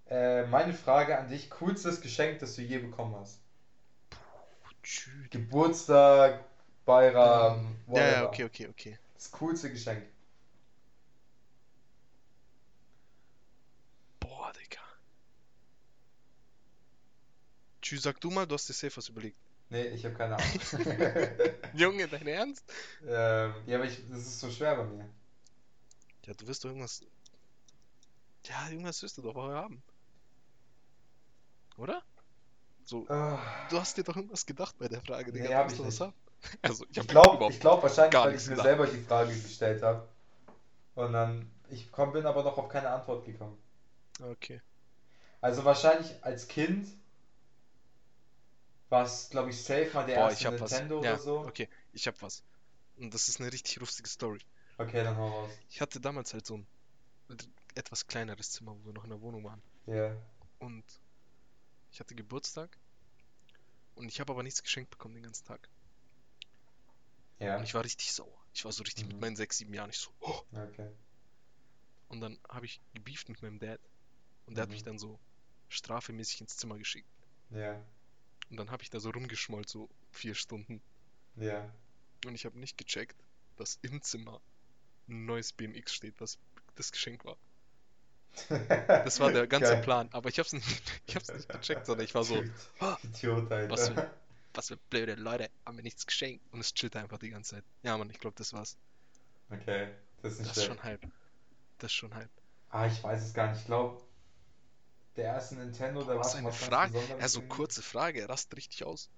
[0.07, 3.41] Äh, meine Frage an dich: coolstes Geschenk, das du je bekommen hast?
[4.83, 5.29] Tschüss.
[5.31, 6.45] Geburtstag,
[6.85, 8.21] Bayram, Ja, whatever.
[8.21, 8.97] ja, okay, okay, okay.
[9.15, 10.03] Das coolste Geschenk.
[14.21, 14.81] Boah, Digga.
[17.81, 19.37] Tschüss, sag du mal, du hast dir safe was überlegt.
[19.69, 20.59] Nee, ich habe keine Ahnung.
[21.73, 22.65] Junge, dein Ernst?
[23.07, 25.09] ähm, ja, aber ich, das ist so schwer bei mir.
[26.25, 27.03] Ja, du wirst doch irgendwas.
[28.45, 29.83] Ja, irgendwas wirst du doch auch haben.
[31.77, 32.01] Oder?
[32.85, 35.49] So, Ah, du hast dir doch irgendwas gedacht bei der Frage, Digga.
[35.49, 36.01] Nee, du hab ich was nicht.
[36.63, 38.57] Also, ich ich glaube glaub wahrscheinlich, weil ich mir gedacht.
[38.57, 40.07] selber die Frage gestellt habe.
[40.95, 43.57] Und dann, ich komm, bin aber noch auf keine Antwort gekommen.
[44.21, 44.61] Okay.
[45.41, 46.87] Also wahrscheinlich als Kind
[48.89, 50.83] war es, glaube ich, safe mal der Boah, erste ich hab was.
[50.83, 51.49] Nintendo Ja, oder so.
[51.49, 52.43] okay, ich hab was.
[52.97, 54.41] Und das ist eine richtig lustige Story.
[54.79, 55.61] Okay, dann hau raus.
[55.69, 56.67] Ich hatte damals halt so ein
[57.75, 59.61] etwas kleineres Zimmer, wo wir noch in der Wohnung waren.
[59.85, 60.15] Ja.
[60.59, 60.83] Und
[61.91, 62.77] ich hatte Geburtstag.
[63.95, 65.69] Und ich habe aber nichts geschenkt bekommen den ganzen Tag.
[67.39, 67.57] Ja.
[67.57, 68.37] Und ich war richtig sauer.
[68.53, 69.19] Ich war so richtig mit Mhm.
[69.21, 69.89] meinen sechs, sieben Jahren.
[69.89, 70.41] Ich so, oh.
[70.53, 70.89] Okay.
[72.07, 73.79] Und dann habe ich gebieft mit meinem Dad.
[74.45, 74.73] Und der hat Mhm.
[74.73, 75.19] mich dann so
[75.69, 77.09] strafemäßig ins Zimmer geschickt.
[77.49, 77.83] Ja.
[78.49, 80.81] Und dann habe ich da so rumgeschmollt, so vier Stunden.
[81.35, 81.73] Ja.
[82.25, 83.15] Und ich habe nicht gecheckt,
[83.55, 84.41] dass im Zimmer
[85.07, 86.37] ein neues BMX steht, was
[86.75, 87.37] das Geschenk war.
[88.87, 89.81] Das war der ganze Geil.
[89.81, 90.09] Plan.
[90.11, 90.65] Aber ich hab's nicht,
[91.07, 92.41] ich hab's nicht gecheckt, sondern ich war so,
[92.79, 93.69] "Ah, Idiot, Alter.
[93.71, 94.11] Was für-
[94.53, 96.43] was für blöde Leute, haben mir nichts geschenkt.
[96.51, 97.63] Und es chillt einfach die ganze Zeit.
[97.83, 98.75] Ja, Mann, ich glaube, das war's.
[99.49, 99.87] Okay,
[100.21, 101.01] das ist nicht Das ist schon halb.
[101.77, 102.29] Das ist schon halb.
[102.69, 103.61] Ah, ich weiß es gar nicht.
[103.61, 104.01] Ich glaube,
[105.15, 106.99] der erste Nintendo, der war Was schon eine Frage.
[107.19, 109.09] Ja, so kurze Frage, er rastet richtig aus.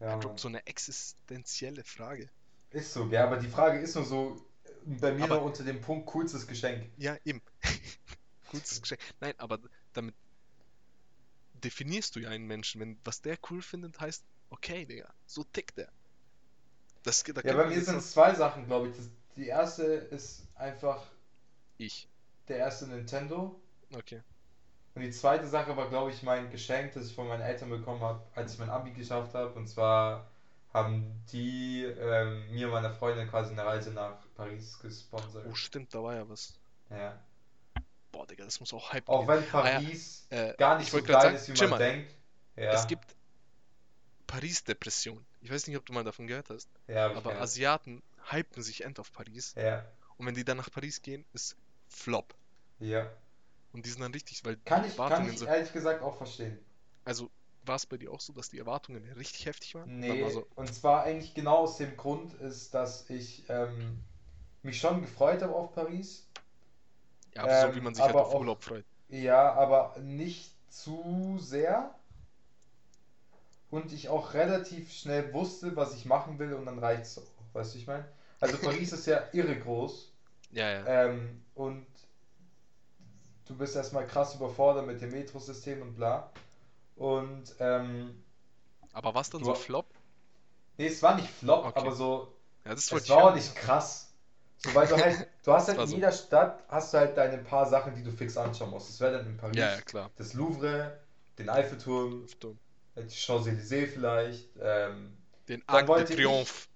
[0.00, 2.28] Ja, Er so eine existenzielle Frage.
[2.70, 4.44] Ist so, ja, aber die Frage ist nur so,
[4.84, 6.90] bei mir Aber- noch unter dem Punkt coolstes Geschenk.
[6.98, 7.40] Ja, eben.
[8.50, 9.00] Gutes Geschenk.
[9.20, 9.58] Nein, aber
[9.92, 10.14] damit
[11.54, 12.80] definierst du ja einen Menschen.
[12.80, 15.90] Wenn was der cool findet, heißt, okay, Digga, so tickt der.
[17.02, 18.96] Das, da Ja, bei mir sind es zwei Sachen, glaube ich.
[18.96, 21.02] Das, die erste ist einfach
[21.78, 22.08] ich.
[22.48, 23.58] der erste Nintendo.
[23.94, 24.22] Okay.
[24.94, 28.00] Und die zweite Sache war, glaube ich, mein Geschenk, das ich von meinen Eltern bekommen
[28.00, 29.52] habe, als ich mein Abi geschafft habe.
[29.54, 30.28] Und zwar
[30.74, 35.46] haben die ähm, mir und meiner Freundin quasi eine Reise nach Paris gesponsert.
[35.48, 36.58] Oh, stimmt, da war ja was.
[36.90, 37.18] Ja.
[38.12, 39.28] Boah, Digga, das muss auch Hype Auch geben.
[39.28, 41.78] wenn Paris Äh, gar nicht ich so klein sagen, ist, wie man mal.
[41.78, 42.14] denkt.
[42.56, 43.14] Ja, Es gibt
[44.26, 45.24] Paris-Depression.
[45.42, 47.42] Ich weiß nicht, ob du mal davon gehört hast, ja, aber gehört.
[47.42, 49.54] Asiaten hypen sich end auf Paris.
[49.56, 49.84] Ja,
[50.18, 51.56] Und wenn die dann nach Paris gehen, ist
[51.88, 52.34] Flop.
[52.80, 53.10] ja.
[53.72, 55.46] Und die sind dann richtig, weil Kann ich, kann Erwartungen ich so.
[55.46, 56.58] ehrlich gesagt auch verstehen.
[57.04, 57.30] Also
[57.64, 59.98] war es bei dir auch so, dass die Erwartungen richtig heftig waren?
[60.00, 63.98] Nee, war so, und zwar eigentlich genau aus dem Grund ist, dass ich ähm,
[64.62, 66.29] mich schon gefreut habe auf Paris.
[67.34, 68.86] Ja, aber so ähm, wie man sich halt auf Urlaub freut.
[69.08, 71.94] Ja, aber nicht zu sehr.
[73.70, 77.22] und ich auch relativ schnell wusste, was ich machen will und dann reicht's auch.
[77.54, 78.06] Weißt du, ich meine?
[78.40, 80.12] Also Paris ist ja irre groß
[80.50, 80.86] Ja, ja.
[80.86, 81.86] ähm, und
[83.46, 86.30] du bist erstmal krass überfordert mit dem Metrosystem und bla.
[86.96, 88.22] Und ähm,
[88.92, 89.92] Aber was dann so Flop?
[90.78, 91.76] nee, es war nicht Flop, Okay.
[91.76, 92.32] aber so
[92.64, 94.09] Ja, das Es war auch nicht krass.
[94.62, 95.96] So, weil du halt, du hast halt in so.
[95.96, 98.90] jeder Stadt hast du halt deine paar Sachen, die du fix anschauen musst.
[98.90, 100.10] Das wäre dann in Paris Ja, ja, klar.
[100.16, 101.00] das Louvre,
[101.38, 102.26] den Eiffelturm,
[102.96, 104.50] die Champs-Élysées vielleicht.
[104.60, 105.16] Ähm,
[105.48, 106.66] Den Arc de Triomphe.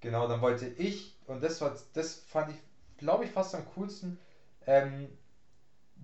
[0.00, 2.56] genau, dann wollte ich, und das war, das fand ich,
[2.98, 4.18] glaube ich, fast am coolsten,
[4.66, 5.08] ähm,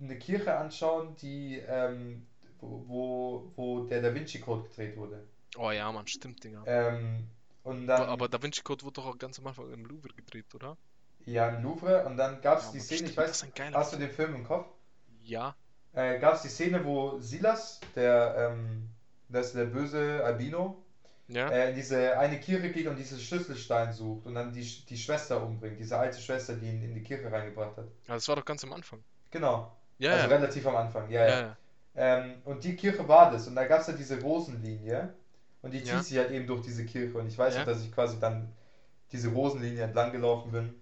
[0.01, 2.25] eine Kirche anschauen, die, ähm,
[2.61, 5.23] wo, wo, der Da Vinci Code gedreht wurde.
[5.57, 6.67] Oh ja, Mann, stimmt, Digga.
[6.67, 7.27] Ähm,
[7.63, 10.13] und Aber, dann, aber Da Vinci Code wurde doch auch ganz am Anfang im Louvre
[10.13, 10.77] gedreht, oder?
[11.25, 13.97] Ja, im Louvre, und dann gab es Ja, die Szene, ich stimmt, weiß, hast du
[13.97, 14.67] den Film im Kopf?
[15.23, 15.55] Ja.
[15.93, 18.89] äh, gab es die Szene, wo Silas, der, ähm,
[19.29, 20.83] das ist der böse Albino,
[21.27, 21.49] Ja?
[21.49, 25.43] äh, in diese eine Kirche geht und diesen Schlüsselstein sucht und dann die, die Schwester
[25.43, 27.87] umbringt, diese alte Schwester, die ihn in die Kirche reingebracht hat.
[28.07, 29.03] Ja, das war doch ganz am Anfang.
[29.31, 30.35] Genau, Ja, also ja.
[30.35, 31.57] relativ am Anfang, ja, Ja, ja.
[31.95, 35.13] Ähm, und die Kirche war das und da gab es ja diese Rosenlinie
[35.61, 37.91] und die zieht sich halt eben durch diese Kirche und ich weiß noch, dass ich
[37.91, 38.53] quasi dann
[39.11, 40.75] diese Rosenlinie entlang gelaufen bin.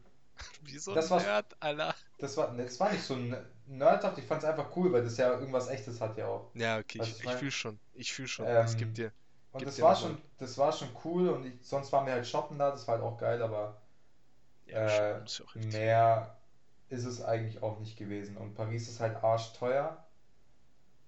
[0.63, 1.95] Wie so Das ein war's- Nerd, Alter.
[2.17, 3.35] Das war, das war nicht so ein
[3.65, 6.51] nerdhaft, ich fand es einfach cool, weil das ja irgendwas echtes hat ja auch.
[6.55, 7.79] Ja, okay, Weißt ich, ich ich mein- fühl schon.
[7.93, 8.45] Ich fühl schon.
[8.45, 9.11] Ähm, Es gibt dir.
[9.51, 12.59] Und das war schon, das war schon cool und ich, sonst waren wir halt shoppen
[12.59, 13.81] da, das war halt auch geil, aber
[14.67, 15.73] Ja, äh, richtig.
[15.73, 16.37] mehr
[16.89, 18.37] ist es eigentlich auch nicht gewesen.
[18.37, 20.05] Und Paris ist halt arschteuer.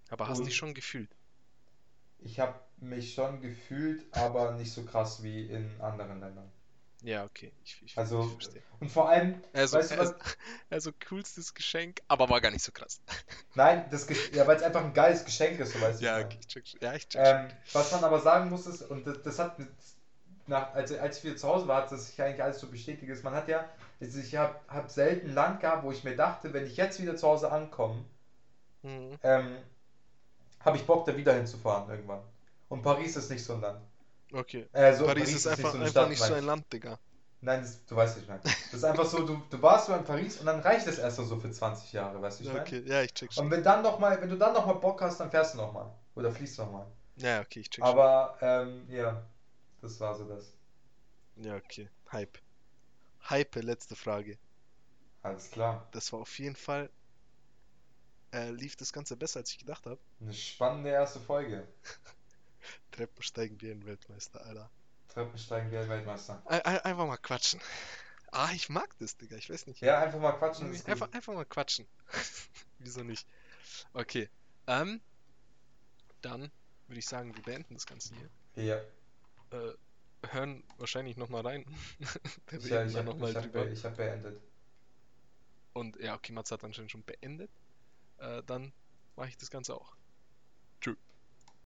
[0.10, 1.10] Aber hast du dich schon gefühlt?
[2.20, 6.52] Ich habe mich schon gefühlt, aber nicht so krass wie in anderen Ländern.
[7.02, 7.52] Ja, okay.
[7.64, 8.62] Ich, ich, Also, ich verstehe.
[8.80, 10.38] Und vor allem, Also, weißt du also, was?
[10.70, 13.02] also coolstes Geschenk, aber war gar nicht so krass.
[13.56, 16.06] Nein, das ja, weil es einfach ein geiles Geschenk ist, so weißt du.
[16.06, 16.82] Ja, ich okay, ich check.
[16.82, 19.70] Ja, ich check Ähm, was man aber sagen muss, ist, und das, das hat mit,
[20.48, 23.12] nach, als, als ich wieder zu Hause war, hat das sich eigentlich alles so bestätigt.
[23.12, 23.68] Ist, man hat ja,
[24.00, 27.02] also ich habe hab selten ein Land gehabt, wo ich mir dachte, wenn ich jetzt
[27.02, 28.06] wieder zu Hause ankomme.
[28.84, 29.18] Mhm.
[29.24, 29.58] ähm,
[30.60, 32.22] habe ich Bock, da wieder hinzufahren irgendwann.
[32.70, 33.82] Und Paris ist nicht so ein Land.
[34.32, 34.68] Okay.
[34.72, 36.46] Äh, so, Paris, ist nicht einfach, so eine einfach nicht so ein.
[36.46, 37.00] Land, Digga.
[37.42, 38.40] Nein, das, du weißt nicht, nein.
[38.44, 41.18] Das ist einfach so, du, du warst so in Paris und dann reicht es erst
[41.18, 42.62] so für 20 Jahre, weißt du, ich meine?
[42.62, 43.46] Okay, ja, ich check schon.
[43.46, 45.58] Und wenn dann noch mal, wenn du dann noch mal Bock hast, dann fährst du
[45.58, 45.92] noch mal.
[46.14, 46.88] Oder fließt noch mal.
[47.16, 49.26] Ja, okay, ich check Aber, ähm, ja,
[49.82, 50.54] das war so das.
[51.36, 51.44] schon.
[51.46, 51.90] Ja, okay.
[52.12, 52.38] Hype.
[53.30, 54.38] Hype, letzte Frage.
[55.24, 55.88] Alles klar.
[55.92, 56.90] Das war auf jeden Fall.
[58.34, 60.00] Äh, lief das Ganze besser, als ich gedacht habe.
[60.20, 61.68] Eine spannende erste Folge.
[62.92, 64.70] Treppen steigen wir in Weltmeister, Alter.
[65.10, 66.42] Treppensteigen wir Weltmeister.
[66.46, 67.60] Ein, ein, einfach mal quatschen.
[68.32, 69.36] Ah, ich mag das, Digga.
[69.36, 69.82] Ich weiß nicht.
[69.82, 70.72] Ja, einfach mal quatschen.
[70.72, 71.86] Nee, einfach, einfach mal quatschen.
[72.80, 73.28] Wieso nicht?
[73.94, 74.30] Okay.
[74.68, 75.02] Ähm,
[76.22, 76.52] dann
[76.88, 78.30] würde ich sagen, wir beenden das Ganze hier.
[78.56, 78.82] Ja,
[79.52, 79.74] Äh,
[80.30, 81.66] hören wahrscheinlich nochmal rein.
[82.52, 84.42] Ich, ja, ich habe hab, ich hab beendet.
[85.74, 87.50] Und ja, okay, Mats hat anscheinend schon beendet.
[88.18, 88.74] Äh, dann
[89.16, 89.96] mache ich das Ganze auch.